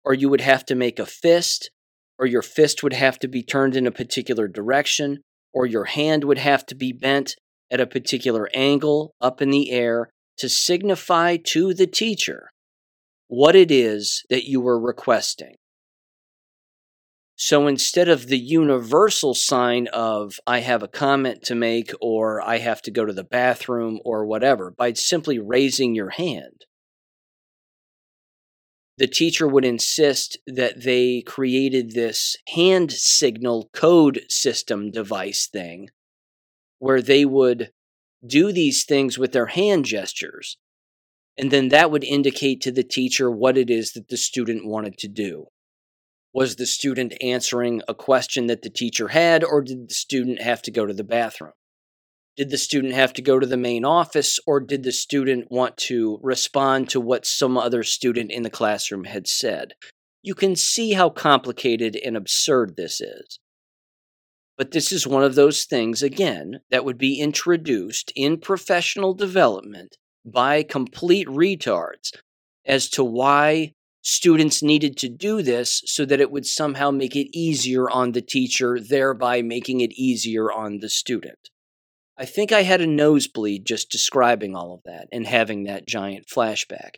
or 0.04 0.14
you 0.14 0.28
would 0.28 0.40
have 0.40 0.64
to 0.64 0.76
make 0.76 1.00
a 1.00 1.04
fist, 1.04 1.68
or 2.16 2.26
your 2.26 2.42
fist 2.42 2.84
would 2.84 2.92
have 2.92 3.18
to 3.18 3.26
be 3.26 3.42
turned 3.42 3.74
in 3.74 3.88
a 3.88 3.90
particular 3.90 4.46
direction, 4.46 5.20
or 5.52 5.66
your 5.66 5.86
hand 5.86 6.22
would 6.22 6.38
have 6.38 6.64
to 6.64 6.76
be 6.76 6.92
bent 6.92 7.34
at 7.72 7.80
a 7.80 7.88
particular 7.88 8.48
angle 8.54 9.12
up 9.20 9.42
in 9.42 9.50
the 9.50 9.72
air 9.72 10.10
to 10.38 10.48
signify 10.48 11.36
to 11.36 11.74
the 11.74 11.88
teacher 11.88 12.50
what 13.26 13.56
it 13.56 13.72
is 13.72 14.22
that 14.30 14.44
you 14.44 14.60
were 14.60 14.78
requesting. 14.78 15.56
So 17.46 17.66
instead 17.66 18.08
of 18.08 18.28
the 18.28 18.38
universal 18.38 19.34
sign 19.34 19.86
of 19.88 20.40
I 20.46 20.60
have 20.60 20.82
a 20.82 20.88
comment 20.88 21.42
to 21.42 21.54
make 21.54 21.92
or 22.00 22.40
I 22.40 22.56
have 22.56 22.80
to 22.80 22.90
go 22.90 23.04
to 23.04 23.12
the 23.12 23.22
bathroom 23.22 24.00
or 24.02 24.24
whatever, 24.24 24.70
by 24.70 24.94
simply 24.94 25.38
raising 25.38 25.94
your 25.94 26.08
hand, 26.08 26.64
the 28.96 29.06
teacher 29.06 29.46
would 29.46 29.66
insist 29.66 30.38
that 30.46 30.84
they 30.84 31.20
created 31.20 31.90
this 31.90 32.34
hand 32.54 32.90
signal 32.92 33.68
code 33.74 34.22
system 34.30 34.90
device 34.90 35.46
thing 35.46 35.90
where 36.78 37.02
they 37.02 37.26
would 37.26 37.72
do 38.26 38.52
these 38.52 38.86
things 38.86 39.18
with 39.18 39.32
their 39.32 39.48
hand 39.48 39.84
gestures. 39.84 40.56
And 41.36 41.50
then 41.50 41.68
that 41.68 41.90
would 41.90 42.04
indicate 42.04 42.62
to 42.62 42.72
the 42.72 42.82
teacher 42.82 43.30
what 43.30 43.58
it 43.58 43.68
is 43.68 43.92
that 43.92 44.08
the 44.08 44.16
student 44.16 44.64
wanted 44.64 44.96
to 44.96 45.08
do. 45.08 45.48
Was 46.34 46.56
the 46.56 46.66
student 46.66 47.14
answering 47.20 47.80
a 47.86 47.94
question 47.94 48.48
that 48.48 48.62
the 48.62 48.68
teacher 48.68 49.08
had, 49.08 49.44
or 49.44 49.62
did 49.62 49.88
the 49.88 49.94
student 49.94 50.42
have 50.42 50.62
to 50.62 50.72
go 50.72 50.84
to 50.84 50.92
the 50.92 51.04
bathroom? 51.04 51.52
Did 52.36 52.50
the 52.50 52.58
student 52.58 52.92
have 52.94 53.12
to 53.12 53.22
go 53.22 53.38
to 53.38 53.46
the 53.46 53.56
main 53.56 53.84
office, 53.84 54.40
or 54.44 54.58
did 54.58 54.82
the 54.82 54.90
student 54.90 55.46
want 55.52 55.76
to 55.76 56.18
respond 56.22 56.90
to 56.90 57.00
what 57.00 57.24
some 57.24 57.56
other 57.56 57.84
student 57.84 58.32
in 58.32 58.42
the 58.42 58.50
classroom 58.50 59.04
had 59.04 59.28
said? 59.28 59.74
You 60.22 60.34
can 60.34 60.56
see 60.56 60.94
how 60.94 61.08
complicated 61.08 61.94
and 61.94 62.16
absurd 62.16 62.74
this 62.76 63.00
is. 63.00 63.38
But 64.58 64.72
this 64.72 64.90
is 64.90 65.06
one 65.06 65.22
of 65.22 65.36
those 65.36 65.64
things, 65.64 66.02
again, 66.02 66.60
that 66.68 66.84
would 66.84 66.98
be 66.98 67.20
introduced 67.20 68.12
in 68.16 68.40
professional 68.40 69.14
development 69.14 69.98
by 70.24 70.64
complete 70.64 71.28
retards 71.28 72.10
as 72.66 72.88
to 72.90 73.04
why 73.04 73.74
students 74.04 74.62
needed 74.62 74.96
to 74.98 75.08
do 75.08 75.42
this 75.42 75.82
so 75.86 76.04
that 76.04 76.20
it 76.20 76.30
would 76.30 76.46
somehow 76.46 76.90
make 76.90 77.16
it 77.16 77.36
easier 77.36 77.90
on 77.90 78.12
the 78.12 78.20
teacher, 78.20 78.78
thereby 78.78 79.42
making 79.42 79.80
it 79.80 79.92
easier 79.92 80.52
on 80.52 80.78
the 80.78 80.90
student. 80.90 81.50
I 82.16 82.26
think 82.26 82.52
I 82.52 82.62
had 82.62 82.80
a 82.80 82.86
nosebleed 82.86 83.66
just 83.66 83.90
describing 83.90 84.54
all 84.54 84.74
of 84.74 84.82
that 84.84 85.08
and 85.10 85.26
having 85.26 85.64
that 85.64 85.88
giant 85.88 86.26
flashback. 86.28 86.96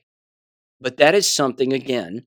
But 0.80 0.98
that 0.98 1.14
is 1.14 1.30
something, 1.30 1.72
again, 1.72 2.26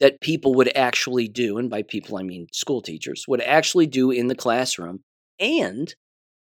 that 0.00 0.20
people 0.20 0.54
would 0.54 0.76
actually 0.76 1.26
do, 1.26 1.56
and 1.56 1.70
by 1.70 1.82
people 1.82 2.18
I 2.18 2.22
mean 2.22 2.46
school 2.52 2.82
teachers, 2.82 3.24
would 3.26 3.40
actually 3.40 3.86
do 3.86 4.10
in 4.10 4.28
the 4.28 4.36
classroom. 4.36 5.00
And 5.40 5.92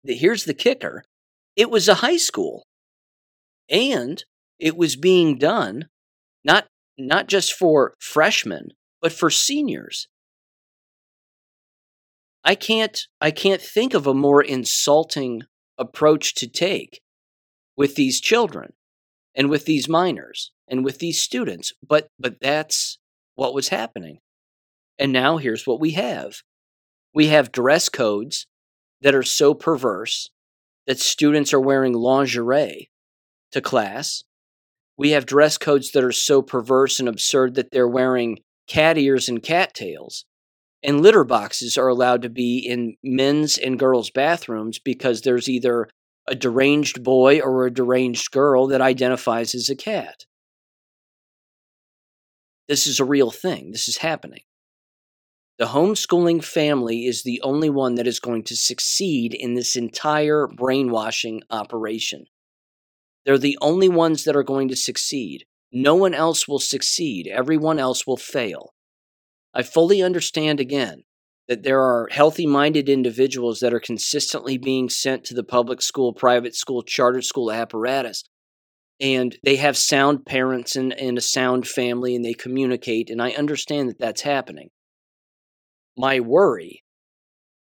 the, 0.04 0.16
here's 0.16 0.46
the 0.46 0.54
kicker 0.54 1.04
it 1.56 1.72
was 1.72 1.88
a 1.88 1.96
high 1.96 2.18
school. 2.18 2.64
And 3.68 4.24
it 4.60 4.78
was 4.78 4.96
being 4.96 5.38
done 5.38 5.90
not 6.46 6.68
not 6.98 7.28
just 7.28 7.53
for 7.53 7.94
freshmen, 7.99 8.69
but 9.02 9.11
for 9.11 9.30
seniors. 9.30 10.07
I 12.44 12.56
can't 12.56 12.99
I 13.19 13.32
can't 13.32 13.61
think 13.61 13.94
of 13.94 14.07
a 14.07 14.14
more 14.14 14.41
insulting 14.41 15.44
approach 15.78 16.34
to 16.36 16.48
take 16.48 17.02
with 17.76 17.95
these 17.95 18.19
children 18.19 18.74
and 19.36 19.49
with 19.49 19.65
these 19.65 19.88
minors 19.88 20.52
and 20.68 20.84
with 20.84 20.99
these 20.99 21.22
students, 21.22 21.74
but 21.86 22.10
but 22.19 22.40
that's 22.40 22.98
what 23.36 23.53
was 23.53 23.69
happening. 23.69 24.19
And 24.98 25.11
now 25.11 25.38
here's 25.38 25.68
what 25.68 25.80
we 25.80 25.91
have. 25.91 26.41
We 27.14 27.28
have 27.28 27.52
dress 27.52 27.90
codes 27.90 28.48
that 29.02 29.14
are 29.14 29.24
so 29.24 29.53
perverse 29.53 30.30
that 30.88 30.99
students 30.99 31.53
are 31.53 31.60
wearing 31.60 31.94
lingerie 31.94 32.90
to 33.52 33.61
class 33.61 34.24
we 34.98 35.11
have 35.11 35.26
dress 35.26 35.57
codes 35.57 35.91
that 35.91 36.03
are 36.03 36.11
so 36.11 36.41
perverse 36.41 36.99
and 36.99 37.07
absurd 37.07 37.56
that 37.56 37.72
they're 37.72 37.88
wearing 37.88 38.40
cat 38.68 38.98
ears 38.98 39.30
and 39.30 39.41
cattails. 39.41 40.26
And 40.84 41.02
litter 41.02 41.24
boxes 41.24 41.78
are 41.78 41.88
allowed 41.88 42.22
to 42.24 42.30
be 42.30 42.60
in 42.60 42.95
men's 43.03 43.57
and 43.57 43.80
girls' 43.80 44.11
bathrooms 44.11 44.80
because 44.80 45.22
there's 45.22 45.49
either 45.49 45.90
a 46.28 46.36
deranged 46.36 47.03
boy 47.03 47.40
or 47.40 47.65
a 47.65 47.74
deranged 47.74 48.32
girl 48.32 48.68
that 48.68 48.82
identifies 48.82 49.56
as 49.56 49.69
a 49.69 49.76
cat. 49.76 50.26
This 52.68 52.86
is 52.86 52.99
a 52.99 53.06
real 53.06 53.32
thing. 53.32 53.72
This 53.72 53.88
is 53.88 53.98
happening. 53.98 54.41
The 55.57 55.65
homeschooling 55.65 56.44
family 56.44 57.06
is 57.06 57.24
the 57.24 57.41
only 57.41 57.69
one 57.69 57.95
that 57.95 58.06
is 58.07 58.19
going 58.19 58.44
to 58.44 58.56
succeed 58.56 59.34
in 59.34 59.56
this 59.56 59.76
entire 59.76 60.48
brainwashing 60.48 61.41
operation. 61.49 62.26
They're 63.28 63.38
the 63.38 63.58
only 63.60 63.90
ones 63.90 64.24
that 64.24 64.38
are 64.38 64.44
going 64.44 64.70
to 64.70 64.76
succeed. 64.78 65.44
No 65.70 65.95
one 65.95 66.14
else 66.14 66.48
will 66.48 66.60
succeed, 66.60 67.28
everyone 67.28 67.78
else 67.78 68.08
will 68.08 68.16
fail. 68.16 68.74
I 69.54 69.64
fully 69.64 70.02
understand 70.02 70.62
again 70.62 71.04
that 71.49 71.64
there 71.64 71.82
are 71.82 72.08
healthy 72.10 72.48
minded 72.48 72.88
individuals 72.88 73.60
that 73.60 73.74
are 73.74 73.82
consistently 73.82 74.58
being 74.58 74.88
sent 74.88 75.26
to 75.26 75.34
the 75.34 75.44
public 75.44 75.82
school, 75.82 76.14
private 76.14 76.56
school, 76.56 76.84
charter 76.84 77.22
school 77.22 77.52
apparatus. 77.52 78.24
And 79.02 79.38
they 79.44 79.58
have 79.58 79.76
sound 79.76 80.26
parents 80.26 80.78
and, 80.78 80.94
and 80.94 81.18
a 81.18 81.22
sound 81.22 81.68
family 81.68 82.16
and 82.16 82.24
they 82.24 82.34
communicate. 82.34 83.10
And 83.10 83.22
I 83.22 83.32
understand 83.32 83.90
that 83.90 83.99
that's 83.99 84.22
happening. 84.22 84.70
My 85.98 86.22
worry 86.22 86.86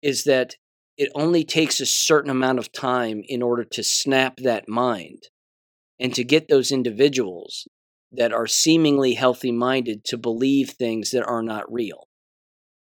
is 0.02 0.24
that 0.24 0.56
it 0.96 1.12
only 1.14 1.44
takes 1.44 1.78
a 1.78 1.86
certain 1.86 2.32
amount 2.32 2.58
of 2.58 2.72
time 2.72 3.22
in 3.28 3.42
order 3.42 3.62
to 3.62 3.84
snap 3.84 4.38
that 4.38 4.68
mind 4.68 5.28
and 6.02 6.12
to 6.16 6.24
get 6.24 6.48
those 6.48 6.72
individuals 6.72 7.68
that 8.10 8.32
are 8.32 8.48
seemingly 8.48 9.14
healthy 9.14 9.52
minded 9.52 10.04
to 10.04 10.18
believe 10.18 10.70
things 10.70 11.12
that 11.12 11.24
are 11.24 11.44
not 11.44 11.72
real. 11.72 12.08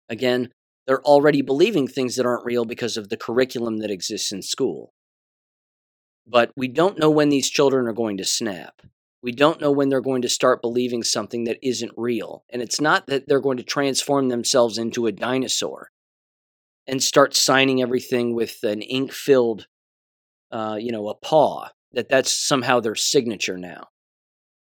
Again, 0.08 0.50
they're 0.88 1.04
already 1.04 1.42
believing 1.42 1.90
things 1.90 2.16
that 2.16 2.26
aren't 2.26 2.46
real 2.46 2.64
because 2.64 2.96
of 2.96 3.10
the 3.10 3.18
curriculum 3.18 3.78
that 3.80 3.92
exists 3.92 4.32
in 4.32 4.42
school. 4.42 4.94
But 6.26 6.52
we 6.56 6.70
don't 6.70 6.98
know 6.98 7.12
when 7.12 7.28
these 7.28 7.50
children 7.50 7.86
are 7.86 7.94
going 7.94 8.16
to 8.16 8.24
snap. 8.24 8.82
We 9.22 9.34
don't 9.34 9.60
know 9.60 9.72
when 9.72 9.90
they're 9.90 10.00
going 10.00 10.22
to 10.22 10.30
start 10.30 10.62
believing 10.62 11.04
something 11.04 11.44
that 11.44 11.60
isn't 11.62 11.92
real. 11.98 12.46
And 12.50 12.62
it's 12.62 12.80
not 12.80 13.08
that 13.08 13.28
they're 13.28 13.42
going 13.42 13.58
to 13.58 13.64
transform 13.64 14.30
themselves 14.30 14.78
into 14.78 15.06
a 15.06 15.12
dinosaur 15.12 15.90
and 16.88 17.04
start 17.04 17.36
signing 17.36 17.82
everything 17.82 18.34
with 18.34 18.64
an 18.64 18.82
ink 18.82 19.12
filled, 19.12 19.68
uh, 20.50 20.78
you 20.80 20.94
know, 20.94 21.10
a 21.10 21.16
paw, 21.16 21.68
that 21.94 22.10
that's 22.10 22.32
somehow 22.32 22.80
their 22.80 22.96
signature 22.96 23.58
now. 23.58 23.88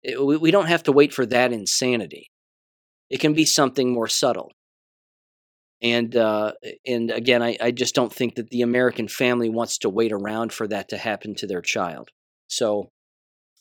It, 0.02 0.24
we, 0.24 0.36
we 0.36 0.50
don't 0.50 0.66
have 0.66 0.82
to 0.84 0.92
wait 0.92 1.12
for 1.12 1.26
that 1.26 1.52
insanity. 1.52 2.30
It 3.10 3.20
can 3.20 3.34
be 3.34 3.44
something 3.44 3.92
more 3.92 4.08
subtle. 4.08 4.52
And 5.82 6.16
uh, 6.16 6.52
and 6.86 7.10
again, 7.10 7.42
I, 7.42 7.56
I 7.60 7.70
just 7.70 7.94
don't 7.94 8.12
think 8.12 8.36
that 8.36 8.50
the 8.50 8.62
American 8.62 9.08
family 9.08 9.50
wants 9.50 9.78
to 9.78 9.90
wait 9.90 10.12
around 10.12 10.52
for 10.52 10.66
that 10.68 10.88
to 10.90 10.96
happen 10.96 11.34
to 11.36 11.46
their 11.46 11.60
child. 11.60 12.10
So 12.48 12.88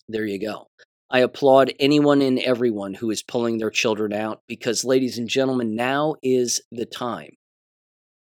there 0.07 0.25
you 0.25 0.39
go. 0.39 0.67
I 1.09 1.19
applaud 1.19 1.73
anyone 1.79 2.21
and 2.21 2.39
everyone 2.39 2.95
who 2.95 3.11
is 3.11 3.21
pulling 3.21 3.57
their 3.57 3.69
children 3.69 4.13
out 4.13 4.41
because, 4.47 4.83
ladies 4.83 5.17
and 5.17 5.29
gentlemen, 5.29 5.75
now 5.75 6.15
is 6.23 6.61
the 6.71 6.85
time. 6.85 7.31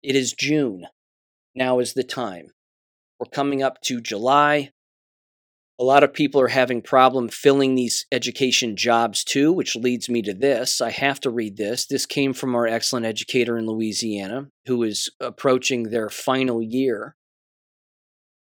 It 0.01 0.15
is 0.15 0.33
June. 0.33 0.87
Now 1.53 1.79
is 1.79 1.93
the 1.93 2.03
time. 2.03 2.47
We're 3.19 3.29
coming 3.29 3.61
up 3.61 3.81
to 3.81 4.01
July. 4.01 4.71
A 5.79 5.83
lot 5.83 6.03
of 6.03 6.13
people 6.13 6.41
are 6.41 6.49
having 6.49 6.81
problem 6.81 7.29
filling 7.29 7.75
these 7.75 8.05
education 8.11 8.75
jobs 8.75 9.23
too, 9.23 9.53
which 9.53 9.77
leads 9.77 10.09
me 10.09 10.21
to 10.23 10.33
this. 10.33 10.81
I 10.81 10.91
have 10.91 11.21
to 11.21 11.29
read 11.29 11.55
this. 11.55 11.85
This 11.85 12.05
came 12.05 12.33
from 12.33 12.53
our 12.53 12.67
excellent 12.67 13.05
educator 13.05 13.57
in 13.57 13.65
Louisiana 13.65 14.49
who 14.65 14.83
is 14.83 15.09
approaching 15.21 15.83
their 15.83 16.09
final 16.09 16.61
year 16.61 17.15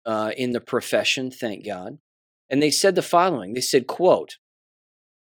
uh, 0.05 0.33
in 0.37 0.51
the 0.51 0.61
profession, 0.61 1.31
thank 1.31 1.65
God 1.65 1.99
and 2.53 2.63
they 2.63 2.71
said 2.71 2.95
the 2.95 3.03
following 3.03 3.55
they 3.55 3.61
said 3.61 3.89
quote 3.89 4.37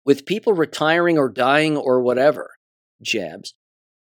with 0.06 0.26
people 0.26 0.54
retiring 0.54 1.18
or 1.18 1.30
dying 1.30 1.76
or 1.76 2.02
whatever 2.02 2.52
jabs 3.02 3.56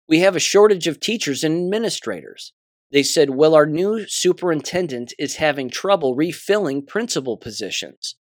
we 0.09 0.19
have 0.19 0.35
a 0.35 0.41
shortage 0.41 0.87
of 0.87 0.99
teachers 0.99 1.43
and 1.43 1.55
administrators 1.55 2.51
they 2.93 3.03
said 3.03 3.31
well 3.31 3.53
our 3.53 3.65
new 3.65 4.07
superintendent 4.07 5.13
is 5.19 5.35
having 5.35 5.69
trouble 5.69 6.15
refilling 6.15 6.85
principal 6.85 7.35
positions 7.35 8.15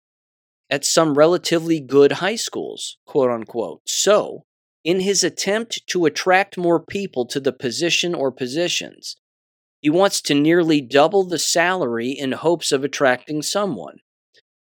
at 0.71 0.85
some 0.85 1.19
relatively 1.19 1.81
good 1.81 2.13
high 2.13 2.37
schools 2.37 2.99
quote 3.05 3.31
unquote 3.31 3.81
so 3.87 4.45
in 4.85 5.01
his 5.01 5.25
attempt 5.25 5.85
to 5.89 6.07
attract 6.07 6.57
more 6.57 6.81
people 6.81 7.27
to 7.27 7.41
the 7.41 7.53
position 7.53 8.15
or 8.15 8.31
positions 8.31 9.17
he 9.81 9.91
wants 9.91 10.21
to 10.21 10.35
nearly 10.35 10.81
double 10.81 11.25
the 11.25 11.39
salary 11.39 12.11
in 12.11 12.31
hopes 12.31 12.71
of 12.71 12.85
attracting 12.85 13.43
someone 13.43 13.97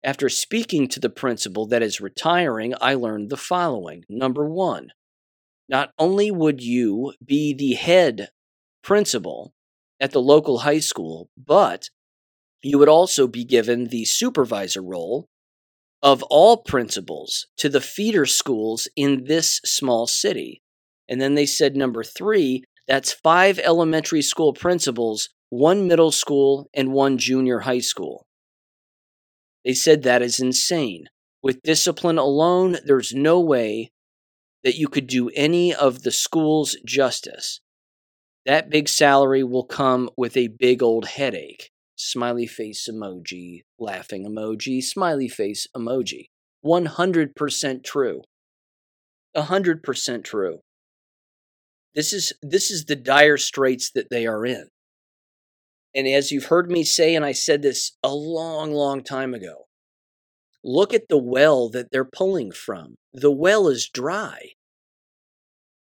after 0.03 0.29
speaking 0.29 0.87
to 0.87 0.99
the 0.99 1.09
principal 1.09 1.67
that 1.67 1.83
is 1.83 2.01
retiring, 2.01 2.73
I 2.81 2.95
learned 2.95 3.29
the 3.29 3.37
following. 3.37 4.03
Number 4.09 4.49
one, 4.49 4.89
not 5.69 5.91
only 5.99 6.31
would 6.31 6.61
you 6.61 7.13
be 7.23 7.53
the 7.53 7.73
head 7.73 8.29
principal 8.81 9.53
at 10.01 10.11
the 10.11 10.21
local 10.21 10.59
high 10.59 10.79
school, 10.79 11.29
but 11.37 11.89
you 12.63 12.77
would 12.77 12.89
also 12.89 13.27
be 13.27 13.45
given 13.45 13.85
the 13.85 14.03
supervisor 14.03 14.81
role 14.81 15.29
of 16.03 16.23
all 16.23 16.57
principals 16.57 17.47
to 17.57 17.69
the 17.69 17.79
feeder 17.79 18.25
schools 18.25 18.87
in 18.95 19.25
this 19.25 19.61
small 19.63 20.07
city. 20.07 20.61
And 21.07 21.21
then 21.21 21.35
they 21.35 21.45
said 21.45 21.75
number 21.75 22.03
three, 22.03 22.63
that's 22.87 23.13
five 23.13 23.59
elementary 23.59 24.23
school 24.23 24.53
principals, 24.53 25.29
one 25.49 25.87
middle 25.87 26.11
school, 26.11 26.67
and 26.73 26.91
one 26.91 27.17
junior 27.17 27.59
high 27.59 27.79
school. 27.79 28.25
They 29.63 29.73
said 29.73 30.01
that 30.03 30.23
is 30.23 30.39
insane. 30.39 31.05
With 31.43 31.61
discipline 31.61 32.17
alone, 32.17 32.77
there's 32.85 33.13
no 33.13 33.39
way 33.39 33.91
that 34.63 34.75
you 34.75 34.87
could 34.87 35.07
do 35.07 35.29
any 35.35 35.73
of 35.73 36.03
the 36.03 36.11
schools 36.11 36.75
justice. 36.85 37.61
That 38.45 38.69
big 38.69 38.89
salary 38.89 39.43
will 39.43 39.65
come 39.65 40.09
with 40.17 40.35
a 40.35 40.47
big 40.47 40.81
old 40.81 41.05
headache. 41.05 41.69
Smiley 41.95 42.47
face 42.47 42.89
emoji, 42.91 43.61
laughing 43.77 44.25
emoji, 44.25 44.83
smiley 44.83 45.27
face 45.27 45.67
emoji. 45.75 46.25
100% 46.65 47.83
true. 47.83 48.21
100% 49.35 50.23
true. 50.23 50.59
This 51.93 52.13
is 52.13 52.33
this 52.41 52.71
is 52.71 52.85
the 52.85 52.95
dire 52.95 53.37
straits 53.37 53.91
that 53.91 54.09
they 54.09 54.25
are 54.25 54.45
in. 54.45 54.69
And 55.93 56.07
as 56.07 56.31
you've 56.31 56.45
heard 56.45 56.71
me 56.71 56.83
say, 56.83 57.15
and 57.15 57.25
I 57.25 57.33
said 57.33 57.61
this 57.61 57.97
a 58.01 58.13
long, 58.13 58.71
long 58.71 59.03
time 59.03 59.33
ago, 59.33 59.65
look 60.63 60.93
at 60.93 61.09
the 61.09 61.17
well 61.17 61.69
that 61.69 61.91
they're 61.91 62.05
pulling 62.05 62.51
from. 62.51 62.95
The 63.13 63.31
well 63.31 63.67
is 63.67 63.89
dry. 63.89 64.51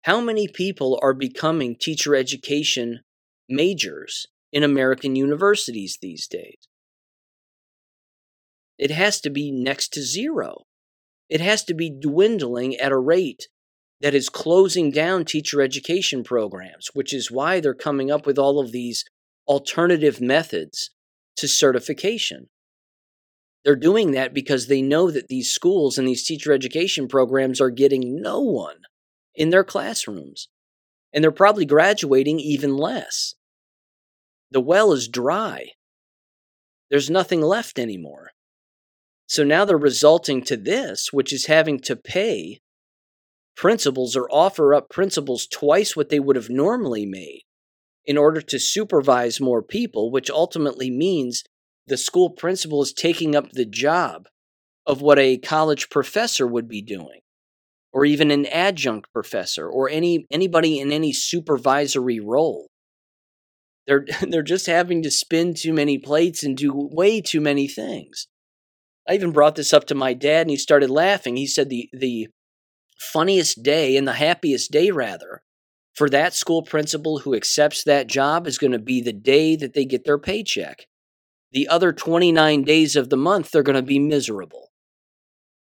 How 0.03 0.21
many 0.21 0.49
people 0.49 0.99
are 1.01 1.15
becoming 1.15 1.77
teacher 1.77 2.17
education 2.17 3.03
majors 3.49 4.27
in 4.53 4.65
American 4.65 5.15
universities 5.15 5.99
these 6.03 6.27
days? 6.27 6.59
It 8.79 8.91
has 8.91 9.21
to 9.21 9.31
be 9.31 9.53
next 9.53 9.93
to 9.93 10.03
zero. 10.03 10.65
It 11.29 11.41
has 11.41 11.63
to 11.65 11.75
be 11.75 11.89
dwindling 11.89 12.75
at 12.77 12.91
a 12.91 12.99
rate 12.99 13.47
that 14.01 14.13
is 14.13 14.29
closing 14.29 14.91
down 14.91 15.25
teacher 15.25 15.63
education 15.63 16.25
programs, 16.25 16.91
which 16.93 17.15
is 17.15 17.31
why 17.31 17.61
they're 17.61 17.73
coming 17.73 18.11
up 18.11 18.27
with 18.27 18.39
all 18.39 18.59
of 18.59 18.73
these 18.73 19.05
alternative 19.47 20.21
methods 20.21 20.91
to 21.37 21.47
certification. 21.47 22.49
They're 23.65 23.77
doing 23.77 24.11
that 24.11 24.35
because 24.35 24.67
they 24.67 24.83
know 24.83 25.13
that 25.13 25.29
these 25.29 25.53
schools 25.53 25.97
and 25.97 26.09
these 26.09 26.25
teacher 26.25 26.53
education 26.53 27.07
programs 27.07 27.61
are 27.61 27.71
getting 27.71 28.21
no 28.21 28.41
one 28.41 28.79
in 29.35 29.51
their 29.51 29.65
classrooms. 29.65 30.49
And 31.13 31.23
they're 31.23 31.31
probably 31.31 31.65
graduating 31.65 32.41
even 32.41 32.77
less. 32.77 33.35
The 34.51 34.61
well 34.61 34.93
is 34.93 35.09
dry. 35.09 35.71
There's 36.91 37.11
nothing 37.11 37.41
left 37.41 37.79
anymore. 37.79 38.33
So 39.27 39.45
now 39.45 39.65
they're 39.65 39.79
resulting 39.79 40.43
to 40.45 40.59
this, 40.59 41.09
which 41.11 41.33
is 41.33 41.47
having 41.47 41.81
to 41.81 41.97
pay 41.97 42.61
principals 43.57 44.15
or 44.15 44.29
offer 44.31 44.75
up 44.75 44.91
principals 44.91 45.47
twice 45.47 45.97
what 45.97 46.11
they 46.11 46.21
would 46.21 46.37
have 46.37 46.51
normally 46.51 47.07
made 47.07 47.43
in 48.05 48.19
order 48.19 48.43
to 48.43 48.59
supervise 48.59 49.41
more 49.41 49.63
people, 49.63 50.11
which 50.11 50.29
ultimately 50.29 50.91
means 50.91 51.45
the 51.87 51.97
school 51.97 52.29
principal 52.29 52.83
is 52.83 52.93
taking 52.93 53.35
up 53.35 53.53
the 53.53 53.65
job 53.65 54.29
of 54.87 55.01
what 55.01 55.19
a 55.19 55.39
college 55.39 55.89
professor 55.89 56.47
would 56.47 56.69
be 56.69 56.83
doing 56.83 57.22
or 57.93 58.05
even 58.05 58.31
an 58.31 58.47
adjunct 58.47 59.13
professor 59.13 59.69
or 59.69 59.89
any 59.89 60.27
anybody 60.31 60.79
in 60.79 60.93
any 60.93 61.13
supervisory 61.13 62.21
role 62.21 62.69
they're 63.87 64.07
they're 64.29 64.43
just 64.43 64.67
having 64.67 65.03
to 65.03 65.11
spin 65.11 65.55
too 65.55 65.73
many 65.73 65.99
plates 65.99 66.43
and 66.43 66.57
do 66.57 66.73
way 66.75 67.21
too 67.21 67.41
many 67.41 67.69
things 67.69 68.27
i 69.09 69.15
even 69.15 69.33
brought 69.33 69.57
this 69.57 69.73
up 69.73 69.87
to 69.87 69.95
my 69.95 70.15
dad 70.15 70.43
and 70.43 70.51
he 70.51 70.57
started 70.57 70.91
laughing 70.91 71.37
he 71.37 71.47
said 71.47 71.69
the 71.69 71.89
the 71.93 72.29
funniest 73.03 73.63
day 73.63 73.97
and 73.97 74.07
the 74.07 74.15
happiest 74.15 74.71
day, 74.71 74.91
rather, 74.91 75.43
for 75.95 76.09
that 76.09 76.35
school 76.35 76.63
principal 76.63 77.21
who 77.21 77.35
accepts 77.35 77.85
that 77.85 78.07
job 78.07 78.47
is 78.47 78.59
going 78.59 78.73
to 78.73 78.79
be 78.79 79.01
the 79.01 79.13
day 79.13 79.57
that 79.57 79.75
they 79.75 79.85
get 79.85 80.05
their 80.05 80.19
paycheck. 80.19 80.87
The 81.51 81.69
other 81.69 81.93
29 81.93 82.63
days 82.63 82.97
of 82.97 83.11
the 83.11 83.17
month, 83.17 83.51
they're 83.51 83.63
going 83.63 83.77
to 83.77 83.83
be 83.83 83.99
miserable. 83.99 84.71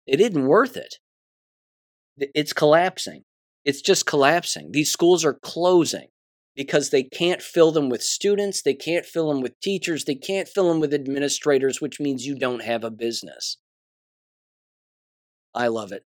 It 0.05 0.21
isn't 0.21 0.45
worth 0.45 0.77
it. 0.77 0.99
It's 2.17 2.53
collapsing. 2.53 3.23
It's 3.63 3.81
just 3.81 4.05
collapsing. 4.05 4.71
These 4.71 4.91
schools 4.91 5.25
are 5.25 5.33
closing 5.33 6.07
because 6.55 6.89
they 6.89 7.03
can't 7.03 7.41
fill 7.41 7.71
them 7.71 7.89
with 7.89 8.01
students, 8.01 8.61
they 8.61 8.73
can't 8.73 9.05
fill 9.05 9.27
them 9.27 9.41
with 9.41 9.59
teachers, 9.59 10.05
they 10.05 10.15
can't 10.15 10.47
fill 10.47 10.69
them 10.69 10.79
with 10.79 10.93
administrators, 10.93 11.81
which 11.81 11.99
means 11.99 12.25
you 12.25 12.37
don't 12.37 12.63
have 12.63 12.83
a 12.83 12.91
business. 12.91 13.57
I 15.53 15.67
love 15.67 15.91
it. 15.91 16.03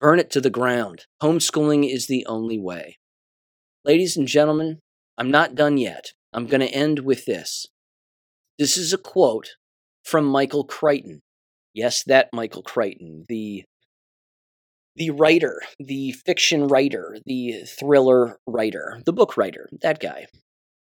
Burn 0.00 0.18
it 0.18 0.30
to 0.30 0.40
the 0.40 0.50
ground. 0.50 1.06
Homeschooling 1.22 1.90
is 1.90 2.06
the 2.06 2.26
only 2.26 2.58
way. 2.58 2.98
Ladies 3.84 4.16
and 4.16 4.26
gentlemen, 4.26 4.80
I'm 5.16 5.30
not 5.30 5.54
done 5.54 5.78
yet. 5.78 6.12
I'm 6.32 6.46
going 6.46 6.60
to 6.60 6.74
end 6.74 7.00
with 7.00 7.26
this. 7.26 7.66
This 8.58 8.76
is 8.76 8.92
a 8.92 8.98
quote 8.98 9.50
from 10.02 10.24
Michael 10.24 10.64
Crichton. 10.64 11.20
Yes, 11.72 12.02
that 12.04 12.28
Michael 12.32 12.62
Crichton, 12.62 13.24
the 13.28 13.64
the 14.96 15.10
writer, 15.10 15.60
the 15.78 16.12
fiction 16.12 16.68
writer, 16.68 17.18
the 17.26 17.64
thriller 17.66 18.38
writer, 18.46 19.00
the 19.04 19.12
book 19.12 19.36
writer, 19.36 19.68
that 19.82 20.00
guy. 20.00 20.26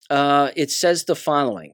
Uh, 0.09 0.51
it 0.57 0.71
says 0.71 1.05
the 1.05 1.17
following. 1.17 1.73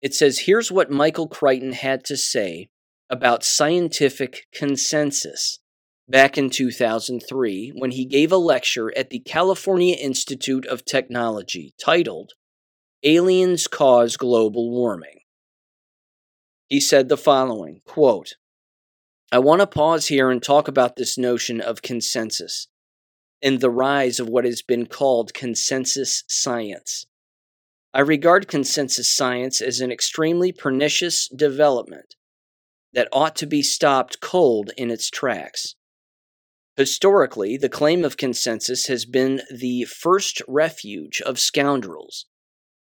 It 0.00 0.14
says, 0.14 0.40
Here's 0.40 0.72
what 0.72 0.90
Michael 0.90 1.28
Crichton 1.28 1.72
had 1.72 2.04
to 2.04 2.16
say 2.16 2.68
about 3.10 3.44
scientific 3.44 4.46
consensus 4.54 5.58
back 6.08 6.38
in 6.38 6.50
2003 6.50 7.72
when 7.76 7.90
he 7.90 8.04
gave 8.04 8.32
a 8.32 8.36
lecture 8.36 8.96
at 8.96 9.10
the 9.10 9.20
California 9.20 9.96
Institute 9.96 10.66
of 10.66 10.84
Technology 10.84 11.74
titled 11.82 12.32
Aliens 13.02 13.66
Cause 13.66 14.16
Global 14.16 14.70
Warming. 14.70 15.20
He 16.68 16.80
said 16.80 17.08
the 17.08 17.16
following 17.16 17.80
quote, 17.86 18.34
I 19.30 19.40
want 19.40 19.60
to 19.60 19.66
pause 19.66 20.06
here 20.06 20.30
and 20.30 20.42
talk 20.42 20.68
about 20.68 20.96
this 20.96 21.18
notion 21.18 21.60
of 21.60 21.82
consensus 21.82 22.68
and 23.42 23.60
the 23.60 23.68
rise 23.68 24.18
of 24.18 24.28
what 24.28 24.46
has 24.46 24.62
been 24.62 24.86
called 24.86 25.34
consensus 25.34 26.24
science. 26.26 27.04
I 27.92 28.00
regard 28.00 28.48
consensus 28.48 29.10
science 29.10 29.60
as 29.60 29.80
an 29.80 29.92
extremely 29.92 30.50
pernicious 30.50 31.28
development 31.28 32.14
that 32.94 33.08
ought 33.12 33.36
to 33.36 33.46
be 33.46 33.60
stopped 33.60 34.20
cold 34.20 34.70
in 34.78 34.90
its 34.90 35.10
tracks. 35.10 35.74
Historically, 36.78 37.58
the 37.58 37.68
claim 37.68 38.06
of 38.06 38.16
consensus 38.16 38.86
has 38.86 39.04
been 39.04 39.42
the 39.54 39.84
first 39.84 40.40
refuge 40.48 41.20
of 41.20 41.38
scoundrels. 41.38 42.24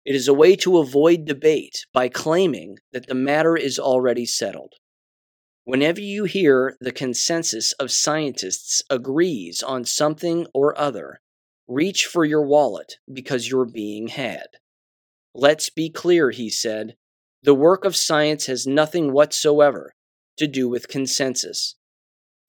It 0.03 0.15
is 0.15 0.27
a 0.27 0.33
way 0.33 0.55
to 0.57 0.79
avoid 0.79 1.25
debate 1.25 1.85
by 1.93 2.09
claiming 2.09 2.79
that 2.91 3.05
the 3.05 3.13
matter 3.13 3.55
is 3.55 3.77
already 3.77 4.25
settled. 4.25 4.73
Whenever 5.65 6.01
you 6.01 6.25
hear 6.25 6.75
the 6.81 6.91
consensus 6.91 7.71
of 7.73 7.89
scientists 7.89 8.83
agrees 8.89 9.63
on 9.63 9.85
something 9.85 10.45
or 10.53 10.77
other, 10.77 11.21
reach 11.69 12.05
for 12.05 12.25
your 12.25 12.45
wallet 12.45 12.97
because 13.11 13.49
you're 13.49 13.65
being 13.65 14.09
had. 14.09 14.47
Let's 15.33 15.69
be 15.69 15.89
clear, 15.89 16.31
he 16.31 16.49
said. 16.49 16.95
The 17.43 17.53
work 17.53 17.85
of 17.85 17.95
science 17.95 18.47
has 18.47 18.67
nothing 18.67 19.13
whatsoever 19.13 19.93
to 20.37 20.47
do 20.47 20.67
with 20.67 20.89
consensus. 20.89 21.75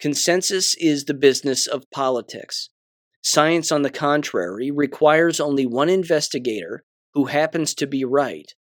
Consensus 0.00 0.74
is 0.74 1.04
the 1.04 1.14
business 1.14 1.68
of 1.68 1.90
politics. 1.92 2.70
Science, 3.22 3.70
on 3.70 3.82
the 3.82 3.90
contrary, 3.90 4.72
requires 4.72 5.38
only 5.38 5.66
one 5.66 5.88
investigator 5.88 6.82
who 7.14 7.26
happens 7.26 7.74
to 7.74 7.86
be 7.86 8.04
right, 8.04 8.52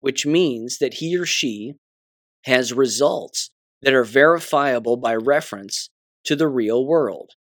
which 0.00 0.26
means 0.26 0.78
that 0.78 0.94
he 0.94 1.16
or 1.16 1.24
she 1.24 1.74
has 2.42 2.72
results 2.72 3.50
that 3.82 3.94
are 3.94 4.04
verifiable 4.04 4.96
by 4.96 5.14
reference 5.14 5.90
to 6.24 6.36
the 6.36 6.48
real 6.48 6.86
world. 6.86 7.32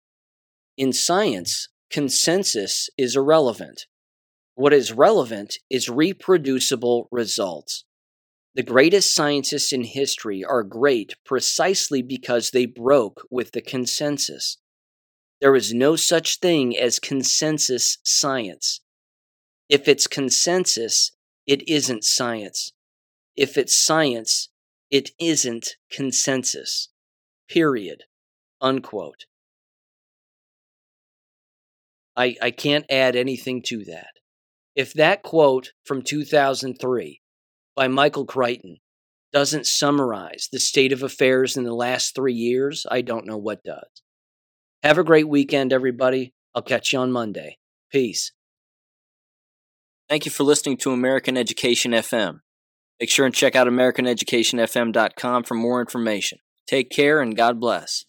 In 0.77 0.93
science, 0.93 1.69
consensus 1.91 2.89
is 2.97 3.17
irrelevant. 3.17 3.87
What 4.55 4.73
is 4.73 4.93
relevant 4.93 5.59
is 5.71 5.89
reproducible 5.89 7.09
results. 7.11 7.85
The 8.55 8.63
greatest 8.63 9.15
scientists 9.15 9.73
in 9.73 9.85
history 9.85 10.45
are 10.45 10.63
great 10.63 11.15
precisely 11.25 12.03
because 12.03 12.51
they 12.51 12.67
broke 12.67 13.23
with 13.31 13.53
the 13.53 13.61
consensus. 13.61 14.59
There 15.41 15.55
is 15.55 15.73
no 15.73 15.95
such 15.95 16.41
thing 16.41 16.77
as 16.77 16.99
consensus 16.99 17.99
science. 18.03 18.81
If 19.69 19.87
it's 19.87 20.07
consensus, 20.07 21.13
it 21.47 21.69
isn't 21.69 22.05
science. 22.05 22.73
If 23.37 23.57
it's 23.57 23.77
science, 23.77 24.49
it 24.91 25.11
isn't 25.21 25.77
consensus. 25.91 26.89
Period. 27.49 28.05
Unquote. 28.61 29.27
I, 32.17 32.37
I 32.43 32.51
can't 32.51 32.85
add 32.91 33.15
anything 33.15 33.63
to 33.67 33.85
that. 33.85 34.11
If 34.75 34.93
that 34.95 35.23
quote 35.23 35.73
from 35.85 36.03
2003 36.03 37.21
by 37.77 37.89
Michael 37.89 38.27
Crichton 38.27 38.79
doesn't 39.33 39.67
summarize 39.67 40.49
the 40.51 40.59
state 40.59 40.93
of 40.93 41.03
affairs 41.03 41.57
in 41.57 41.65
the 41.65 41.75
last 41.75 42.15
three 42.15 42.35
years, 42.35 42.87
I 42.91 43.03
don't 43.03 43.27
know 43.27 43.37
what 43.37 43.63
does. 43.63 44.03
Have 44.83 44.99
a 44.99 45.05
great 45.05 45.29
weekend, 45.29 45.73
everybody. 45.73 46.33
I'll 46.55 46.63
catch 46.63 46.93
you 46.93 46.99
on 46.99 47.13
Monday. 47.13 47.59
Peace. 47.91 48.33
Thank 50.09 50.25
you 50.25 50.31
for 50.31 50.45
listening 50.45 50.77
to 50.79 50.93
American 50.93 51.37
Education 51.37 51.93
FM. 51.93 52.41
Make 53.01 53.11
sure 53.11 53.27
and 53.27 53.35
check 53.35 53.55
out 53.55 53.67
AmericanEducationFM.com 53.67 55.45
for 55.45 55.55
more 55.55 55.81
information. 55.81 56.39
Take 56.67 56.91
care 56.91 57.21
and 57.21 57.37
God 57.37 57.61
bless. 57.61 58.05